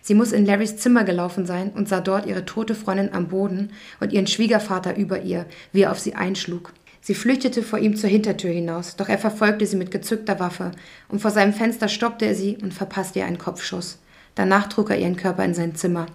Sie 0.02 0.14
muss 0.14 0.32
in 0.32 0.46
Larrys 0.46 0.76
Zimmer 0.76 1.04
gelaufen 1.04 1.46
sein 1.46 1.70
und 1.70 1.88
sah 1.88 2.00
dort 2.00 2.26
ihre 2.26 2.44
tote 2.44 2.74
Freundin 2.74 3.12
am 3.12 3.28
Boden 3.28 3.70
und 4.00 4.12
ihren 4.12 4.26
Schwiegervater 4.26 4.96
über 4.96 5.22
ihr, 5.22 5.46
wie 5.72 5.82
er 5.82 5.92
auf 5.92 5.98
sie 5.98 6.14
einschlug. 6.14 6.72
Sie 7.00 7.14
flüchtete 7.14 7.62
vor 7.62 7.78
ihm 7.78 7.96
zur 7.96 8.10
Hintertür 8.10 8.50
hinaus, 8.50 8.96
doch 8.96 9.08
er 9.08 9.18
verfolgte 9.18 9.66
sie 9.66 9.76
mit 9.76 9.90
gezückter 9.90 10.40
Waffe, 10.40 10.72
und 11.08 11.20
vor 11.20 11.30
seinem 11.30 11.52
Fenster 11.52 11.88
stoppte 11.88 12.26
er 12.26 12.34
sie 12.34 12.58
und 12.60 12.74
verpasste 12.74 13.20
ihr 13.20 13.26
einen 13.26 13.38
Kopfschuss. 13.38 13.98
Danach 14.34 14.68
trug 14.68 14.90
er 14.90 14.98
ihren 14.98 15.16
Körper 15.16 15.44
in 15.44 15.54
sein 15.54 15.74
Zimmer. 15.74 16.06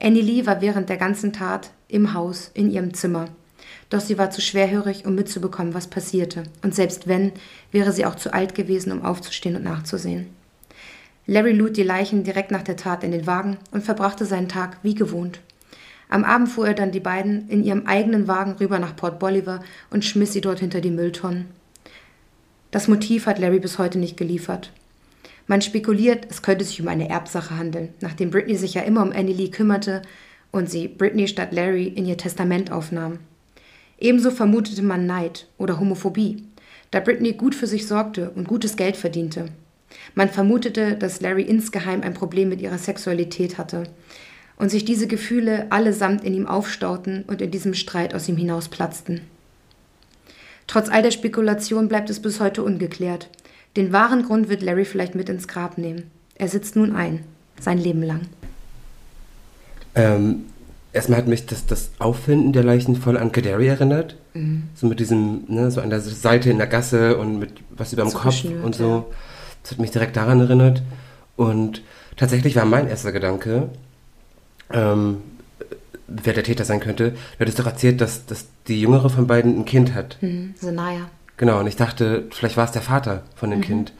Annie 0.00 0.22
Lee 0.22 0.46
war 0.46 0.60
während 0.60 0.88
der 0.88 0.96
ganzen 0.96 1.32
Tat 1.32 1.70
im 1.88 2.12
Haus, 2.14 2.50
in 2.54 2.70
ihrem 2.70 2.94
Zimmer. 2.94 3.28
Doch 3.88 4.00
sie 4.00 4.18
war 4.18 4.30
zu 4.30 4.40
schwerhörig, 4.40 5.06
um 5.06 5.14
mitzubekommen, 5.14 5.74
was 5.74 5.86
passierte, 5.86 6.42
und 6.62 6.74
selbst 6.74 7.08
wenn, 7.08 7.32
wäre 7.72 7.92
sie 7.92 8.04
auch 8.04 8.16
zu 8.16 8.32
alt 8.32 8.54
gewesen, 8.54 8.92
um 8.92 9.02
aufzustehen 9.02 9.56
und 9.56 9.64
nachzusehen. 9.64 10.35
Larry 11.26 11.52
lud 11.52 11.76
die 11.76 11.82
Leichen 11.82 12.22
direkt 12.22 12.52
nach 12.52 12.62
der 12.62 12.76
Tat 12.76 13.02
in 13.02 13.10
den 13.10 13.26
Wagen 13.26 13.58
und 13.72 13.82
verbrachte 13.82 14.24
seinen 14.24 14.48
Tag 14.48 14.78
wie 14.82 14.94
gewohnt. 14.94 15.40
Am 16.08 16.22
Abend 16.22 16.48
fuhr 16.48 16.68
er 16.68 16.74
dann 16.74 16.92
die 16.92 17.00
beiden 17.00 17.48
in 17.48 17.64
ihrem 17.64 17.86
eigenen 17.86 18.28
Wagen 18.28 18.52
rüber 18.52 18.78
nach 18.78 18.94
Port 18.94 19.18
Bolivar 19.18 19.60
und 19.90 20.04
schmiss 20.04 20.32
sie 20.32 20.40
dort 20.40 20.60
hinter 20.60 20.80
die 20.80 20.92
Mülltonnen. 20.92 21.46
Das 22.70 22.86
Motiv 22.86 23.26
hat 23.26 23.40
Larry 23.40 23.58
bis 23.58 23.78
heute 23.78 23.98
nicht 23.98 24.16
geliefert. 24.16 24.72
Man 25.48 25.62
spekuliert, 25.62 26.26
es 26.30 26.42
könnte 26.42 26.64
sich 26.64 26.80
um 26.80 26.88
eine 26.88 27.08
Erbsache 27.08 27.56
handeln, 27.56 27.88
nachdem 28.00 28.30
Britney 28.30 28.56
sich 28.56 28.74
ja 28.74 28.82
immer 28.82 29.02
um 29.02 29.12
Annie 29.12 29.34
Lee 29.34 29.50
kümmerte 29.50 30.02
und 30.52 30.70
sie 30.70 30.86
Britney 30.86 31.26
statt 31.26 31.52
Larry 31.52 31.86
in 31.86 32.06
ihr 32.06 32.16
Testament 32.16 32.70
aufnahm. 32.70 33.18
Ebenso 33.98 34.30
vermutete 34.30 34.82
man 34.82 35.06
Neid 35.06 35.48
oder 35.58 35.80
Homophobie, 35.80 36.44
da 36.90 37.00
Britney 37.00 37.32
gut 37.32 37.54
für 37.54 37.66
sich 37.66 37.86
sorgte 37.86 38.30
und 38.30 38.46
gutes 38.46 38.76
Geld 38.76 38.96
verdiente. 38.96 39.48
Man 40.14 40.28
vermutete, 40.28 40.94
dass 40.94 41.20
Larry 41.20 41.42
insgeheim 41.42 42.02
ein 42.02 42.14
Problem 42.14 42.48
mit 42.48 42.60
ihrer 42.60 42.78
Sexualität 42.78 43.58
hatte 43.58 43.84
und 44.56 44.70
sich 44.70 44.84
diese 44.84 45.06
Gefühle 45.06 45.66
allesamt 45.70 46.24
in 46.24 46.34
ihm 46.34 46.46
aufstauten 46.46 47.24
und 47.26 47.42
in 47.42 47.50
diesem 47.50 47.74
Streit 47.74 48.14
aus 48.14 48.28
ihm 48.28 48.36
hinausplatzten. 48.36 49.20
Trotz 50.66 50.88
all 50.88 51.02
der 51.02 51.10
Spekulation 51.10 51.88
bleibt 51.88 52.10
es 52.10 52.20
bis 52.20 52.40
heute 52.40 52.62
ungeklärt. 52.62 53.28
Den 53.76 53.92
wahren 53.92 54.24
Grund 54.24 54.48
wird 54.48 54.62
Larry 54.62 54.84
vielleicht 54.84 55.14
mit 55.14 55.28
ins 55.28 55.46
Grab 55.48 55.78
nehmen. 55.78 56.10
Er 56.34 56.48
sitzt 56.48 56.76
nun 56.76 56.96
ein, 56.96 57.24
sein 57.60 57.78
Leben 57.78 58.02
lang. 58.02 58.22
Ähm, 59.94 60.46
erstmal 60.92 61.18
hat 61.18 61.28
mich 61.28 61.46
das, 61.46 61.66
das 61.66 61.90
Auffinden 61.98 62.52
der 62.52 62.64
Leichen 62.64 62.96
voll 62.96 63.16
an 63.16 63.32
Kaderi 63.32 63.68
erinnert. 63.68 64.16
Mhm. 64.34 64.64
So 64.74 64.86
mit 64.86 64.98
diesem, 64.98 65.44
ne, 65.48 65.70
so 65.70 65.80
an 65.80 65.90
der 65.90 66.00
Seite 66.00 66.50
in 66.50 66.58
der 66.58 66.66
Gasse 66.66 67.16
und 67.16 67.38
mit 67.38 67.52
was 67.70 67.92
über 67.92 68.02
dem 68.02 68.10
so 68.10 68.18
Kopf 68.18 68.44
und 68.44 68.74
so. 68.74 68.88
Ja. 68.88 69.04
Das 69.66 69.72
hat 69.72 69.80
mich 69.80 69.90
direkt 69.90 70.16
daran 70.16 70.38
erinnert. 70.38 70.80
Und 71.34 71.82
tatsächlich 72.16 72.54
war 72.54 72.64
mein 72.64 72.86
erster 72.86 73.10
Gedanke, 73.10 73.68
ähm, 74.72 75.16
wer 76.06 76.34
der 76.34 76.44
Täter 76.44 76.64
sein 76.64 76.78
könnte. 76.78 77.10
Du 77.10 77.40
hattest 77.40 77.58
doch 77.58 77.66
erzählt, 77.66 78.00
dass, 78.00 78.26
dass 78.26 78.46
die 78.68 78.80
jüngere 78.80 79.10
von 79.10 79.26
beiden 79.26 79.58
ein 79.58 79.64
Kind 79.64 79.92
hat. 79.92 80.18
Mhm, 80.20 80.54
Senaya. 80.56 81.10
Genau, 81.36 81.58
und 81.58 81.66
ich 81.66 81.74
dachte, 81.74 82.28
vielleicht 82.30 82.56
war 82.56 82.64
es 82.64 82.70
der 82.70 82.82
Vater 82.82 83.24
von 83.34 83.50
dem 83.50 83.58
mhm. 83.58 83.64
Kind. 83.64 83.92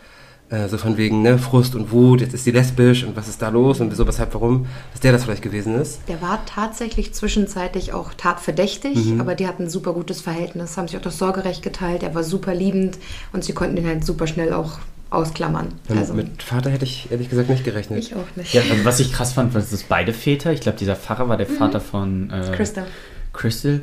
Äh, 0.51 0.69
so 0.69 0.79
von 0.79 0.97
wegen, 0.99 1.23
ne, 1.23 1.37
Frust 1.37 1.75
und 1.75 1.91
Wut, 1.91 2.21
jetzt 2.21 2.33
ist 2.33 2.45
sie 2.45 2.53
lesbisch 2.53 3.03
und 3.03 3.17
was 3.17 3.27
ist 3.27 3.43
da 3.43 3.49
los 3.49 3.81
und 3.81 3.91
wieso, 3.91 4.07
weshalb, 4.07 4.35
warum, 4.35 4.67
dass 4.93 5.01
der 5.01 5.11
das 5.11 5.25
vielleicht 5.25 5.43
gewesen 5.43 5.75
ist. 5.75 5.99
Der 6.07 6.23
war 6.23 6.47
tatsächlich 6.47 7.13
zwischenzeitlich 7.13 7.93
auch 7.93 8.15
tatverdächtig, 8.15 8.95
mhm. 8.95 9.21
aber 9.21 9.35
die 9.35 9.49
hatten 9.49 9.65
ein 9.65 9.71
super 9.71 9.95
gutes 9.95 10.21
Verhältnis, 10.21 10.77
haben 10.77 10.87
sich 10.87 10.97
auch 10.97 11.03
das 11.03 11.19
Sorgerecht 11.19 11.63
geteilt, 11.63 12.05
er 12.05 12.15
war 12.15 12.23
super 12.23 12.55
liebend 12.55 12.99
und 13.33 13.43
sie 13.43 13.53
konnten 13.53 13.77
ihn 13.77 13.87
halt 13.89 14.05
super 14.05 14.29
schnell 14.29 14.53
auch 14.53 14.79
ausklammern. 15.11 15.69
Also 15.89 16.15
mit 16.15 16.43
Vater 16.43 16.71
hätte 16.71 16.85
ich 16.85 17.11
ehrlich 17.11 17.31
gesagt 17.31 17.49
nicht 17.49 17.65
gerechnet. 17.65 17.99
Ich 17.99 18.15
auch 18.15 18.37
nicht. 18.37 18.53
Ja, 18.53 18.63
also 18.63 18.85
was 18.85 19.01
ich 19.01 19.13
krass 19.13 19.33
fand, 19.33 19.55
war, 19.55 19.61
dass 19.61 19.83
beide 19.85 20.13
Väter, 20.13 20.53
ich 20.53 20.61
glaube, 20.61 20.79
dieser 20.79 20.97
Pfarrer 20.97 21.29
war 21.29 21.37
der 21.37 21.49
mhm. 21.49 21.57
Vater 21.57 21.81
von 21.81 22.31
äh, 22.31 22.53
Crystal. 22.55 22.87
Crystal. 23.33 23.81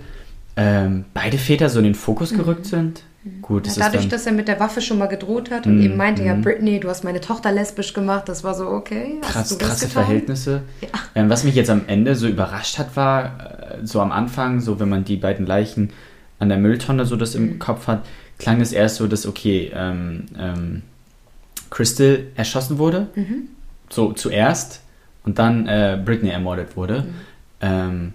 Ähm, 0.55 1.05
beide 1.13 1.37
Väter 1.37 1.69
so 1.69 1.79
in 1.79 1.85
den 1.85 1.95
Fokus 1.95 2.31
mhm. 2.31 2.37
gerückt 2.37 2.65
sind. 2.65 3.03
Gut, 3.41 3.67
ja, 3.67 3.73
dadurch, 3.77 4.09
dass 4.09 4.25
er 4.25 4.33
mit 4.33 4.49
der 4.49 4.59
Waffe 4.59 4.81
schon 4.81 4.97
mal 4.97 5.05
gedroht 5.05 5.49
hat 5.49 5.65
und 5.65 5.81
eben 5.81 5.95
meinte, 5.95 6.23
ja, 6.23 6.35
mhm. 6.35 6.41
Britney, 6.41 6.81
du 6.81 6.89
hast 6.89 7.05
meine 7.05 7.21
Tochter 7.21 7.53
lesbisch 7.53 7.93
gemacht, 7.93 8.27
das 8.27 8.43
war 8.43 8.53
so, 8.53 8.67
okay. 8.67 9.19
Krass, 9.21 9.57
krasse 9.57 9.87
getan? 9.87 10.03
Verhältnisse. 10.03 10.61
Ja. 10.81 10.89
Ähm, 11.15 11.29
was 11.29 11.45
mich 11.45 11.55
jetzt 11.55 11.69
am 11.69 11.83
Ende 11.87 12.15
so 12.17 12.27
überrascht 12.27 12.77
hat, 12.79 12.97
war, 12.97 13.77
äh, 13.79 13.85
so 13.85 14.01
am 14.01 14.11
Anfang, 14.11 14.59
so 14.59 14.81
wenn 14.81 14.89
man 14.89 15.05
die 15.05 15.15
beiden 15.15 15.45
Leichen 15.45 15.91
an 16.39 16.49
der 16.49 16.57
Mülltonne 16.57 17.05
so 17.05 17.15
das 17.15 17.33
im. 17.35 17.59
Kopf 17.59 17.87
hat, 17.87 18.05
klang 18.39 18.59
es 18.59 18.73
erst 18.73 18.97
so, 18.97 19.07
dass, 19.07 19.25
okay, 19.25 19.71
ähm, 19.73 20.25
ähm, 20.37 20.81
Crystal 21.73 22.25
erschossen 22.35 22.77
wurde, 22.77 23.07
mhm. 23.15 23.49
so 23.89 24.13
zuerst, 24.13 24.81
und 25.23 25.39
dann 25.39 25.67
äh, 25.67 25.99
Britney 26.03 26.29
ermordet 26.29 26.77
wurde. 26.77 27.01
Mhm. 27.01 27.13
Ähm, 27.61 28.13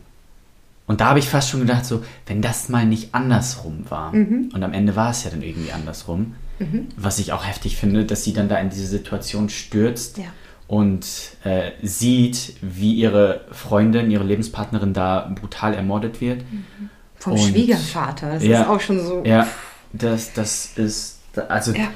und 0.86 1.00
da 1.00 1.06
habe 1.06 1.18
ich 1.18 1.28
fast 1.28 1.50
schon 1.50 1.61
gedacht, 1.61 1.84
so, 1.84 2.04
wenn 2.26 2.40
das 2.40 2.68
mal 2.68 2.86
nicht 2.86 3.14
andersrum 3.14 3.84
war, 3.88 4.14
mhm. 4.14 4.52
und 4.54 4.62
am 4.62 4.72
Ende 4.72 4.94
war 4.94 5.11
es 5.11 5.24
ja 5.24 5.30
dann 5.30 5.42
irgendwie 5.42 5.72
andersrum, 5.72 6.36
mhm. 6.61 6.86
was 6.96 7.18
ich 7.18 7.32
auch 7.32 7.44
heftig 7.46 7.76
finde, 7.76 8.04
dass 8.04 8.22
sie 8.22 8.32
dann 8.32 8.48
da 8.48 8.59
in 8.59 8.70
diese 8.70 8.86
Situation 8.86 9.48
stürzt 9.48 10.18
ja. 10.18 10.26
und 10.68 11.04
äh, 11.42 11.72
sieht, 11.82 12.54
wie 12.62 12.94
ihre 12.94 13.40
Freundin, 13.50 14.11
ihre 14.12 14.24
Lebenspartnerin 14.24 14.92
da 14.92 15.32
brutal 15.34 15.74
ermordet 15.74 16.20
wird. 16.20 16.42
Mhm. 16.42 16.90
Vom 17.16 17.32
und, 17.32 17.40
Schwiegervater, 17.40 18.34
das 18.34 18.44
ja, 18.44 18.62
ist 18.62 18.68
auch 18.68 18.80
schon 18.80 19.04
so. 19.04 19.24
Ja, 19.26 19.48
das, 19.92 20.32
das 20.32 20.74
ist, 20.76 21.18
also 21.48 21.72
ja. 21.72 21.88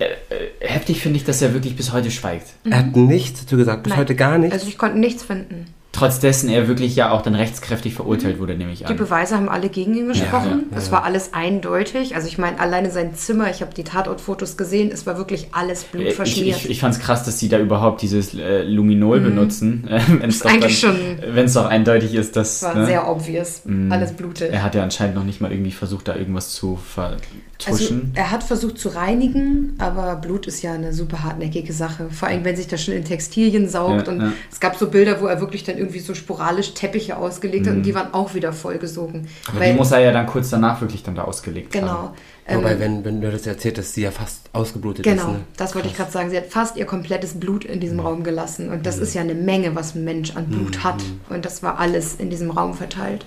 Äh, 0.00 0.04
äh, 0.34 0.50
heftig 0.60 1.00
finde 1.00 1.18
ich, 1.18 1.24
dass 1.24 1.42
er 1.42 1.52
wirklich 1.52 1.76
bis 1.76 1.92
heute 1.92 2.10
schweigt. 2.10 2.46
Er 2.64 2.78
hat 2.78 2.96
nichts 2.96 3.40
dazu 3.40 3.56
gesagt, 3.56 3.82
bis 3.82 3.90
Nein. 3.90 4.00
heute 4.00 4.16
gar 4.16 4.38
nichts. 4.38 4.54
Also 4.54 4.68
ich 4.68 4.78
konnte 4.78 4.98
nichts 4.98 5.22
finden. 5.22 5.66
Trotz 6.00 6.18
dessen 6.18 6.48
er 6.48 6.66
wirklich 6.66 6.96
ja 6.96 7.10
auch 7.10 7.20
dann 7.20 7.34
rechtskräftig 7.34 7.92
verurteilt 7.92 8.38
wurde, 8.38 8.54
nehme 8.56 8.72
ich 8.72 8.86
an. 8.86 8.90
Die 8.90 8.98
Beweise 8.98 9.36
haben 9.36 9.50
alle 9.50 9.68
gegen 9.68 9.94
ihn 9.94 10.08
gesprochen. 10.08 10.64
Ja, 10.70 10.72
ja, 10.72 10.78
es 10.78 10.90
war 10.90 11.04
alles 11.04 11.34
eindeutig. 11.34 12.14
Also 12.14 12.26
ich 12.26 12.38
meine, 12.38 12.58
alleine 12.58 12.90
sein 12.90 13.14
Zimmer, 13.14 13.50
ich 13.50 13.60
habe 13.60 13.74
die 13.74 13.84
Tatortfotos 13.84 14.56
gesehen, 14.56 14.90
es 14.90 15.04
war 15.04 15.18
wirklich 15.18 15.48
alles 15.52 15.84
blutverschmiert. 15.84 16.56
Ich, 16.56 16.64
ich, 16.64 16.70
ich 16.70 16.80
fand 16.80 16.94
es 16.94 17.00
krass, 17.02 17.24
dass 17.24 17.38
sie 17.38 17.50
da 17.50 17.58
überhaupt 17.58 18.00
dieses 18.00 18.32
äh, 18.32 18.62
Luminol 18.62 19.20
mhm. 19.20 19.24
benutzen. 19.24 19.86
Äh, 19.90 20.00
wenn 20.20 20.30
es 20.30 20.42
eigentlich 20.42 20.78
schon. 20.78 20.96
Wenn 21.20 21.46
es 21.46 21.54
doch 21.54 21.66
eindeutig 21.66 22.14
ist, 22.14 22.36
dass. 22.36 22.56
Es 22.56 22.62
war 22.62 22.74
ne? 22.76 22.86
sehr 22.86 23.08
obvious. 23.08 23.62
Mhm. 23.64 23.90
Alles 23.90 24.12
blutet. 24.12 24.52
Er 24.52 24.62
hat 24.62 24.74
ja 24.76 24.84
anscheinend 24.84 25.16
noch 25.16 25.24
nicht 25.24 25.40
mal 25.40 25.50
irgendwie 25.50 25.72
versucht, 25.72 26.06
da 26.06 26.14
irgendwas 26.14 26.50
zu 26.50 26.76
vertuschen. 26.76 28.12
Also, 28.12 28.12
er 28.14 28.30
hat 28.30 28.44
versucht 28.44 28.78
zu 28.78 28.90
reinigen, 28.90 29.74
aber 29.78 30.14
Blut 30.16 30.46
ist 30.46 30.62
ja 30.62 30.74
eine 30.74 30.92
super 30.92 31.24
hartnäckige 31.24 31.72
Sache. 31.72 32.08
Vor 32.10 32.28
allem, 32.28 32.44
wenn 32.44 32.54
sich 32.54 32.68
das 32.68 32.84
schon 32.84 32.94
in 32.94 33.04
Textilien 33.04 33.68
saugt. 33.68 34.06
Ja, 34.06 34.12
und 34.12 34.32
es 34.50 34.60
gab 34.60 34.76
so 34.76 34.88
Bilder, 34.88 35.20
wo 35.20 35.26
er 35.26 35.40
wirklich 35.40 35.64
dann 35.64 35.76
irgendwie 35.76 35.89
so 35.98 36.14
sporadisch 36.14 36.74
Teppiche 36.74 37.16
ausgelegt 37.16 37.66
hat 37.66 37.72
mhm. 37.72 37.80
und 37.80 37.86
die 37.86 37.94
waren 37.94 38.14
auch 38.14 38.34
wieder 38.34 38.52
vollgesogen. 38.52 39.28
Aber 39.48 39.60
Weil, 39.60 39.72
die 39.72 39.78
muss 39.78 39.90
er 39.90 40.00
ja 40.00 40.12
dann 40.12 40.26
kurz 40.26 40.50
danach 40.50 40.80
wirklich 40.80 41.02
dann 41.02 41.16
da 41.16 41.24
ausgelegt 41.24 41.72
genau. 41.72 41.88
haben. 41.88 42.08
Genau. 42.46 42.60
Wobei, 42.60 42.80
wenn, 42.80 43.04
wenn 43.04 43.20
du 43.20 43.30
das 43.30 43.46
erzählt 43.46 43.78
hast, 43.78 43.94
sie 43.94 44.02
ja 44.02 44.10
fast 44.10 44.50
ausgeblutet 44.52 45.04
genau, 45.04 45.16
ist. 45.16 45.26
Genau, 45.26 45.38
ne? 45.38 45.44
das 45.56 45.74
wollte 45.74 45.88
ich 45.88 45.96
gerade 45.96 46.10
sagen. 46.10 46.30
Sie 46.30 46.36
hat 46.36 46.46
fast 46.46 46.76
ihr 46.76 46.84
komplettes 46.84 47.38
Blut 47.38 47.64
in 47.64 47.80
diesem 47.80 47.98
mhm. 47.98 48.06
Raum 48.06 48.24
gelassen. 48.24 48.70
Und 48.70 48.86
das 48.86 48.96
mhm. 48.96 49.02
ist 49.02 49.14
ja 49.14 49.20
eine 49.20 49.34
Menge, 49.34 49.74
was 49.74 49.94
ein 49.94 50.04
Mensch 50.04 50.36
an 50.36 50.46
Blut 50.46 50.78
mhm. 50.78 50.84
hat. 50.84 51.02
Und 51.28 51.44
das 51.44 51.62
war 51.62 51.78
alles 51.78 52.14
in 52.14 52.30
diesem 52.30 52.50
Raum 52.50 52.74
verteilt. 52.74 53.24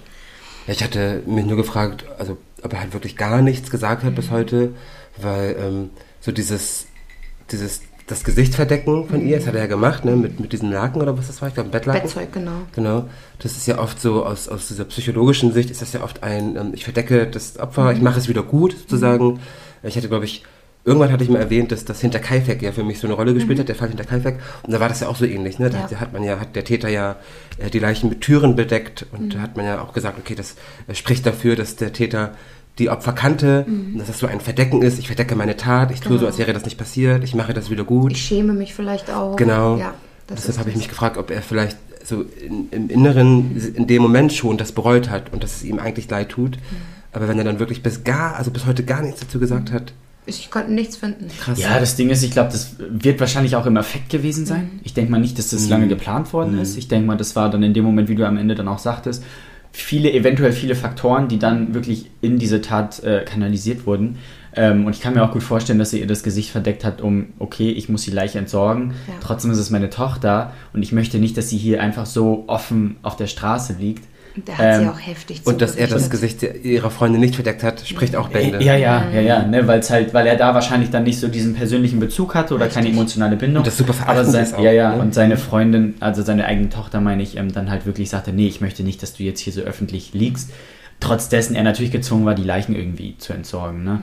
Ja, 0.68 0.74
ich 0.74 0.84
hatte 0.84 1.24
mich 1.26 1.46
nur 1.46 1.58
gefragt, 1.58 2.06
also 2.18 2.38
ob 2.62 2.74
er 2.74 2.82
halt 2.82 2.94
wirklich 2.94 3.18
gar 3.18 3.42
nichts 3.42 3.70
gesagt 3.70 4.04
hat 4.04 4.16
bis 4.16 4.28
mhm. 4.28 4.32
heute, 4.32 4.74
weil 5.22 5.56
ähm, 5.60 5.90
so 6.20 6.32
dieses, 6.32 6.88
dieses 7.52 7.82
das 8.08 8.24
Gesicht 8.24 8.56
verdecken 8.56 9.08
von 9.08 9.26
ihr, 9.26 9.38
das 9.38 9.48
hat 9.48 9.56
er 9.56 9.62
ja 9.62 9.68
gemacht, 9.68 10.04
ne, 10.04 10.16
mit, 10.16 10.40
mit 10.40 10.52
diesen 10.52 10.72
Laken 10.72 11.02
oder 11.02 11.18
was 11.18 11.28
das 11.28 11.42
war, 11.42 11.48
ich 11.48 11.54
glaube, 11.54 11.70
Bettlaken. 11.70 12.02
Bettzeug, 12.02 12.34
genau. 12.34 12.52
Genau. 12.76 13.06
Das 13.40 13.54
ist 13.56 13.66
ja 13.66 13.80
oft 13.80 14.00
so, 14.02 14.26
aus, 14.26 14.50
aus 14.50 14.68
dieser 14.68 14.86
psychologischen 14.86 15.54
Sicht 15.54 15.70
ist 15.70 15.82
das 15.82 15.94
ja 15.94 16.04
oft 16.04 16.22
ein, 16.22 16.58
ähm, 16.58 16.72
ich 16.74 16.84
verdecke 16.84 17.28
das 17.28 17.58
Opfer, 17.60 17.86
mhm. 17.86 17.98
ich 17.98 18.02
mache 18.02 18.20
es 18.20 18.28
wieder 18.28 18.44
gut, 18.44 18.74
sozusagen. 18.78 19.34
Mhm. 19.34 19.40
Ich 19.84 19.96
hatte, 19.96 20.10
glaube 20.10 20.26
ich, 20.26 20.44
irgendwann 20.86 21.12
hatte 21.12 21.24
ich 21.24 21.30
mal 21.30 21.40
erwähnt, 21.40 21.72
dass 21.72 21.86
das 21.86 22.02
hinter 22.02 22.20
Kaifek 22.20 22.62
ja 22.62 22.74
für 22.74 22.84
mich 22.84 23.00
so 23.00 23.08
eine 23.08 23.14
Rolle 23.16 23.34
gespielt 23.34 23.58
mhm. 23.58 23.62
hat, 23.62 23.70
der 23.70 23.76
Fall 23.76 23.90
hinter 23.90 24.04
Kaifek. 24.04 24.40
Und 24.64 24.74
da 24.74 24.80
war 24.80 24.90
das 24.90 25.00
ja 25.00 25.08
auch 25.08 25.16
so 25.16 25.26
ähnlich, 25.26 25.60
ne? 25.60 25.70
Da 25.70 25.88
ja. 25.90 26.00
hat 26.00 26.12
man 26.12 26.24
ja, 26.24 26.40
hat 26.40 26.56
der 26.56 26.66
Täter 26.66 26.90
ja 26.90 27.16
äh, 27.58 27.70
die 27.70 27.80
Leichen 27.80 28.10
mit 28.10 28.22
Türen 28.22 28.56
bedeckt 28.56 29.06
und 29.12 29.22
mhm. 29.22 29.30
da 29.30 29.40
hat 29.40 29.56
man 29.56 29.66
ja 29.66 29.82
auch 29.82 29.94
gesagt, 29.94 30.18
okay, 30.20 30.36
das 30.36 30.56
äh, 30.88 30.96
spricht 30.96 31.26
dafür, 31.26 31.56
dass 31.56 31.78
der 31.78 31.94
Täter 31.94 32.34
die 32.80 32.90
Opfer 32.90 33.14
kannte, 33.14 33.66
mhm. 33.68 33.98
dass 33.98 34.08
das 34.08 34.20
so 34.20 34.28
ein 34.28 34.40
Verdecken 34.40 34.82
ist. 34.82 34.98
Ich 35.00 35.08
verdecke 35.08 35.36
meine 35.36 35.58
Tat, 35.58 35.92
ich 35.92 36.00
tue 36.00 36.10
genau. 36.10 36.22
so, 36.22 36.28
als 36.28 36.38
wäre 36.38 36.54
das 36.54 36.66
nicht 36.66 36.78
passiert, 36.78 37.24
ich 37.24 37.36
mache 37.36 37.54
das 37.54 37.70
wieder 37.70 37.84
gut. 37.84 38.12
Ich 38.14 38.26
schäme 38.26 38.54
mich 38.54 38.74
vielleicht 38.74 39.12
auch. 39.12 39.36
Genau. 39.36 39.78
Ja, 39.78 39.94
Deshalb 40.30 40.58
habe 40.58 40.70
ich 40.70 40.76
mich 40.76 40.90
gefragt, 40.90 41.18
ob 41.18 41.30
er 41.32 41.42
vielleicht 41.42 41.78
so 42.04 42.22
in, 42.22 42.70
im 42.72 42.90
Inneren 42.90 43.56
in 43.76 43.88
dem 43.88 44.02
Moment 44.02 44.34
schon 44.34 44.58
das 44.58 44.72
bereut 44.72 45.10
hat 45.10 45.32
und 45.32 45.44
dass 45.44 45.58
es 45.58 45.64
ihm 45.64 45.80
eigentlich 45.80 46.10
leid 46.10 46.30
tut. 46.30 46.58
Mhm. 46.58 46.62
Aber 47.14 47.28
wenn 47.28 47.38
er 47.38 47.44
dann 47.44 47.60
wirklich 47.60 47.84
bis 47.84 48.04
gar, 48.04 48.36
also 48.36 48.52
bis 48.52 48.66
heute 48.66 48.84
gar 48.84 49.02
nichts 49.02 49.20
dazu 49.20 49.40
gesagt 49.40 49.72
hat, 49.72 49.94
Ich 50.26 50.50
konnte 50.50 50.72
nichts 50.72 50.98
finden. 50.98 51.28
Krass. 51.40 51.60
Ja, 51.60 51.80
das 51.80 51.96
Ding 51.96 52.10
ist, 52.10 52.24
ich 52.24 52.32
glaube, 52.32 52.52
das 52.52 52.76
wird 52.80 53.20
wahrscheinlich 53.20 53.56
auch 53.56 53.66
im 53.66 53.78
Effekt 53.78 54.10
gewesen 54.10 54.46
sein. 54.46 54.64
Mhm. 54.64 54.80
Ich 54.84 54.94
denke 54.94 55.12
mal 55.12 55.20
nicht, 55.20 55.38
dass 55.38 55.50
das 55.50 55.64
mhm. 55.66 55.70
lange 55.70 55.88
geplant 55.88 56.34
worden 56.34 56.56
mhm. 56.56 56.62
ist. 56.62 56.78
Ich 56.78 56.88
denke 56.88 57.06
mal, 57.06 57.18
das 57.18 57.36
war 57.36 57.50
dann 57.52 57.62
in 57.62 57.74
dem 57.74 57.84
Moment, 57.84 58.10
wie 58.10 58.16
du 58.16 58.26
am 58.26 58.38
Ende 58.38 58.56
dann 58.56 58.68
auch 58.68 58.80
sagtest, 58.80 59.24
viele, 59.74 60.14
eventuell 60.14 60.54
viele 60.54 60.76
Faktoren, 60.76 61.28
die 61.28 61.40
dann 61.40 61.74
wirklich 61.74 62.06
in 62.22 62.38
diese 62.38 62.62
Tat 62.62 63.04
äh, 63.04 63.26
kanalisiert 63.26 63.86
wurden. 63.88 64.20
Ähm, 64.56 64.86
und 64.86 64.96
ich 64.96 65.02
kann 65.02 65.16
mir 65.16 65.24
auch 65.24 65.32
gut 65.32 65.42
vorstellen, 65.42 65.80
dass 65.80 65.90
sie 65.90 66.00
ihr 66.00 66.08
das 66.08 66.22
Gesicht 66.22 66.52
verdeckt 66.52 66.86
hat, 66.86 67.02
um, 67.02 67.34
okay, 67.40 67.72
ich 67.72 67.90
muss 67.90 68.04
die 68.04 68.12
Leiche 68.12 68.38
entsorgen. 68.38 68.94
Ja. 69.08 69.16
Trotzdem 69.20 69.50
ist 69.50 69.58
es 69.58 69.72
meine 69.72 69.90
Tochter 69.90 70.54
und 70.74 70.84
ich 70.84 70.92
möchte 70.92 71.18
nicht, 71.18 71.36
dass 71.38 71.50
sie 71.50 71.58
hier 71.58 71.82
einfach 71.82 72.06
so 72.06 72.44
offen 72.46 72.98
auf 73.02 73.16
der 73.16 73.26
Straße 73.26 73.76
liegt. 73.80 74.06
Da 74.36 74.58
hat 74.58 74.66
ähm, 74.66 74.82
sie 74.82 74.90
auch 74.90 75.00
heftig 75.00 75.42
Und 75.44 75.62
dass 75.62 75.76
er 75.76 75.88
das 75.88 76.10
Gesicht 76.10 76.42
ihrer 76.42 76.90
Freundin 76.90 77.22
nicht 77.22 77.36
verdeckt 77.36 77.62
hat, 77.62 77.88
spricht 77.88 78.16
auch 78.16 78.30
Bände. 78.30 78.64
Ja, 78.64 78.76
ja, 78.76 79.08
ja, 79.12 79.22
ja, 79.22 79.46
ne, 79.46 79.68
weil's 79.68 79.92
halt, 79.92 80.14
weil 80.16 80.26
er 80.26 80.36
da 80.36 80.56
wahrscheinlich 80.56 80.90
dann 80.90 81.04
nicht 81.04 81.20
so 81.20 81.28
diesen 81.28 81.54
persönlichen 81.54 82.00
Bezug 82.00 82.34
hatte 82.34 82.56
oder 82.56 82.66
Richtig. 82.66 82.84
keine 82.84 82.94
emotionale 82.96 83.36
Bindung. 83.36 83.62
Und 83.62 83.68
das 83.68 83.78
super 83.78 83.94
Aber 84.08 84.26
sein, 84.26 84.52
auch, 84.56 84.64
Ja, 84.64 84.72
ja, 84.72 84.96
ne? 84.96 85.02
und 85.02 85.14
seine 85.14 85.38
Freundin, 85.38 85.96
also 86.00 86.24
seine 86.24 86.46
eigene 86.46 86.70
Tochter, 86.70 87.00
meine 87.00 87.22
ich, 87.22 87.38
ähm, 87.38 87.54
dann 87.54 87.70
halt 87.70 87.86
wirklich 87.86 88.10
sagte, 88.10 88.34
nee, 88.34 88.48
ich 88.48 88.60
möchte 88.60 88.82
nicht, 88.82 89.04
dass 89.04 89.14
du 89.14 89.24
jetzt 89.24 89.40
hier 89.40 89.54
so 89.54 89.62
öffentlich 89.62 90.14
liegst. 90.14 90.50
Trotz 91.00 91.30
dessen 91.30 91.56
er 91.56 91.64
natürlich 91.64 91.92
gezwungen 91.92 92.26
war, 92.26 92.34
die 92.34 92.44
Leichen 92.44 92.76
irgendwie 92.76 93.18
zu 93.18 93.34
entsorgen, 93.34 93.84
ne. 93.84 94.02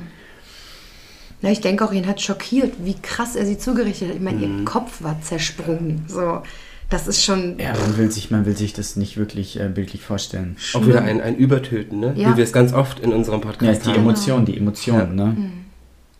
Na, 1.43 1.51
ich 1.51 1.61
denke 1.61 1.85
auch, 1.85 1.93
ihn 1.93 2.07
hat 2.07 2.20
schockiert, 2.20 2.74
wie 2.85 2.95
krass 2.95 3.35
er 3.35 3.47
sie 3.47 3.59
zugerichtet 3.59 4.11
hat. 4.11 4.16
Ich 4.16 4.22
meine, 4.22 4.47
mhm. 4.47 4.59
ihr 4.59 4.64
Kopf 4.64 5.03
war 5.03 5.20
zersprungen, 5.22 6.05
so. 6.07 6.43
Das 6.91 7.07
ist 7.07 7.24
schon. 7.24 7.59
Ja, 7.59 7.72
man 7.72 7.97
will 7.97 8.11
sich, 8.11 8.30
man 8.30 8.45
will 8.45 8.57
sich 8.57 8.72
das 8.72 8.97
nicht 8.97 9.16
wirklich 9.16 9.59
äh, 9.59 9.68
bildlich 9.68 10.03
vorstellen. 10.03 10.57
Schlimm. 10.59 10.82
Auch 10.82 10.86
wieder 10.88 11.03
ein, 11.03 11.20
ein 11.20 11.36
Übertöten, 11.36 12.01
ne? 12.01 12.12
Ja. 12.16 12.32
Wie 12.32 12.36
wir 12.36 12.45
es 12.45 12.53
ganz 12.53 12.72
oft 12.72 12.99
in 13.01 13.12
unserem 13.12 13.41
Podcast 13.41 13.86
ja, 13.86 13.93
die 13.93 13.99
haben. 13.99 14.09
Emotion, 14.09 14.45
die 14.45 14.57
Emotion, 14.57 14.99
ja. 14.99 15.07
ne? 15.07 15.24
Hm. 15.36 15.53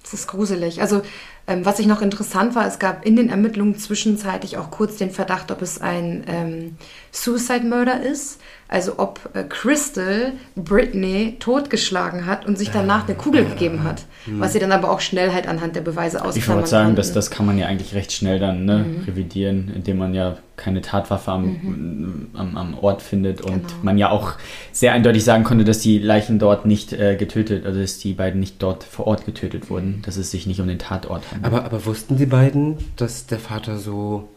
Das 0.03 0.15
ist 0.15 0.29
gruselig. 0.29 0.81
Also, 0.81 1.03
ähm, 1.47 1.65
was 1.65 1.79
ich 1.81 1.87
noch 1.87 2.01
interessant 2.01 2.55
war, 2.55 2.67
es 2.67 2.79
gab 2.79 3.05
in 3.05 3.17
den 3.17 3.29
Ermittlungen 3.29 3.77
zwischenzeitlich 3.77 4.57
auch 4.57 4.71
kurz 4.71 4.97
den 4.97 5.11
Verdacht, 5.11 5.51
ob 5.51 5.61
es 5.61 5.81
ein 5.81 6.25
ähm, 6.29 6.77
Suicide 7.11 7.67
Murder 7.67 8.01
ist. 8.03 8.41
Also 8.73 8.93
ob 8.99 9.31
äh, 9.35 9.43
Crystal 9.43 10.33
Britney 10.55 11.35
totgeschlagen 11.41 12.27
hat 12.27 12.47
und 12.47 12.57
sich 12.57 12.71
danach 12.71 13.09
eine 13.09 13.17
Kugel 13.17 13.45
gegeben 13.45 13.83
hat. 13.83 14.05
Mhm. 14.27 14.39
Was 14.39 14.53
sie 14.53 14.61
dann 14.61 14.71
aber 14.71 14.93
auch 14.93 15.01
schnell 15.01 15.33
halt 15.33 15.49
anhand 15.49 15.75
der 15.75 15.81
Beweise 15.81 16.19
ausklammern 16.19 16.39
Ich 16.39 16.49
wollte 16.49 16.69
sagen, 16.69 16.95
dass 16.95 17.13
das 17.13 17.33
kann 17.33 17.47
man 17.47 17.59
ja 17.59 17.67
eigentlich 17.67 17.95
recht 17.95 18.13
schnell 18.13 18.39
dann 18.39 18.65
ne, 18.67 18.79
mhm. 18.79 19.05
revidieren, 19.09 19.73
indem 19.75 19.99
man 19.99 20.15
ja 20.15 20.37
keine 20.55 20.83
Tatwaffe 20.83 21.33
am, 21.33 21.45
mhm. 21.47 22.29
am, 22.35 22.57
am, 22.57 22.79
Ort 22.79 23.03
findet 23.03 23.41
und 23.41 23.67
genau. 23.67 23.83
man 23.83 23.99
ja 23.99 24.11
auch 24.11 24.35
sehr 24.71 24.93
eindeutig 24.93 25.25
sagen 25.25 25.43
konnte, 25.43 25.65
dass 25.65 25.81
die 25.81 25.99
Leichen 25.99 26.39
dort 26.39 26.65
nicht 26.65 26.93
äh, 26.93 27.17
getötet, 27.17 27.67
also 27.67 27.81
dass 27.81 27.99
die 27.99 28.13
beiden 28.13 28.39
nicht 28.39 28.63
dort 28.63 28.85
vor 28.85 29.09
Ort 29.09 29.27
getötet 29.27 29.69
wurden, 29.69 30.01
dass 30.07 30.17
es 30.17 30.31
sich 30.31 30.47
nicht 30.47 30.61
um 30.61 30.69
den 30.69 30.79
Tatort 30.79 31.25
handelt. 31.33 31.53
Aber, 31.53 31.65
aber 31.65 31.87
wussten 31.87 32.19
die 32.19 32.27
beiden, 32.27 32.77
dass 32.95 33.27
der 33.27 33.41
Vater 33.41 33.79
so 33.79 34.29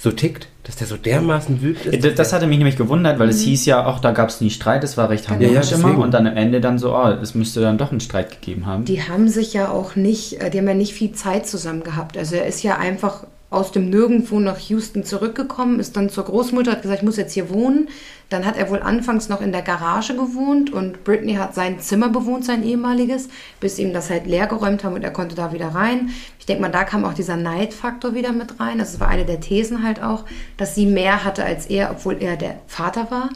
so 0.00 0.10
tickt, 0.10 0.48
dass 0.64 0.76
der 0.76 0.86
so 0.86 0.96
dermaßen 0.96 1.60
wütend 1.60 1.94
ist. 1.94 2.04
Das, 2.04 2.14
das 2.14 2.32
hatte 2.32 2.46
mich 2.46 2.56
nämlich 2.56 2.76
gewundert, 2.76 3.18
weil 3.18 3.26
mhm. 3.26 3.32
es 3.32 3.42
hieß 3.42 3.66
ja 3.66 3.84
auch, 3.84 3.98
da 3.98 4.12
gab 4.12 4.30
es 4.30 4.40
nie 4.40 4.48
Streit, 4.48 4.82
es 4.82 4.96
war 4.96 5.10
recht 5.10 5.26
genau. 5.26 5.40
harmonisch 5.40 5.70
ja, 5.70 5.76
ja, 5.76 5.88
immer 5.88 6.02
und 6.02 6.12
dann 6.12 6.26
am 6.26 6.36
Ende 6.36 6.60
dann 6.60 6.78
so, 6.78 6.96
oh, 6.96 7.08
es 7.08 7.34
müsste 7.34 7.60
dann 7.60 7.76
doch 7.76 7.90
einen 7.90 8.00
Streit 8.00 8.30
gegeben 8.30 8.64
haben. 8.64 8.86
Die 8.86 9.02
haben 9.02 9.28
sich 9.28 9.52
ja 9.52 9.70
auch 9.70 9.96
nicht, 9.96 10.40
äh, 10.40 10.48
die 10.48 10.58
haben 10.58 10.68
ja 10.68 10.74
nicht 10.74 10.94
viel 10.94 11.12
Zeit 11.12 11.46
zusammen 11.46 11.82
gehabt. 11.82 12.16
Also 12.16 12.36
er 12.36 12.46
ist 12.46 12.62
ja 12.62 12.76
einfach 12.78 13.24
aus 13.50 13.72
dem 13.72 13.90
Nirgendwo 13.90 14.40
nach 14.40 14.58
Houston 14.58 15.04
zurückgekommen, 15.04 15.80
ist 15.80 15.96
dann 15.96 16.08
zur 16.08 16.24
Großmutter, 16.24 16.72
hat 16.72 16.82
gesagt, 16.82 17.00
ich 17.00 17.06
muss 17.06 17.16
jetzt 17.16 17.34
hier 17.34 17.50
wohnen. 17.50 17.88
Dann 18.30 18.46
hat 18.46 18.56
er 18.56 18.70
wohl 18.70 18.80
anfangs 18.80 19.28
noch 19.28 19.40
in 19.40 19.52
der 19.52 19.62
Garage 19.62 20.14
gewohnt 20.14 20.72
und 20.72 21.04
Britney 21.04 21.34
hat 21.34 21.54
sein 21.54 21.80
Zimmer 21.80 22.08
bewohnt, 22.08 22.44
sein 22.44 22.62
ehemaliges, 22.62 23.28
bis 23.58 23.78
ihm 23.78 23.92
das 23.92 24.08
halt 24.08 24.26
leer 24.26 24.46
geräumt 24.46 24.84
haben 24.84 24.94
und 24.94 25.02
er 25.02 25.10
konnte 25.10 25.34
da 25.34 25.52
wieder 25.52 25.68
rein. 25.68 26.10
Ich 26.38 26.46
denke 26.46 26.62
mal, 26.62 26.70
da 26.70 26.84
kam 26.84 27.04
auch 27.04 27.12
dieser 27.12 27.36
Neidfaktor 27.36 28.14
wieder 28.14 28.32
mit 28.32 28.60
rein. 28.60 28.78
Das 28.78 29.00
war 29.00 29.08
eine 29.08 29.24
der 29.24 29.40
Thesen 29.40 29.82
halt 29.82 30.02
auch, 30.02 30.24
dass 30.56 30.74
sie 30.74 30.86
mehr 30.86 31.24
hatte 31.24 31.44
als 31.44 31.66
er, 31.66 31.90
obwohl 31.90 32.22
er 32.22 32.36
der 32.36 32.60
Vater 32.68 33.10
war, 33.10 33.30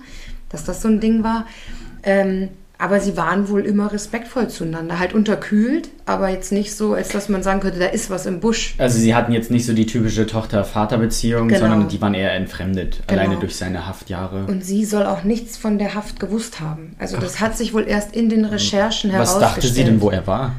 dass 0.49 0.65
das 0.65 0.81
so 0.81 0.89
ein 0.89 1.01
Ding 1.01 1.25
war. 1.25 1.47
Ähm, 2.05 2.51
aber 2.79 3.01
sie 3.01 3.17
waren 3.17 3.49
wohl 3.49 3.65
immer 3.65 3.93
respektvoll 3.93 4.49
zueinander, 4.49 4.99
halt 4.99 5.13
unterkühlt, 5.13 5.91
aber 6.07 6.29
jetzt 6.29 6.51
nicht 6.53 6.75
so, 6.75 6.95
als 6.95 7.09
dass 7.09 7.29
man 7.29 7.43
sagen 7.43 7.61
könnte, 7.61 7.79
da 7.79 7.87
ist 7.87 8.11
was 8.11 8.27
im 8.27 8.41
Busch. 8.41 8.75
Also 8.79 8.99
sie 8.99 9.15
hatten 9.15 9.33
jetzt 9.33 9.51
nicht 9.51 9.65
so 9.65 9.73
die 9.73 9.87
typische 9.87 10.27
Tochter-Vater-Beziehung, 10.27 11.49
genau. 11.49 11.61
sondern 11.61 11.89
die 11.89 12.01
waren 12.01 12.15
eher 12.15 12.33
entfremdet, 12.33 13.03
genau. 13.07 13.21
alleine 13.21 13.41
durch 13.41 13.57
seine 13.57 13.87
Haftjahre. 13.87 14.47
Und 14.47 14.65
sie 14.65 14.85
soll 14.85 15.07
auch 15.07 15.25
nichts 15.25 15.57
von 15.57 15.79
der 15.79 15.95
Haft 15.95 16.19
gewusst 16.19 16.61
haben. 16.61 16.97
Also 16.99 17.17
Ach. 17.17 17.23
das 17.23 17.41
hat 17.41 17.57
sich 17.57 17.75
wohl 17.75 17.87
erst 17.87 18.15
in 18.15 18.29
den 18.29 18.45
Recherchen 18.45 19.11
Was 19.11 19.15
herausgestellt. 19.15 19.43
Was 19.43 19.55
dachte 19.55 19.69
sie 19.69 19.85
denn, 19.85 20.01
wo 20.01 20.11
er 20.11 20.27
war? 20.27 20.55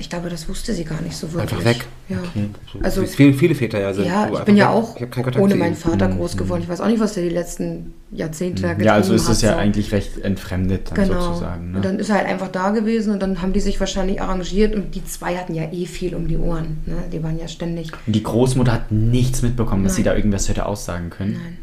Ich 0.00 0.08
glaube, 0.08 0.28
das 0.28 0.48
wusste 0.48 0.72
sie 0.72 0.84
gar 0.84 1.00
nicht 1.02 1.16
so 1.16 1.32
wirklich. 1.32 1.52
Einfach 1.52 1.64
weg. 1.64 1.86
Ja. 2.08 2.18
Okay. 2.18 2.48
Also 2.82 3.04
viele, 3.04 3.34
viele 3.34 3.54
Väter 3.54 3.80
ja 3.80 3.92
sind. 3.92 4.06
Ja, 4.06 4.30
ich 4.32 4.40
bin 4.40 4.56
ja 4.56 4.70
auch 4.70 4.96
ohne 5.38 5.56
meinen 5.56 5.74
Vater 5.74 6.08
groß 6.08 6.36
geworden. 6.36 6.62
Ich 6.62 6.68
weiß 6.68 6.80
auch 6.80 6.86
nicht, 6.86 7.00
was 7.00 7.14
der 7.14 7.24
die 7.24 7.28
letzten 7.30 7.94
Jahrzehnte 8.12 8.62
mhm. 8.62 8.68
getan 8.68 8.76
hat. 8.78 8.84
Ja, 8.84 8.94
also 8.94 9.14
ist 9.14 9.28
es 9.28 9.42
ja 9.42 9.54
so. 9.54 9.58
eigentlich 9.58 9.92
recht 9.92 10.18
entfremdet 10.18 10.92
dann 10.94 11.08
genau. 11.08 11.20
sozusagen. 11.20 11.72
Ne? 11.72 11.76
Und 11.76 11.84
dann 11.84 11.98
ist 11.98 12.08
er 12.10 12.16
halt 12.16 12.26
einfach 12.26 12.48
da 12.48 12.70
gewesen 12.70 13.12
und 13.12 13.20
dann 13.20 13.42
haben 13.42 13.52
die 13.52 13.60
sich 13.60 13.80
wahrscheinlich 13.80 14.22
arrangiert 14.22 14.74
und 14.74 14.94
die 14.94 15.04
zwei 15.04 15.36
hatten 15.36 15.54
ja 15.54 15.70
eh 15.72 15.86
viel 15.86 16.14
um 16.14 16.28
die 16.28 16.38
Ohren. 16.38 16.78
Ne? 16.86 16.96
Die 17.12 17.22
waren 17.22 17.38
ja 17.38 17.48
ständig. 17.48 17.90
Und 18.06 18.12
die 18.12 18.22
Großmutter 18.22 18.72
hat 18.72 18.92
nichts 18.92 19.42
mitbekommen, 19.42 19.84
dass 19.84 19.94
Nein. 19.94 19.96
sie 19.96 20.02
da 20.04 20.14
irgendwas 20.14 20.48
hätte 20.48 20.66
aussagen 20.66 21.10
können. 21.10 21.32
Nein. 21.32 21.58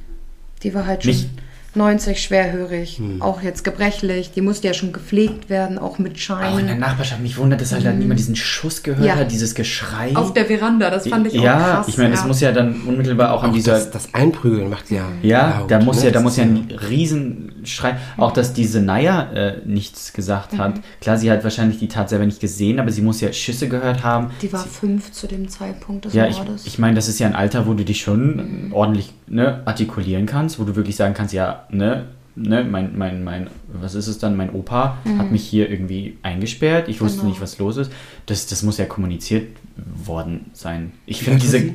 Die 0.64 0.74
war 0.74 0.86
halt 0.86 1.04
schon. 1.04 1.12
Nicht 1.12 1.30
90 1.76 2.22
schwerhörig, 2.22 2.98
hm. 2.98 3.22
auch 3.22 3.42
jetzt 3.42 3.64
gebrechlich. 3.64 4.32
Die 4.32 4.42
musste 4.42 4.68
ja 4.68 4.74
schon 4.74 4.94
gepflegt 4.94 5.50
werden, 5.50 5.78
auch 5.78 6.00
mit 6.00 6.20
Schein. 6.20 6.54
Auch 6.54 6.60
in 6.60 6.68
der 6.68 6.76
Nachbarschaft. 6.76 7.22
Mich 7.22 7.38
wundert, 7.38 7.62
dass 7.62 7.72
halt 7.72 7.84
hm. 7.84 7.92
dann 7.92 8.00
niemand 8.00 8.20
diesen 8.20 8.36
Schuss 8.36 8.84
gehört 8.84 9.06
ja. 9.06 9.16
hat, 9.16 9.32
dieses 9.32 9.56
Geschrei. 9.56 10.16
Auf 10.16 10.34
der 10.34 10.46
Veranda, 10.46 10.90
das 10.90 11.08
fand 11.08 11.28
ich 11.28 11.40
auch 11.40 11.44
ja, 11.44 11.58
krass. 11.58 11.88
Ich 11.88 11.98
meine, 11.98 12.12
das 12.12 12.26
muss 12.26 12.42
ja 12.42 12.52
dann 12.52 12.82
unmittelbar 12.82 13.34
auch, 13.34 13.40
auch 13.40 13.44
an 13.44 13.54
dieser... 13.54 13.74
Das, 13.74 13.92
das 13.92 14.14
Einprügeln 14.14 14.70
macht 14.70 14.90
ja 14.92 15.06
Ja, 15.22 15.60
laut, 15.60 15.72
da 15.72 15.80
muss 15.80 16.00
ne? 16.00 16.06
ja, 16.06 16.12
da 16.12 16.22
muss 16.22 16.38
ja 16.38 16.44
ein 16.44 16.68
Riesenschrei... 16.90 17.98
Auch, 18.18 18.32
dass 18.32 18.54
diese 18.54 18.82
Naya 18.82 19.32
äh, 19.34 19.62
nichts 19.66 20.14
gesagt 20.14 20.54
mhm. 20.54 20.58
hat. 20.60 20.74
Klar, 21.02 21.18
sie 21.18 21.32
hat 21.32 21.44
wahrscheinlich 21.44 21.80
die 21.80 21.88
Tat 21.88 22.10
selber 22.10 22.26
nicht 22.26 22.40
gesehen, 22.40 22.80
aber 22.80 22.92
sie 22.92 23.02
muss 23.02 23.22
ja 23.22 23.32
Schüsse 23.34 23.68
gehört 23.68 24.04
haben. 24.04 24.32
Die 24.42 24.52
war 24.52 24.64
sie, 24.64 24.70
fünf 24.70 25.12
zu 25.12 25.28
dem 25.28 25.50
Zeitpunkt 25.50 26.06
des 26.06 26.14
ja, 26.14 26.30
Mordes. 26.30 26.62
Ich, 26.62 26.74
ich 26.74 26.80
meine, 26.80 26.96
das 26.96 27.08
ist 27.08 27.20
ja 27.20 27.28
ein 27.28 27.36
Alter, 27.36 27.68
wo 27.68 27.74
du 27.74 27.84
dich 27.84 28.02
schon 28.02 28.68
mhm. 28.68 28.74
ordentlich 28.74 29.14
ne, 29.28 29.62
artikulieren 29.66 30.26
kannst, 30.26 30.60
wo 30.60 30.64
du 30.64 30.76
wirklich 30.76 30.96
sagen 30.96 31.14
kannst, 31.14 31.34
ja, 31.34 31.66
ne 31.70 32.06
ne, 32.36 32.64
mein, 32.64 32.98
mein, 32.98 33.24
mein, 33.24 33.50
was 33.68 33.96
ist 33.96 34.08
es 34.08 34.20
dann, 34.20 34.36
mein 34.36 34.52
Opa 34.52 34.98
mhm. 35.04 35.20
hat 35.20 35.32
mich 35.32 35.46
hier 35.48 35.70
irgendwie 35.70 36.18
eingesperrt, 36.22 36.90
ich 36.90 37.02
wusste 37.02 37.20
genau. 37.20 37.30
nicht, 37.30 37.42
was 37.42 37.58
los 37.58 37.78
ist. 37.78 37.92
Das, 38.26 38.48
das 38.48 38.64
muss 38.64 38.78
ja 38.78 38.86
kommuniziert 38.86 39.56
worden 39.78 40.52
sein. 40.54 40.94
Ich 41.06 41.24
finde 41.24 41.40
diese... 41.40 41.74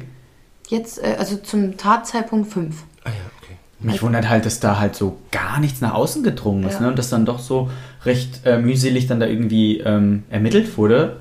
Jetzt, 0.68 1.02
äh, 1.02 1.16
also 1.18 1.36
zum 1.36 1.76
Tatzeitpunkt 1.76 2.52
5. 2.52 2.76
Ah 3.04 3.08
ja, 3.08 3.14
okay. 3.42 3.56
Mich 3.80 3.94
also, 3.94 4.06
wundert 4.06 4.28
halt, 4.28 4.46
dass 4.46 4.60
da 4.60 4.78
halt 4.78 4.94
so 4.94 5.18
gar 5.30 5.58
nichts 5.58 5.80
nach 5.80 5.94
außen 5.94 6.22
gedrungen 6.22 6.64
ist 6.64 6.74
ja. 6.74 6.80
ne? 6.82 6.88
und 6.88 6.98
dass 6.98 7.08
dann 7.08 7.24
doch 7.24 7.38
so 7.38 7.70
recht 8.04 8.46
äh, 8.46 8.58
mühselig 8.58 9.06
dann 9.06 9.20
da 9.20 9.26
irgendwie 9.26 9.78
ähm, 9.80 10.24
ermittelt 10.30 10.76
wurde, 10.76 11.20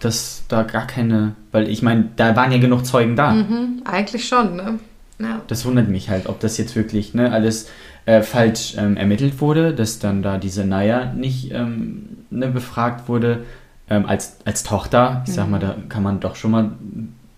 dass 0.00 0.42
da 0.48 0.64
gar 0.64 0.86
keine, 0.86 1.34
weil 1.50 1.68
ich 1.68 1.82
meine, 1.82 2.10
da 2.16 2.36
waren 2.36 2.52
ja 2.52 2.58
genug 2.58 2.84
Zeugen 2.84 3.16
da. 3.16 3.32
Mhm, 3.32 3.82
eigentlich 3.84 4.28
schon, 4.28 4.56
ne? 4.56 4.78
Ja. 5.18 5.40
Das 5.46 5.64
wundert 5.64 5.88
mich 5.88 6.10
halt, 6.10 6.26
ob 6.26 6.40
das 6.40 6.58
jetzt 6.58 6.74
wirklich 6.74 7.14
ne, 7.14 7.30
alles 7.30 7.68
äh, 8.06 8.22
falsch 8.22 8.74
ähm, 8.76 8.96
ermittelt 8.96 9.40
wurde, 9.40 9.74
dass 9.74 9.98
dann 9.98 10.22
da 10.22 10.38
diese 10.38 10.64
Naya 10.64 11.12
nicht 11.12 11.52
ähm, 11.52 12.08
ne, 12.30 12.48
befragt 12.48 13.08
wurde 13.08 13.44
ähm, 13.88 14.06
als, 14.06 14.38
als 14.44 14.62
Tochter. 14.62 15.22
Ich 15.24 15.30
mhm. 15.30 15.34
sag 15.34 15.50
mal, 15.50 15.60
da 15.60 15.76
kann 15.88 16.02
man 16.02 16.20
doch 16.20 16.36
schon 16.36 16.50
mal 16.50 16.72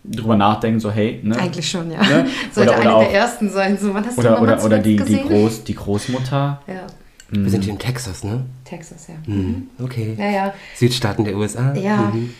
drüber 0.04 0.36
nachdenken, 0.36 0.80
so 0.80 0.90
hey, 0.90 1.20
ne? 1.22 1.36
Eigentlich 1.36 1.68
schon, 1.68 1.90
ja. 1.90 2.00
Ne? 2.00 2.26
Sollte 2.52 2.70
oder, 2.70 2.80
oder 2.80 2.88
eine 2.88 2.94
auch, 2.96 3.00
der 3.00 3.12
ersten 3.12 3.50
sein. 3.50 3.76
So, 3.78 3.92
wann 3.92 4.06
hast 4.06 4.18
oder, 4.18 4.36
du 4.36 4.42
oder, 4.42 4.64
oder 4.64 4.78
die, 4.78 4.96
die, 4.96 5.22
Groß, 5.22 5.64
die 5.64 5.74
Großmutter. 5.74 6.62
Ja. 6.66 6.86
Mhm. 7.30 7.44
Wir 7.44 7.50
sind 7.50 7.64
hier 7.64 7.72
in 7.72 7.78
Texas, 7.78 8.24
ne? 8.24 8.44
Texas, 8.66 9.06
ja. 9.08 9.14
Mhm. 9.26 9.68
Okay. 9.82 10.14
Ja, 10.18 10.30
ja. 10.30 10.54
Südstaaten 10.74 11.24
der 11.24 11.36
USA. 11.36 11.74
Ja. 11.74 12.12
Mhm. 12.12 12.30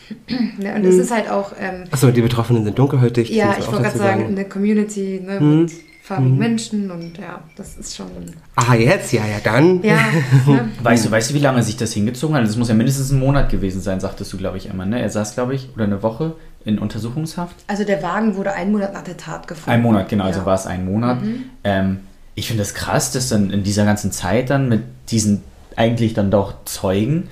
ja 0.58 0.74
und 0.76 0.84
es 0.84 0.96
ist 0.96 1.10
halt 1.10 1.30
auch. 1.30 1.52
Ähm, 1.58 1.84
Achso, 1.90 2.10
die 2.10 2.22
Betroffenen 2.22 2.64
sind 2.64 2.78
dunkelhäutig. 2.78 3.30
Ja, 3.30 3.56
ich 3.58 3.66
wollte 3.66 3.82
gerade 3.82 3.98
sagen, 3.98 4.26
eine 4.26 4.44
Community 4.44 5.22
ne, 5.24 5.40
mhm. 5.40 5.60
mit 5.62 5.72
farbigen 6.02 6.32
mhm. 6.32 6.38
Menschen 6.38 6.90
und 6.90 7.18
ja, 7.18 7.42
das 7.56 7.76
ist 7.76 7.96
schon. 7.96 8.06
Ah, 8.54 8.74
jetzt? 8.74 9.12
Ja, 9.12 9.26
ja, 9.26 9.38
dann. 9.42 9.82
Ja. 9.82 9.96
ne? 10.46 10.68
Weißt 10.82 11.06
du, 11.06 11.10
weißt 11.10 11.30
du, 11.30 11.34
wie 11.34 11.40
lange 11.40 11.62
sich 11.62 11.76
das 11.76 11.92
hingezogen 11.92 12.36
hat? 12.36 12.44
Das 12.44 12.56
muss 12.56 12.68
ja 12.68 12.74
mindestens 12.74 13.10
ein 13.10 13.18
Monat 13.18 13.50
gewesen 13.50 13.80
sein, 13.80 13.98
sagtest 13.98 14.32
du, 14.32 14.36
glaube 14.36 14.56
ich, 14.56 14.70
einmal. 14.70 14.86
Ne? 14.86 15.00
Er 15.00 15.10
saß, 15.10 15.34
glaube 15.34 15.54
ich, 15.54 15.70
oder 15.74 15.84
eine 15.84 16.02
Woche 16.02 16.34
in 16.64 16.78
Untersuchungshaft. 16.78 17.56
Also 17.66 17.84
der 17.84 18.02
Wagen 18.02 18.36
wurde 18.36 18.52
einen 18.52 18.72
Monat 18.72 18.92
nach 18.92 19.02
der 19.02 19.16
Tat 19.16 19.48
gefunden. 19.48 19.70
Ein 19.70 19.82
Monat, 19.82 20.08
genau, 20.08 20.24
also 20.24 20.40
ja. 20.40 20.44
also 20.44 20.46
war 20.46 20.54
es 20.54 20.66
ein 20.66 20.84
Monat. 20.84 21.22
Mhm. 21.22 21.44
Ähm, 21.64 21.98
ich 22.36 22.48
finde 22.48 22.62
es 22.62 22.72
das 22.72 22.80
krass, 22.80 23.12
dass 23.12 23.28
dann 23.28 23.50
in 23.50 23.64
dieser 23.64 23.84
ganzen 23.84 24.12
Zeit 24.12 24.50
dann 24.50 24.68
mit 24.68 24.82
diesen 25.10 25.42
eigentlich 25.76 26.14
dann 26.14 26.30
doch 26.30 26.64
Zeugen, 26.64 27.28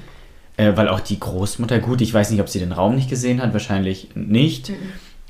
äh, 0.57 0.73
weil 0.77 0.89
auch 0.89 1.01
die 1.01 1.19
Großmutter, 1.19 1.79
gut, 1.81 2.01
ich 2.01 2.15
weiß 2.15 2.31
nicht, 2.31 2.41
ob 2.41 2.49
sie 2.49 2.61
den 2.61 2.73
Raum 2.73 2.95
nicht 2.95 3.11
gesehen 3.11 3.43
hat, 3.43 3.53
wahrscheinlich 3.53 4.11
nicht, 4.15 4.71
mhm. 4.71 4.77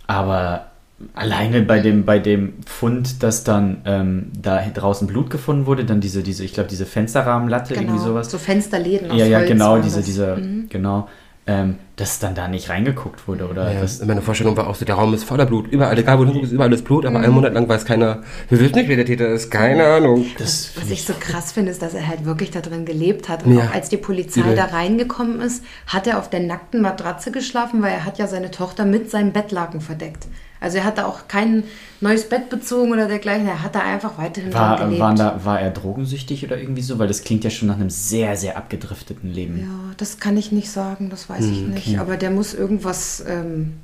aber 0.07 0.67
alleine 1.15 1.63
bei 1.63 1.81
dem, 1.81 2.05
bei 2.05 2.19
dem 2.19 2.55
Fund, 2.67 3.23
dass 3.23 3.45
dann 3.45 3.79
ähm, 3.85 4.31
da 4.41 4.63
draußen 4.63 5.07
Blut 5.07 5.31
gefunden 5.31 5.67
wurde, 5.67 5.85
dann 5.85 6.01
diese, 6.01 6.23
diese 6.23 6.45
ich 6.45 6.55
glaube, 6.55 6.69
diese 6.69 6.87
Fensterrahmenlatte, 6.87 7.75
genau. 7.75 7.87
irgendwie 7.87 8.05
sowas. 8.05 8.31
So 8.31 8.39
Fensterläden 8.39 9.11
aus 9.11 9.19
Ja, 9.19 9.27
ja, 9.27 9.39
Holz 9.39 9.49
genau, 9.49 9.79
diese, 9.79 10.03
diese, 10.03 10.37
mhm. 10.37 10.69
genau. 10.69 11.09
Ähm, 11.47 11.77
dass 11.97 12.19
dann 12.21 12.35
da 12.35 12.49
nicht 12.49 12.71
reingeguckt 12.71 13.29
wurde. 13.29 13.47
Oder 13.49 13.71
Ja, 13.73 13.81
das, 13.83 14.05
meine 14.05 14.23
Vorstellung 14.23 14.57
war 14.57 14.67
auch 14.67 14.75
so, 14.75 14.85
der 14.85 14.95
Raum 14.95 15.13
ist 15.13 15.25
voller 15.25 15.45
Blut. 15.47 15.67
Überall, 15.69 15.99
egal 15.99 16.19
wo 16.19 16.25
du 16.25 16.33
guckst, 16.33 16.47
ist 16.47 16.53
überall 16.53 16.73
ist 16.73 16.85
Blut, 16.85 17.05
aber 17.05 17.21
einen 17.21 17.35
Monat 17.35 17.53
lang 17.53 17.69
weiß 17.69 17.85
keiner, 17.85 18.23
wir 18.49 18.59
wissen 18.61 18.75
nicht, 18.77 18.89
wer 18.89 18.97
der 18.97 19.05
Täter 19.05 19.29
ist. 19.29 19.51
Keine 19.51 19.85
Ahnung. 19.85 20.25
das 20.39 20.71
Was 20.81 20.91
ich 20.91 21.05
so 21.05 21.13
krass 21.19 21.53
finde, 21.53 21.71
ist, 21.71 21.83
dass 21.83 21.93
er 21.95 22.07
halt 22.09 22.25
wirklich 22.25 22.51
da 22.51 22.61
drin 22.61 22.87
gelebt 22.87 23.29
hat. 23.29 23.45
Und 23.45 23.57
Ja. 23.59 23.65
auch 23.65 23.75
als 23.75 23.91
die 23.91 23.99
Polizei 23.99 24.41
Übel. 24.41 24.57
da 24.57 24.65
reingekommen 24.65 25.41
ist, 25.43 25.63
hat 25.87 26.07
er 26.07 26.19
auf 26.19 26.31
der 26.31 26.41
nackten 26.41 26.81
Matratze 26.81 27.31
geschlafen, 27.31 27.83
weil 27.83 27.93
er 27.93 28.05
hat 28.07 28.19
ja 28.19 28.27
seine 28.27 28.51
Tochter 28.51 28.85
mit 28.87 29.11
seinem 29.11 29.33
Bettlaken 29.33 29.81
verdeckt. 29.83 30.27
Also 30.65 30.79
er 30.79 30.85
hat 30.85 30.99
da 30.99 31.07
auch 31.07 31.29
kein 31.29 31.63
neues 32.01 32.29
Bett 32.29 32.49
bezogen 32.51 32.93
oder 32.93 33.07
dergleichen. 33.07 33.47
Er 33.47 33.63
hat 33.63 33.75
da 33.75 33.81
einfach 33.81 34.19
weiterhin 34.19 34.53
war, 34.53 34.79
gelebt. 34.79 35.01
waren 35.01 35.17
da, 35.17 35.45
war 35.45 35.61
er 35.61 35.71
drogensüchtig 35.71 36.45
oder 36.45 36.59
irgendwie 36.59 36.83
so? 36.83 36.99
Weil 36.99 37.07
das 37.09 37.23
klingt 37.23 37.45
ja 37.45 37.51
schon 37.51 37.69
nach 37.69 37.77
einem 37.77 37.91
sehr, 37.91 38.37
sehr 38.37 38.57
abgedrifteten 38.57 39.33
Leben. 39.33 39.61
Ja, 39.61 39.95
das 39.99 40.19
kann 40.19 40.37
ich 40.37 40.51
nicht 40.51 40.71
sagen, 40.71 41.11
das 41.11 41.29
weiß 41.31 41.45
ich 41.45 41.59
Hm, 41.61 41.71
nicht. 41.75 41.99
Aber 41.99 42.17
der 42.17 42.31
muss 42.31 42.55
irgendwas, 42.55 43.23
ähm, 43.29 43.75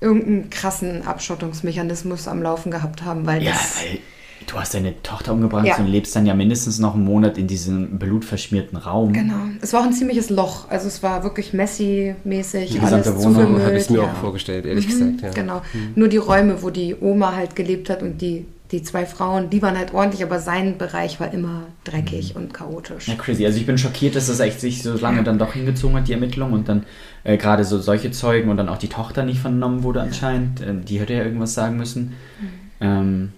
irgendeinen 0.00 0.50
krassen 0.50 1.06
Abschottungsmechanismus 1.06 2.28
am 2.28 2.42
Laufen 2.42 2.70
gehabt 2.70 3.02
haben, 3.02 3.26
weil 3.26 3.42
Ja, 3.42 3.52
das. 3.52 3.76
weil 3.82 3.98
du 4.46 4.56
hast 4.60 4.74
deine 4.74 5.00
Tochter 5.02 5.32
umgebracht 5.32 5.66
Ja. 5.66 5.76
und 5.78 5.86
lebst 5.86 6.14
dann 6.14 6.26
ja 6.26 6.34
mindestens 6.34 6.78
noch 6.78 6.94
einen 6.94 7.04
Monat 7.04 7.38
in 7.38 7.46
diesem 7.46 7.98
blutverschmierten 7.98 8.76
Raum. 8.76 9.12
Genau. 9.12 9.34
Es 9.60 9.72
war 9.72 9.80
auch 9.80 9.84
ein 9.86 9.92
ziemliches 9.92 10.30
Loch. 10.30 10.68
Also 10.68 10.86
es 10.88 11.02
war 11.02 11.22
wirklich 11.24 11.52
Messi-mäßig. 11.54 12.70
Die 12.72 12.78
gesamte 12.78 13.10
alles 13.10 13.24
Wohnung 13.24 13.60
Habe 13.62 13.76
ich 13.78 13.90
mir 13.90 13.98
ja. 13.98 14.04
auch 14.04 14.14
vorgestellt, 14.16 14.66
ehrlich 14.66 14.86
Mhm, 14.86 15.16
gesagt. 15.16 15.22
Ja. 15.22 15.30
Genau. 15.42 15.62
Nur 15.94 16.08
die 16.08 16.16
Räume, 16.18 16.62
wo 16.62 16.70
die 16.70 16.94
Oma 17.00 17.34
halt 17.34 17.56
gelebt 17.56 17.88
hat 17.90 18.02
und 18.02 18.20
die, 18.20 18.44
die 18.70 18.82
zwei 18.82 19.06
Frauen, 19.06 19.50
die 19.50 19.62
waren 19.62 19.78
halt 19.78 19.94
ordentlich, 19.94 20.22
aber 20.22 20.38
sein 20.40 20.78
Bereich 20.78 21.20
war 21.20 21.32
immer 21.32 21.62
dreckig 21.84 22.34
und 22.36 22.52
chaotisch. 22.52 23.08
Ja, 23.08 23.14
crazy. 23.14 23.46
Also 23.46 23.58
ich 23.58 23.66
bin 23.66 23.78
schockiert, 23.78 24.16
dass 24.16 24.26
das 24.26 24.40
echt 24.40 24.60
sich 24.60 24.82
so 24.82 24.94
lange 24.96 25.22
dann 25.22 25.38
doch 25.38 25.52
hingezogen 25.52 25.96
hat, 25.96 26.08
die 26.08 26.12
Ermittlung. 26.12 26.52
Und 26.52 26.68
dann 26.68 26.84
äh, 27.24 27.36
gerade 27.36 27.64
so 27.64 27.78
solche 27.78 28.10
Zeugen 28.10 28.50
und 28.50 28.56
dann 28.56 28.68
auch 28.68 28.78
die 28.78 28.88
Tochter 28.88 29.22
nicht 29.24 29.38
vernommen 29.40 29.82
wurde 29.84 30.00
anscheinend. 30.00 30.60
Ähm, 30.60 30.84
die 30.84 30.98
hätte 31.00 31.12
ja 31.14 31.22
irgendwas 31.24 31.54
sagen 31.54 31.76
müssen. 31.76 32.14
Mhm. 32.40 32.48
Ähm, 32.80 33.32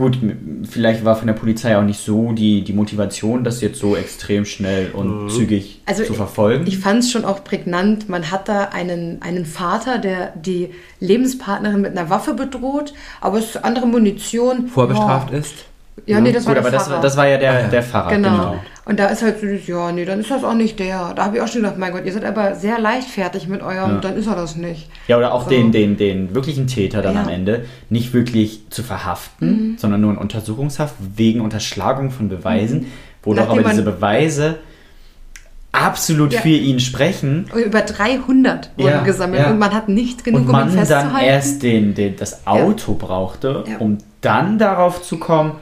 gut, 0.00 0.18
vielleicht 0.68 1.04
war 1.04 1.14
von 1.14 1.28
der 1.28 1.34
Polizei 1.34 1.76
auch 1.78 1.84
nicht 1.84 2.00
so 2.00 2.32
die, 2.32 2.62
die 2.62 2.72
Motivation, 2.72 3.44
das 3.44 3.60
jetzt 3.60 3.78
so 3.78 3.94
extrem 3.94 4.44
schnell 4.44 4.90
und 4.92 5.30
zügig 5.30 5.80
Also 5.86 6.04
zu 6.04 6.14
verfolgen. 6.14 6.66
Ich 6.66 6.78
fand 6.78 7.00
es 7.04 7.10
schon 7.12 7.24
auch 7.24 7.44
prägnant. 7.44 8.08
Man 8.08 8.30
hat 8.30 8.48
da 8.48 8.64
einen, 8.72 9.22
einen 9.22 9.46
Vater, 9.46 9.98
der 9.98 10.32
die 10.36 10.70
Lebenspartnerin 10.98 11.80
mit 11.80 11.96
einer 11.96 12.10
Waffe 12.10 12.34
bedroht, 12.34 12.94
aber 13.20 13.38
es 13.38 13.50
ist 13.50 13.64
andere 13.64 13.86
Munition. 13.86 14.66
Vorbestraft 14.66 15.30
ja. 15.30 15.38
ist. 15.38 15.66
Ja, 16.06 16.20
nee, 16.20 16.32
das 16.32 16.44
gut, 16.44 16.48
war 16.48 16.54
der 16.54 16.62
aber 16.62 16.70
das, 16.70 16.82
Pfarrer. 16.84 16.96
war- 16.96 17.02
das 17.02 17.16
war 17.16 17.28
ja 17.28 17.36
der, 17.38 17.52
Ah, 17.66 17.68
der 17.68 17.82
Pfarrer. 17.82 18.10
Genau. 18.10 18.30
Genau. 18.30 18.56
Und 18.86 18.98
da 18.98 19.06
ist 19.06 19.22
halt 19.22 19.38
so, 19.40 19.46
dieses, 19.46 19.66
ja, 19.68 19.92
nee, 19.92 20.04
dann 20.04 20.18
ist 20.20 20.30
das 20.30 20.42
auch 20.42 20.54
nicht 20.54 20.78
der. 20.80 21.12
Da 21.14 21.24
habe 21.26 21.36
ich 21.36 21.42
auch 21.42 21.48
schon 21.48 21.62
gedacht, 21.62 21.78
mein 21.78 21.92
Gott, 21.92 22.04
ihr 22.04 22.12
seid 22.12 22.24
aber 22.24 22.54
sehr 22.56 22.78
leichtfertig 22.80 23.46
mit 23.46 23.62
eurem, 23.62 23.94
Ja. 23.94 23.98
dann 24.00 24.16
ist 24.16 24.26
er 24.26 24.34
das 24.34 24.56
nicht. 24.56 24.88
Ja, 25.06 25.16
oder 25.18 25.32
auch 25.32 25.44
So. 25.44 25.50
den, 25.50 25.70
den, 25.70 25.96
den 25.96 26.34
wirklichen 26.34 26.66
Täter 26.66 27.00
dann 27.02 27.14
Ja. 27.14 27.22
Mhm. 27.22 27.28
am 27.28 27.32
Ende 27.34 27.64
nicht 27.88 28.12
wirklich 28.12 28.62
zu 28.70 28.82
verhaften, 28.82 29.76
sondern 29.78 30.00
nur 30.00 30.10
in 30.12 30.18
Untersuchungshaft 30.18 30.94
wegen 31.16 31.40
Unterschlagung 31.40 32.10
von 32.10 32.28
Beweisen, 32.28 32.86
wo 33.22 33.34
doch 33.34 33.48
aber 33.48 33.60
man- 33.60 33.70
diese 33.70 33.82
Beweise 33.82 34.56
absolut 35.72 36.32
Ja. 36.32 36.40
für 36.40 36.48
ihn 36.48 36.80
sprechen 36.80 37.48
über 37.54 37.82
300 37.82 38.70
wurden 38.76 38.88
Ja, 38.88 39.02
gesammelt 39.02 39.42
ja. 39.42 39.50
und 39.50 39.58
man 39.60 39.72
hat 39.72 39.88
nicht 39.88 40.24
genug, 40.24 40.40
und 40.42 40.48
um 40.48 40.54
ihn 40.54 40.58
man 40.60 40.70
festzuhalten. 40.70 41.14
dann 41.14 41.24
erst 41.24 41.62
den, 41.62 41.94
den, 41.94 42.16
das 42.16 42.44
Auto 42.46 42.94
brauchte, 42.94 43.64
Ja. 43.70 43.78
um 43.78 43.98
dann 44.20 44.58
darauf 44.58 45.00
zu 45.02 45.18
kommen, 45.18 45.52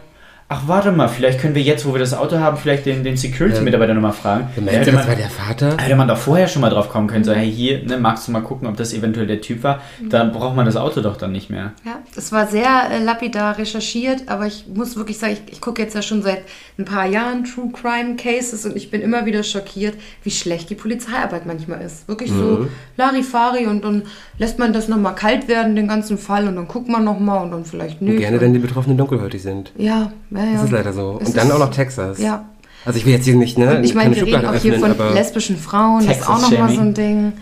ach 0.51 0.62
warte 0.66 0.92
mal, 0.92 1.09
vielleicht 1.09 1.40
können 1.40 1.55
wir 1.55 1.61
jetzt, 1.62 1.84
wo 1.86 1.92
wir 1.92 1.99
das 2.01 2.14
Auto 2.14 2.38
haben, 2.38 2.57
vielleicht 2.57 2.86
den, 2.86 3.05
den 3.05 3.16
Security-Mitarbeiter 3.18 3.92
nochmal 3.92 4.12
fragen. 4.14 4.49
Du 4.55 4.61
Da 4.62 4.66
meinst, 4.72 4.80
hätte 4.80 4.92
das 4.92 5.01
man- 5.01 5.09
war 5.09 5.16
der 5.16 5.28
Vater? 5.28 5.76
Hätte 5.78 5.96
man 5.96 6.09
doch 6.09 6.16
vorher 6.16 6.49
schon 6.49 6.62
mal 6.62 6.70
drauf 6.70 6.88
kommen 6.88 7.07
können, 7.07 7.22
so, 7.24 7.32
hey, 7.32 7.51
hier, 7.53 7.84
ne, 7.84 7.99
magst 7.99 8.26
du 8.28 8.32
mal 8.32 8.40
gucken, 8.40 8.66
ob 8.66 8.76
das 8.76 8.94
eventuell 8.94 9.26
der 9.26 9.40
Typ 9.42 9.62
war? 9.62 9.82
Dann 10.09 10.32
braucht 10.32 10.57
man 10.57 10.64
das 10.64 10.76
Auto 10.76 11.03
doch 11.03 11.16
dann 11.18 11.32
nicht 11.32 11.51
mehr. 11.51 11.72
Ja, 11.84 11.99
es 12.16 12.32
war 12.32 12.46
sehr 12.46 12.90
äh, 12.90 13.03
lapidar 13.05 13.59
recherchiert, 13.59 14.22
aber 14.28 14.46
ich 14.46 14.64
muss 14.72 14.96
wirklich 14.96 15.18
sagen, 15.18 15.34
ich, 15.34 15.53
ich 15.53 15.61
gucke 15.61 15.82
jetzt 15.82 15.94
ja 15.94 16.01
schon 16.03 16.22
seit 16.22 16.42
ein 16.78 16.84
paar 16.86 17.07
Jahren 17.07 17.44
True 17.44 17.70
Crime 17.72 18.16
Cases 18.16 18.64
und 18.64 18.74
ich 18.76 18.90
bin 18.90 19.03
immer 19.03 19.26
wieder 19.26 19.42
schockiert, 19.42 19.96
wie 20.22 20.30
schlecht 20.30 20.70
die 20.70 20.74
Polizeiarbeit 20.76 21.44
manchmal 21.44 21.82
ist. 21.82 22.09
Wirklich 22.09 22.30
so 22.30 22.68
Larifari 22.96 23.66
und 23.66 23.84
dann 23.84 24.03
lässt 24.38 24.59
man 24.59 24.72
das 24.72 24.88
nochmal 24.88 25.14
kalt 25.14 25.49
werden, 25.49 25.76
den 25.76 25.88
ganzen 25.88 26.16
Fall, 26.18 26.46
und 26.49 26.57
dann 26.57 26.68
guckt 26.68 26.88
man 26.88 27.05
nochmal 27.05 27.44
und 27.44 27.51
dann 27.51 27.64
vielleicht 27.64 28.01
nicht. 28.01 28.18
Gerne, 28.18 28.36
und, 28.36 28.42
wenn 28.42 28.53
die 28.55 28.59
Betroffenen 28.61 28.96
dunkelhäutig 28.96 29.42
sind. 29.42 29.72
ja, 29.76 30.12
ja, 30.39 30.45
ja. 30.45 30.53
Das 30.55 30.64
ist 30.64 30.70
leider 30.72 30.93
so. 30.93 31.18
Es 31.20 31.28
Und 31.28 31.36
dann 31.36 31.49
ist- 31.49 31.53
auch 31.55 31.59
noch 31.59 31.70
Texas. 31.70 32.18
Ja. 32.18 32.45
Also 32.84 32.99
ich 32.99 33.05
will 33.07 33.12
jetzt 33.12 33.24
hier 33.24 33.34
nicht, 33.34 33.59
ne? 33.59 33.76
Und 33.78 33.84
ich 33.84 33.95
meine, 33.95 34.14
wir 34.14 34.22
reden 34.24 34.34
Schublade 34.36 34.57
auch 34.57 34.62
hier 34.62 34.74
öffnen, 34.74 34.95
von 34.95 35.01
aber 35.07 35.14
lesbischen 35.14 35.57
Frauen, 35.59 36.07
das 36.07 36.18
ist 36.18 36.28
auch 36.28 36.41
nochmal 36.41 36.72
so 36.72 36.80
ein. 36.80 36.95
Ding. 36.95 37.32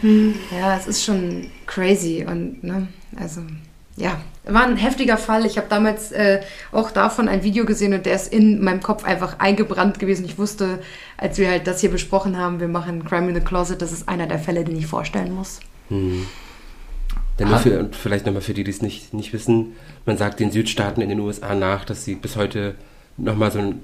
Ja, 0.59 0.77
es 0.77 0.87
ist 0.87 1.05
schon 1.05 1.47
crazy 1.67 2.27
und, 2.29 2.65
ne, 2.65 2.89
also, 3.21 3.43
ja, 3.97 4.17
war 4.45 4.65
ein 4.65 4.77
heftiger 4.77 5.19
Fall. 5.19 5.45
Ich 5.45 5.57
habe 5.59 5.67
damals 5.69 6.11
äh, 6.13 6.41
auch 6.73 6.91
davon 6.91 7.29
ein 7.29 7.43
Video 7.43 7.65
gesehen 7.65 7.93
und 7.95 8.07
der 8.07 8.15
ist 8.17 8.33
in 8.33 8.65
meinem 8.65 8.81
Kopf 8.83 9.05
einfach 9.05 9.39
eingebrannt 9.39 9.99
gewesen. 9.99 10.25
Ich 10.25 10.39
wusste, 10.39 10.81
als 11.19 11.39
wir 11.39 11.49
halt 11.51 11.67
das 11.67 11.81
hier 11.81 11.91
besprochen 11.91 12.37
haben, 12.39 12.59
wir 12.59 12.69
machen 12.69 13.05
Crime 13.05 13.29
in 13.29 13.35
the 13.35 13.41
Closet, 13.41 13.81
das 13.83 13.93
ist 13.93 14.09
einer 14.09 14.27
der 14.27 14.39
Fälle, 14.39 14.65
den 14.65 14.77
ich 14.77 14.87
vorstellen 14.87 15.35
muss. 15.35 15.61
Nur 17.45 17.55
Hat- 17.55 17.63
für, 17.63 17.79
und 17.79 17.95
vielleicht 17.97 18.27
nochmal 18.27 18.43
für 18.43 18.55
die, 18.55 18.65
die 18.65 18.71
es 18.71 18.81
nicht, 18.83 19.13
nicht 19.13 19.33
wissen, 19.33 19.73
man 20.07 20.17
sagt 20.17 20.41
den 20.41 20.51
Südstaaten 20.51 21.03
in 21.03 21.09
den 21.11 21.21
USA 21.21 21.55
nach, 21.55 21.85
dass 21.85 22.05
sie 22.05 22.15
bis 22.15 22.37
heute 22.37 22.75
nochmal 23.19 23.51
so 23.51 23.59
ein 23.59 23.81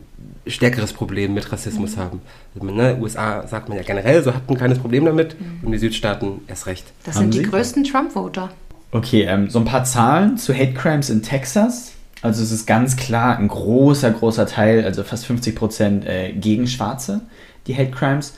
stärkeres 0.46 0.92
Problem 0.92 1.34
mit 1.34 1.53
Rassismus 1.53 1.96
haben. 1.96 2.20
Also 2.55 2.66
ne, 2.70 2.96
USA 3.00 3.46
sagt 3.46 3.68
man 3.68 3.76
ja 3.78 3.84
generell, 3.84 4.22
so 4.22 4.34
hat 4.34 4.48
ein 4.48 4.57
kleines 4.57 4.78
Problem 4.78 5.05
damit 5.05 5.36
und 5.62 5.72
die 5.72 5.78
Südstaaten 5.78 6.40
erst 6.48 6.66
recht. 6.66 6.86
Das 7.05 7.16
Haben 7.16 7.24
sind 7.24 7.34
die 7.34 7.38
Sie? 7.38 7.44
größten 7.50 7.84
Trump-Voter. 7.84 8.50
Okay, 8.90 9.22
ähm, 9.22 9.48
so 9.48 9.59
ein 9.59 9.64
paar 9.64 9.84
Zahlen 9.84 10.36
zu 10.36 10.55
Hate 10.55 10.74
Crimes 10.74 11.09
in 11.11 11.22
Texas. 11.22 11.92
Also 12.20 12.42
es 12.42 12.53
ist 12.53 12.66
ganz 12.66 12.96
klar 12.96 13.36
ein 13.38 13.48
großer, 13.48 14.11
großer 14.12 14.46
Teil, 14.46 14.84
also 14.84 15.03
fast 15.03 15.26
50 15.26 15.57
Prozent 15.57 16.07
äh, 16.07 16.32
gegen 16.32 16.66
Schwarze, 16.66 17.22
die 17.66 17.74
Hate 17.76 17.90
Crimes. 17.90 18.34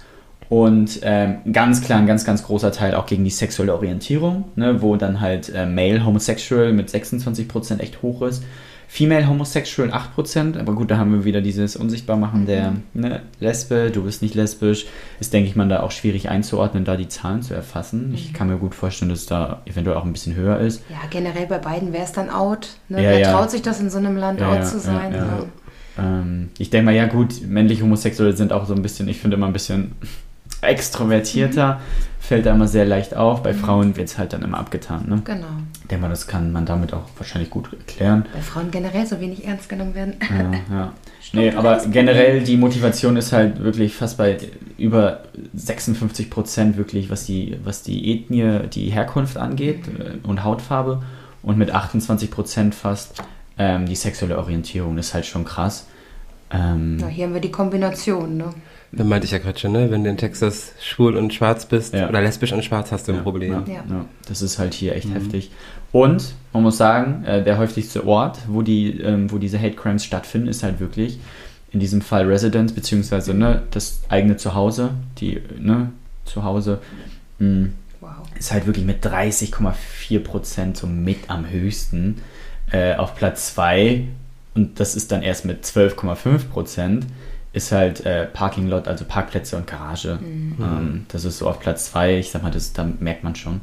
Und 0.49 1.01
ähm, 1.03 1.37
ganz 1.53 1.83
klar 1.83 1.99
ein 1.99 2.07
ganz, 2.07 2.25
ganz 2.25 2.43
großer 2.45 2.71
Teil 2.71 2.95
auch 2.95 3.07
gegen 3.07 3.25
die 3.25 3.31
sexuelle 3.31 3.75
Orientierung, 3.75 4.45
ne, 4.57 4.83
wo 4.83 4.97
dann 4.97 5.21
halt 5.21 5.53
äh, 5.55 5.67
Male 5.67 6.05
Homosexual 6.05 6.73
mit 6.73 6.91
26 6.91 7.49
Prozent 7.49 7.81
echt 7.81 8.03
hoch 8.03 8.23
ist. 8.23 8.43
Female 8.87 9.27
Homosexual 9.27 9.91
8%, 9.91 10.57
aber 10.61 10.75
gut, 10.75 10.91
da 10.91 10.99
haben 10.99 11.13
wir 11.13 11.25
wieder 11.25 11.41
dieses 11.41 11.75
Unsichtbarmachen 11.75 12.47
der 12.47 12.75
ne, 12.93 13.23
Lesbe, 13.41 13.91
du 13.91 14.05
bist 14.05 14.23
nicht 14.23 14.35
lesbisch. 14.37 14.87
Ist, 15.19 15.33
denke 15.33 15.49
ich 15.49 15.57
mal, 15.57 15.67
da 15.69 15.81
auch 15.83 15.91
schwierig 15.91 16.29
einzuordnen, 16.29 16.85
da 16.85 16.97
die 16.97 17.09
Zahlen 17.09 17.43
zu 17.43 17.55
erfassen. 17.55 18.13
Ich 18.15 18.33
kann 18.35 18.49
mir 18.49 18.59
gut 18.59 18.75
vorstellen, 18.75 19.09
dass 19.09 19.21
es 19.21 19.27
da 19.27 19.63
eventuell 19.65 19.97
auch 19.97 20.05
ein 20.05 20.13
bisschen 20.13 20.37
höher 20.37 20.61
ist. 20.61 20.83
Ja, 20.91 20.99
generell 21.11 21.47
bei 21.47 21.59
beiden 21.59 21.93
wäre 21.93 22.05
es 22.05 22.13
dann 22.13 22.31
out. 22.31 22.77
Ne? 22.89 23.03
Ja, 23.03 23.11
Wer 23.11 23.19
ja. 23.19 23.33
traut 23.33 23.51
sich 23.51 23.63
das 23.63 23.81
in 23.81 23.91
so 23.91 23.99
einem 23.99 24.17
Land 24.17 24.39
Ja, 24.41 24.53
out 24.53 24.67
zu 24.67 24.79
sein? 24.79 25.13
ja. 25.13 25.19
Ja. 25.27 25.47
Ähm, 25.99 26.51
ich 26.59 26.71
denke 26.71 26.85
mal, 26.87 26.95
ja 26.95 27.07
gut, 27.07 27.43
männliche 27.49 27.83
Homosexuelle 27.83 28.37
sind 28.37 28.53
auch 28.53 28.67
so 28.67 28.75
ein 28.75 28.83
bisschen, 28.83 29.09
ich 29.09 29.19
finde 29.19 29.37
immer 29.37 29.47
ein 29.47 29.53
bisschen 29.53 29.93
extrovertierter, 30.65 31.81
fällt 32.21 32.47
da 32.47 32.55
immer 32.55 32.69
sehr 32.69 32.87
leicht 32.87 33.15
auf. 33.15 33.43
Bei 33.43 33.53
Frauen 33.55 33.97
wird 33.97 34.09
es 34.09 34.19
halt 34.19 34.33
dann 34.33 34.43
immer 34.43 34.59
abgetan. 34.59 35.05
Ne? 35.09 35.23
Genau. 35.25 35.47
Ich 35.83 35.89
denke 35.89 36.03
mal, 36.03 36.09
das 36.09 36.27
kann 36.27 36.53
man 36.53 36.65
damit 36.65 36.93
auch 36.95 37.05
wahrscheinlich 37.19 37.51
gut 37.51 37.73
erklären. 37.73 38.27
Bei 38.33 38.41
Frauen 38.41 38.71
generell 38.71 39.07
so 39.07 39.21
wenig 39.21 39.47
ernst 39.47 39.69
genommen 39.69 39.95
werden. 39.95 40.15
Ja, 40.31 40.77
ja. 40.77 40.93
Nee, 41.33 41.51
aber 41.53 41.85
generell 41.91 42.43
die 42.45 42.57
Motivation 42.57 43.17
ist 43.17 43.33
halt 43.33 43.59
wirklich 43.59 43.95
fast 43.97 44.19
bei 44.19 44.37
über 44.79 45.23
56 45.55 46.31
Prozent 46.31 46.77
wirklich, 46.77 47.11
was 47.11 47.27
die, 47.27 47.59
was 47.65 47.83
die 47.83 48.13
Ethnie, 48.13 48.69
die 48.69 48.91
Herkunft 48.91 49.37
angeht 49.37 49.89
äh, 49.89 50.25
und 50.25 50.45
Hautfarbe 50.45 51.03
und 51.43 51.59
mit 51.59 51.73
28 51.73 52.31
Prozent 52.31 52.75
fast 52.75 53.23
ähm, 53.59 53.87
die 53.87 53.97
sexuelle 53.97 54.39
Orientierung. 54.39 54.97
Das 54.97 55.09
ist 55.09 55.15
halt 55.15 55.27
schon 55.27 55.45
krass. 55.45 55.87
Ähm, 56.53 56.99
Ja, 57.01 57.09
hier 57.09 57.27
haben 57.27 57.35
wir 57.35 57.41
die 57.41 57.51
Kombination, 57.51 58.37
ne? 58.37 58.51
Da 58.97 59.05
meinte 59.05 59.25
ich 59.25 59.31
ja 59.33 59.39
gerade 59.39 59.59
schon, 59.59 59.73
ne? 59.73 59.91
Wenn 59.91 60.05
du 60.05 60.11
in 60.11 60.17
Texas 60.17 60.73
schwul 60.81 61.17
und 61.17 61.33
schwarz 61.35 61.67
bist 61.67 61.95
Ja. 61.95 62.09
oder 62.09 62.21
lesbisch 62.23 62.53
und 62.53 62.65
schwarz, 62.65 62.93
hast 62.93 63.09
du 63.09 63.13
ein 63.13 63.17
Ja, 63.19 63.23
Problem. 63.23 63.53
Ja, 63.53 63.65
Ja. 63.67 63.85
ja. 63.89 64.05
Das 64.29 64.43
ist 64.43 64.59
halt 64.59 64.75
hier 64.75 64.95
echt 64.95 65.13
heftig. 65.13 65.51
Und 65.93 66.35
man 66.53 66.63
muss 66.63 66.77
sagen, 66.77 67.25
äh, 67.25 67.43
der 67.43 67.59
häufigste 67.59 68.07
Ort, 68.07 68.39
wo, 68.49 68.63
die, 68.63 69.01
ähm, 69.01 69.31
wo 69.31 69.39
diese 69.39 69.59
Hate 69.59 69.75
Crimes 69.75 70.05
stattfinden, 70.05 70.49
ist 70.49 70.63
halt 70.63 70.81
wirklich 70.81 71.19
in 71.73 71.81
diesem 71.81 72.03
Fall 72.03 72.27
Residence, 72.27 72.73
beziehungsweise 72.73 73.35
ne, 73.35 73.63
das 73.73 74.01
eigene 74.09 74.37
Zuhause, 74.37 74.91
die 75.19 75.41
ne, 75.59 75.91
Zuhause, 76.25 76.79
mh, 77.39 77.69
Wow. 78.01 78.11
ist 78.39 78.53
halt 78.53 78.67
wirklich 78.67 78.85
mit 78.85 79.05
30,4 79.05 80.21
Prozent 80.21 80.77
so 80.77 80.87
mit 80.87 81.19
am 81.29 81.49
höchsten. 81.49 82.19
Äh, 82.71 82.95
auf 82.97 83.15
Platz 83.17 83.55
2, 83.55 84.05
und 84.55 84.79
das 84.81 84.95
ist 84.97 85.11
dann 85.13 85.23
erst 85.23 85.45
mit 85.45 85.65
12,5 85.65 86.49
Prozent, 86.51 87.07
ist 87.55 87.71
halt 87.71 88.05
äh, 88.05 88.27
Parking 88.27 88.69
Lot, 88.69 88.89
also 88.89 89.05
Parkplätze 89.05 89.57
und 89.57 89.67
Garage. 89.67 90.19
Ähm, 90.61 91.07
das 91.09 91.25
ist 91.25 91.39
so 91.39 91.49
auf 91.49 91.61
Platz 91.61 91.93
2, 91.93 92.19
ich 92.19 92.31
sag 92.31 92.43
mal, 92.43 92.51
das, 92.51 92.73
da 92.73 92.85
merkt 92.99 93.23
man 93.23 93.37
schon. 93.37 93.61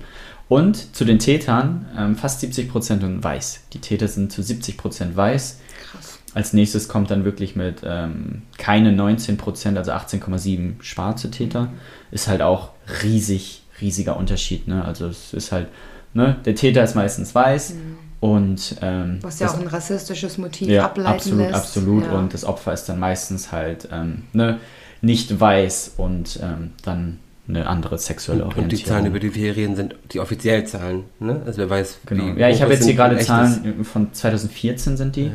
Und 0.47 0.95
zu 0.95 1.03
den 1.03 1.19
Tätern, 1.19 1.85
ähm, 1.97 2.15
fast 2.15 2.39
70 2.39 2.69
Prozent 2.69 3.03
und 3.03 3.21
weiß. 3.23 3.63
Die 3.73 3.79
Täter 3.79 4.07
sind 4.07 4.31
zu 4.31 4.41
70 4.41 4.77
Prozent 4.77 5.15
weiß. 5.15 5.59
Krass. 5.91 6.19
Als 6.33 6.53
nächstes 6.53 6.87
kommt 6.87 7.11
dann 7.11 7.25
wirklich 7.25 7.57
mit 7.57 7.81
ähm, 7.83 8.43
keine 8.57 8.93
19 8.93 9.35
Prozent, 9.35 9.77
also 9.77 9.91
18,7 9.91 10.81
schwarze 10.81 11.29
Täter. 11.29 11.67
Ist 12.11 12.29
halt 12.29 12.41
auch 12.41 12.69
riesig, 13.03 13.63
riesiger 13.81 14.15
Unterschied. 14.15 14.69
Ne? 14.69 14.85
Also 14.85 15.07
es 15.07 15.33
ist 15.33 15.51
halt, 15.51 15.67
ne, 16.13 16.37
der 16.45 16.55
Täter 16.55 16.83
ist 16.83 16.95
meistens 16.95 17.35
weiß 17.35 17.73
Mhm. 17.73 18.10
Und 18.21 18.77
ähm, 18.81 19.17
Was 19.21 19.39
ja 19.39 19.47
das- 19.47 19.55
auch 19.57 19.59
ein 19.61 19.67
rassistisches 19.67 20.37
Motiv 20.37 20.69
ja, 20.69 20.85
ableiten 20.85 21.09
absolut, 21.09 21.39
lässt. 21.39 21.53
absolut. 21.55 22.05
Ja. 22.05 22.11
Und 22.13 22.33
das 22.33 22.45
Opfer 22.45 22.71
ist 22.71 22.85
dann 22.85 22.99
meistens 22.99 23.51
halt 23.51 23.89
ähm, 23.91 24.23
ne, 24.31 24.59
nicht 25.01 25.37
weiß 25.39 25.95
und 25.97 26.39
ähm, 26.41 26.71
dann 26.83 27.19
eine 27.49 27.65
andere 27.67 27.97
sexuelle 27.97 28.43
Und 28.45 28.51
Orientierung. 28.51 28.69
die 28.83 28.89
Zahlen, 28.89 29.05
über 29.07 29.19
die 29.19 29.33
wir 29.35 29.55
reden, 29.55 29.75
sind 29.75 29.95
die 30.13 30.19
offiziellen 30.21 30.67
Zahlen. 30.67 31.03
Ne? 31.19 31.41
Also 31.45 31.57
wer 31.57 31.69
weiß, 31.69 31.97
Genau. 32.05 32.35
wie 32.35 32.39
Ja, 32.39 32.47
ich 32.49 32.61
habe 32.61 32.71
jetzt 32.71 32.85
hier 32.85 32.93
gerade 32.93 33.17
Zahlen 33.17 33.83
von 33.83 34.13
2014 34.13 34.95
sind 34.95 35.15
die. 35.17 35.25
Ja. 35.25 35.31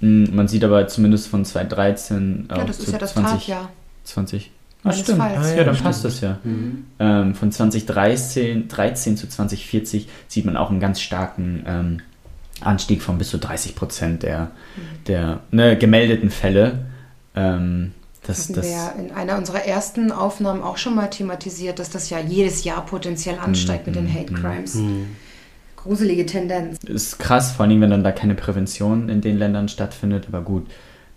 Mm, 0.00 0.34
Man 0.34 0.48
sieht 0.48 0.64
aber 0.64 0.86
zumindest 0.88 1.26
von 1.28 1.44
2013 1.44 2.46
ja, 2.50 2.64
das 2.64 2.78
ist 2.78 2.92
ja 2.92 2.98
das 2.98 3.12
20, 3.14 3.32
Tatjahr 3.32 3.68
20. 4.04 4.50
Ah, 4.84 4.92
stimmt. 4.92 5.20
Ah, 5.20 5.32
Ja, 5.34 5.48
ja, 5.56 5.64
dann 5.64 5.74
stimmt. 5.74 5.82
passt 5.86 6.04
das 6.04 6.20
ja. 6.20 6.38
Mhm. 6.42 6.84
Ähm, 6.98 7.34
von 7.34 7.52
2013 7.52 8.68
13 8.68 9.16
zu 9.16 9.28
2040 9.28 10.08
sieht 10.28 10.44
man 10.44 10.56
auch 10.56 10.70
einen 10.70 10.80
ganz 10.80 11.00
starken 11.00 11.64
ähm, 11.66 12.00
Anstieg 12.62 13.02
von 13.02 13.18
bis 13.18 13.30
zu 13.30 13.38
30 13.38 13.74
Prozent 13.74 14.22
der, 14.22 14.50
der 15.06 15.40
ne, 15.50 15.76
gemeldeten 15.76 16.30
Fälle. 16.30 16.86
Ähm, 17.34 17.92
das, 18.26 18.48
das, 18.48 18.64
wir 18.64 18.72
ja 18.72 18.88
in 18.90 19.10
einer 19.12 19.36
unserer 19.36 19.64
ersten 19.64 20.12
Aufnahmen 20.12 20.62
auch 20.62 20.76
schon 20.76 20.94
mal 20.94 21.08
thematisiert, 21.08 21.78
dass 21.78 21.90
das 21.90 22.08
ja 22.08 22.20
jedes 22.20 22.62
Jahr 22.62 22.86
potenziell 22.86 23.38
ansteigt 23.38 23.86
mit 23.86 23.96
den 23.96 24.04
Mhm, 24.04 24.14
Hate 24.14 24.32
mhm. 24.32 24.36
Crimes. 24.36 24.78
Gruselige 25.76 26.24
Tendenz. 26.26 26.78
ist 26.84 27.18
krass, 27.18 27.50
vor 27.52 27.66
allem 27.66 27.80
wenn 27.80 27.90
dann 27.90 28.04
da 28.04 28.12
keine 28.12 28.36
Prävention 28.36 29.08
in 29.08 29.20
den 29.20 29.38
Ländern 29.38 29.68
stattfindet. 29.68 30.26
Aber 30.28 30.42
gut, 30.42 30.68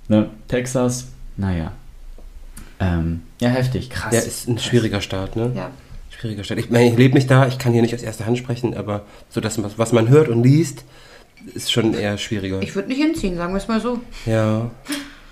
ne, 0.08 0.32
Texas, 0.48 1.06
naja. 1.38 1.72
Ähm, 2.80 3.22
ja, 3.40 3.50
heftig, 3.50 3.92
krass. 3.92 4.14
Ja, 4.14 4.20
ist 4.20 4.48
ein 4.48 4.58
schwieriger 4.58 5.02
Start, 5.02 5.36
ne? 5.36 5.52
Ja. 5.56 5.70
Schwieriger 6.10 6.44
Start. 6.44 6.60
Ich 6.60 6.70
meine, 6.70 6.90
ich 6.90 6.98
lebe 6.98 7.14
nicht 7.14 7.30
da, 7.30 7.48
ich 7.48 7.60
kann 7.60 7.74
hier 7.74 7.82
nicht 7.84 7.94
aus 7.94 8.02
erster 8.02 8.26
Hand 8.26 8.38
sprechen, 8.38 8.76
aber 8.76 9.04
so 9.30 9.40
das, 9.42 9.62
was, 9.62 9.78
was 9.78 9.92
man 9.92 10.10
hört 10.10 10.30
und 10.30 10.44
liest, 10.44 10.84
ist 11.54 11.72
schon 11.72 11.94
eher 11.94 12.18
schwieriger. 12.18 12.62
Ich 12.62 12.76
würde 12.76 12.88
nicht 12.90 13.02
hinziehen, 13.02 13.36
sagen 13.38 13.54
wir 13.54 13.58
es 13.58 13.68
mal 13.68 13.80
so. 13.80 14.00
ja. 14.26 14.70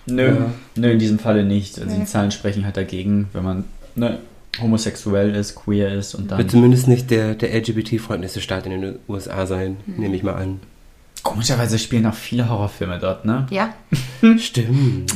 Nö, 0.05 0.27
Ja. 0.35 0.51
nö, 0.75 0.91
in 0.91 0.99
diesem 0.99 1.17
Falle 1.17 1.45
nicht. 1.45 1.79
Also 1.79 1.95
die 1.97 2.03
Zahlen 2.05 2.31
sprechen 2.31 2.65
halt 2.65 2.75
dagegen, 2.75 3.29
wenn 3.31 3.43
man 3.45 3.63
ne, 3.95 4.19
homosexuell 4.61 5.33
ist, 5.33 5.55
queer 5.55 5.93
ist 5.93 6.13
und 6.13 6.29
dann. 6.29 6.39
Wird 6.39 6.51
zumindest 6.51 6.89
nicht 6.89 7.09
der, 7.09 7.35
der 7.35 7.53
LGBT-freundlichste 7.55 8.41
Staat 8.41 8.65
in 8.65 8.81
den 8.81 8.95
USA 9.07 9.45
sein, 9.45 9.77
Mhm. 9.85 9.95
nehme 10.01 10.15
ich 10.17 10.23
mal 10.23 10.33
an. 10.33 10.59
Komischerweise 11.23 11.79
spielen 11.79 12.05
auch 12.05 12.13
viele 12.13 12.49
Horrorfilme 12.49 12.99
dort, 12.99 13.23
ne? 13.23 13.47
Ja, 13.49 13.73
Stimmt. 14.37 15.13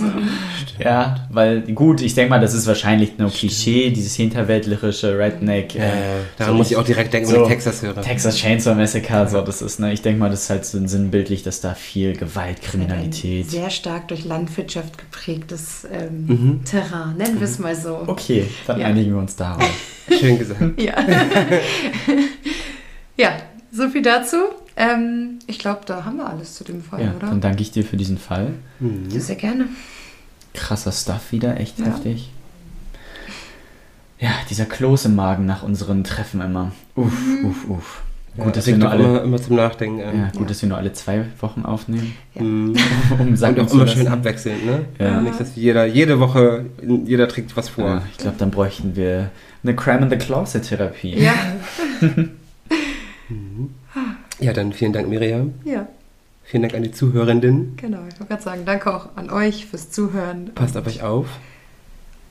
Ja, 0.80 1.28
weil, 1.30 1.62
gut, 1.74 2.02
ich 2.02 2.14
denke 2.14 2.30
mal, 2.30 2.40
das 2.40 2.54
ist 2.54 2.66
wahrscheinlich 2.66 3.18
nur 3.18 3.30
Klischee, 3.30 3.90
dieses 3.92 4.16
hinterwäldlerische 4.16 5.20
Redneck. 5.20 5.76
Ja, 5.76 5.84
äh, 5.84 5.92
daran 6.38 6.54
so 6.54 6.58
muss 6.58 6.72
ich 6.72 6.78
auch 6.78 6.86
direkt 6.86 7.14
denken, 7.14 7.28
so 7.30 7.36
wenn 7.36 7.42
ich 7.44 7.48
Texas 7.50 7.82
höre. 7.82 8.02
Texas 8.02 8.38
Chainsaw 8.38 8.74
Massacre, 8.76 9.28
so, 9.28 9.42
das 9.42 9.62
ist, 9.62 9.80
ne, 9.82 9.92
ich 9.92 10.02
denke 10.02 10.20
mal, 10.20 10.30
das 10.30 10.44
ist 10.44 10.50
halt 10.50 10.66
so 10.66 10.86
sinnbildlich, 10.88 11.44
dass 11.44 11.60
da 11.60 11.74
viel 11.74 12.16
Gewalt, 12.16 12.62
Kriminalität. 12.62 13.48
Ein 13.48 13.50
sehr 13.50 13.70
stark 13.70 14.08
durch 14.08 14.24
Landwirtschaft 14.24 14.98
geprägtes 14.98 15.86
ähm, 15.92 16.26
Mhm. 16.28 16.64
Terrain, 16.64 17.18
nennen 17.18 17.40
wir 17.40 17.48
es 17.48 17.60
mal 17.60 17.76
so. 17.76 18.04
Okay, 18.08 18.48
dann 18.66 18.80
Ja. 18.80 18.88
einigen 18.88 19.12
wir 19.12 19.20
uns 19.20 19.36
darauf. 19.36 19.70
Schön 20.20 20.40
gesagt. 20.40 20.80
Ja. 20.82 20.94
ja, 23.18 23.38
so 23.72 23.90
viel 23.90 24.02
dazu. 24.02 24.38
Ähm, 24.80 25.40
ich 25.48 25.58
glaube, 25.60 25.82
da 25.88 26.06
haben 26.06 26.18
wir 26.18 26.30
alles 26.30 26.54
zu 26.56 26.64
dem 26.64 26.84
Fall, 26.84 27.02
Ja, 27.04 27.14
oder? 27.16 27.28
dann 27.28 27.42
danke 27.42 27.62
ich 27.64 27.72
dir 27.72 27.84
für 27.84 27.98
diesen 27.98 28.18
Fall. 28.20 28.54
Mhm. 28.80 29.10
Ja, 29.10 29.20
sehr 29.20 29.36
gerne. 29.36 29.66
Krasser 30.54 30.92
Stuff 30.92 31.32
wieder, 31.32 31.60
echt 31.60 31.80
Ja. 31.80 31.86
heftig. 31.88 32.32
Ja, 34.20 34.30
dieser 34.50 34.66
Kloß 34.66 35.06
im 35.06 35.16
Magen 35.16 35.46
nach 35.46 35.64
unseren 35.64 36.04
Treffen 36.04 36.42
immer. 36.42 36.72
Uff, 36.96 37.14
uff, 37.44 37.70
uff. 37.70 38.02
Ja, 38.36 38.44
Gut, 38.44 38.56
dass 38.56 38.68
wir 38.68 38.78
nur 38.78 38.92
alle, 38.92 39.04
immer, 39.04 39.24
immer 39.24 39.42
zum 39.42 39.56
Nachdenken. 39.56 40.02
an. 40.04 40.16
ja, 40.18 40.26
gut, 40.32 40.42
Ja. 40.42 40.48
dass 40.48 40.62
wir 40.62 40.70
nur 40.70 40.78
alle 40.78 40.94
zwei 40.94 41.26
Wochen 41.40 41.64
aufnehmen, 41.66 42.14
Ja. 42.36 42.44
Mhm. 42.44 42.76
um 43.20 43.28
Und 43.30 43.36
Sachen 43.38 43.60
auch 43.60 43.66
zu 43.68 43.78
immer 43.78 43.88
schön 43.88 44.08
abwechselnd, 44.08 44.64
ne? 44.66 44.86
Ja. 45.00 45.22
Nicht, 45.22 45.40
dass 45.40 45.56
jeder, 45.56 45.86
jede 45.88 46.20
Woche, 46.20 46.66
jeder 47.06 47.28
trägt 47.28 47.58
was 47.58 47.70
vor. 47.70 47.86
Ja, 47.86 48.02
ich 48.12 48.18
glaube, 48.18 48.38
dann 48.38 48.52
bräuchten 48.52 48.96
wir 48.96 49.32
eine 49.64 49.76
Crime 49.76 50.02
in 50.04 50.10
the 50.12 50.18
Closet 50.18 50.68
Therapie. 50.68 51.16
Ja, 51.20 51.34
Ja, 54.40 54.54
dann 54.54 54.74
vielen 54.74 54.94
Dank, 54.94 55.08
Miriam. 55.10 55.54
ja, 55.66 55.88
Vielen 56.44 56.64
Dank 56.64 56.76
an 56.76 56.84
die 56.84 56.92
Zuhörenden. 56.92 57.76
genau. 57.76 58.00
Ich 58.08 58.20
wollte 58.20 58.26
gerade 58.34 58.44
sagen, 58.44 58.62
danke 58.66 58.96
auch 58.96 59.10
an 59.18 59.30
euch 59.30 59.66
fürs 59.66 59.90
Zuhören. 59.92 60.52
Passt 60.56 60.78
auf 60.78 60.88
euch 60.88 61.02
auf 61.04 61.28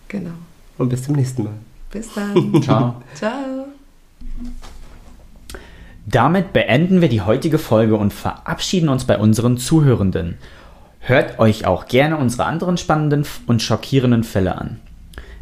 Genau. 0.08 0.30
und 0.78 0.88
bis 0.88 1.02
zum 1.02 1.16
nächsten 1.16 1.44
Mal. 1.44 1.52
Bis 1.90 2.14
dann. 2.14 2.60
Ciao. 2.62 3.02
Ciao. 3.14 3.66
Damit 6.06 6.52
beenden 6.52 7.00
wir 7.00 7.08
die 7.08 7.20
heutige 7.22 7.58
Folge 7.58 7.96
und 7.96 8.12
verabschieden 8.12 8.88
uns 8.88 9.04
bei 9.04 9.18
unseren 9.18 9.58
Zuhörenden. 9.58 10.38
Hört 11.00 11.38
euch 11.38 11.66
auch 11.66 11.86
gerne 11.86 12.16
unsere 12.16 12.44
anderen 12.46 12.76
spannenden 12.78 13.26
und 13.46 13.60
schockierenden 13.62 14.24
Fälle 14.24 14.56
an. 14.56 14.80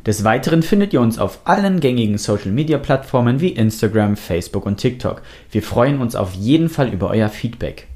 Des 0.07 0.23
Weiteren 0.23 0.63
findet 0.63 0.93
ihr 0.93 1.01
uns 1.01 1.19
auf 1.19 1.39
allen 1.45 1.81
gängigen 1.81 2.19
Social 2.19 2.53
Media 2.53 2.77
Plattformen 2.77 3.41
wie 3.41 3.49
Instagram, 3.49 4.17
Facebook 4.17 4.67
und 4.67 4.77
TikTok. 4.77 5.23
Wir 5.51 5.63
freuen 5.63 5.99
uns 6.01 6.15
auf 6.15 6.35
jeden 6.35 6.69
Fall 6.69 6.93
über 6.93 7.09
euer 7.09 7.31
Feedback. 7.31 7.87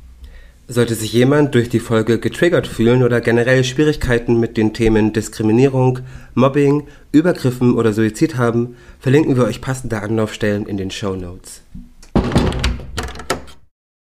Sollte 0.68 0.94
sich 0.94 1.12
jemand 1.12 1.54
durch 1.54 1.68
die 1.68 1.80
Folge 1.80 2.18
getriggert 2.18 2.66
fühlen 2.66 3.02
oder 3.02 3.20
generell 3.20 3.62
Schwierigkeiten 3.62 4.40
mit 4.40 4.56
den 4.56 4.72
Themen 4.72 5.12
Diskriminierung, 5.12 6.00
Mobbing, 6.34 6.86
Übergriffen 7.12 7.74
oder 7.74 7.92
Suizid 7.92 8.36
haben, 8.36 8.76
verlinken 9.00 9.36
wir 9.36 9.44
euch 9.44 9.60
passende 9.60 10.00
Anlaufstellen 10.00 10.66
in 10.66 10.78
den 10.78 10.90
Show 10.90 11.14
Notes. 11.14 11.62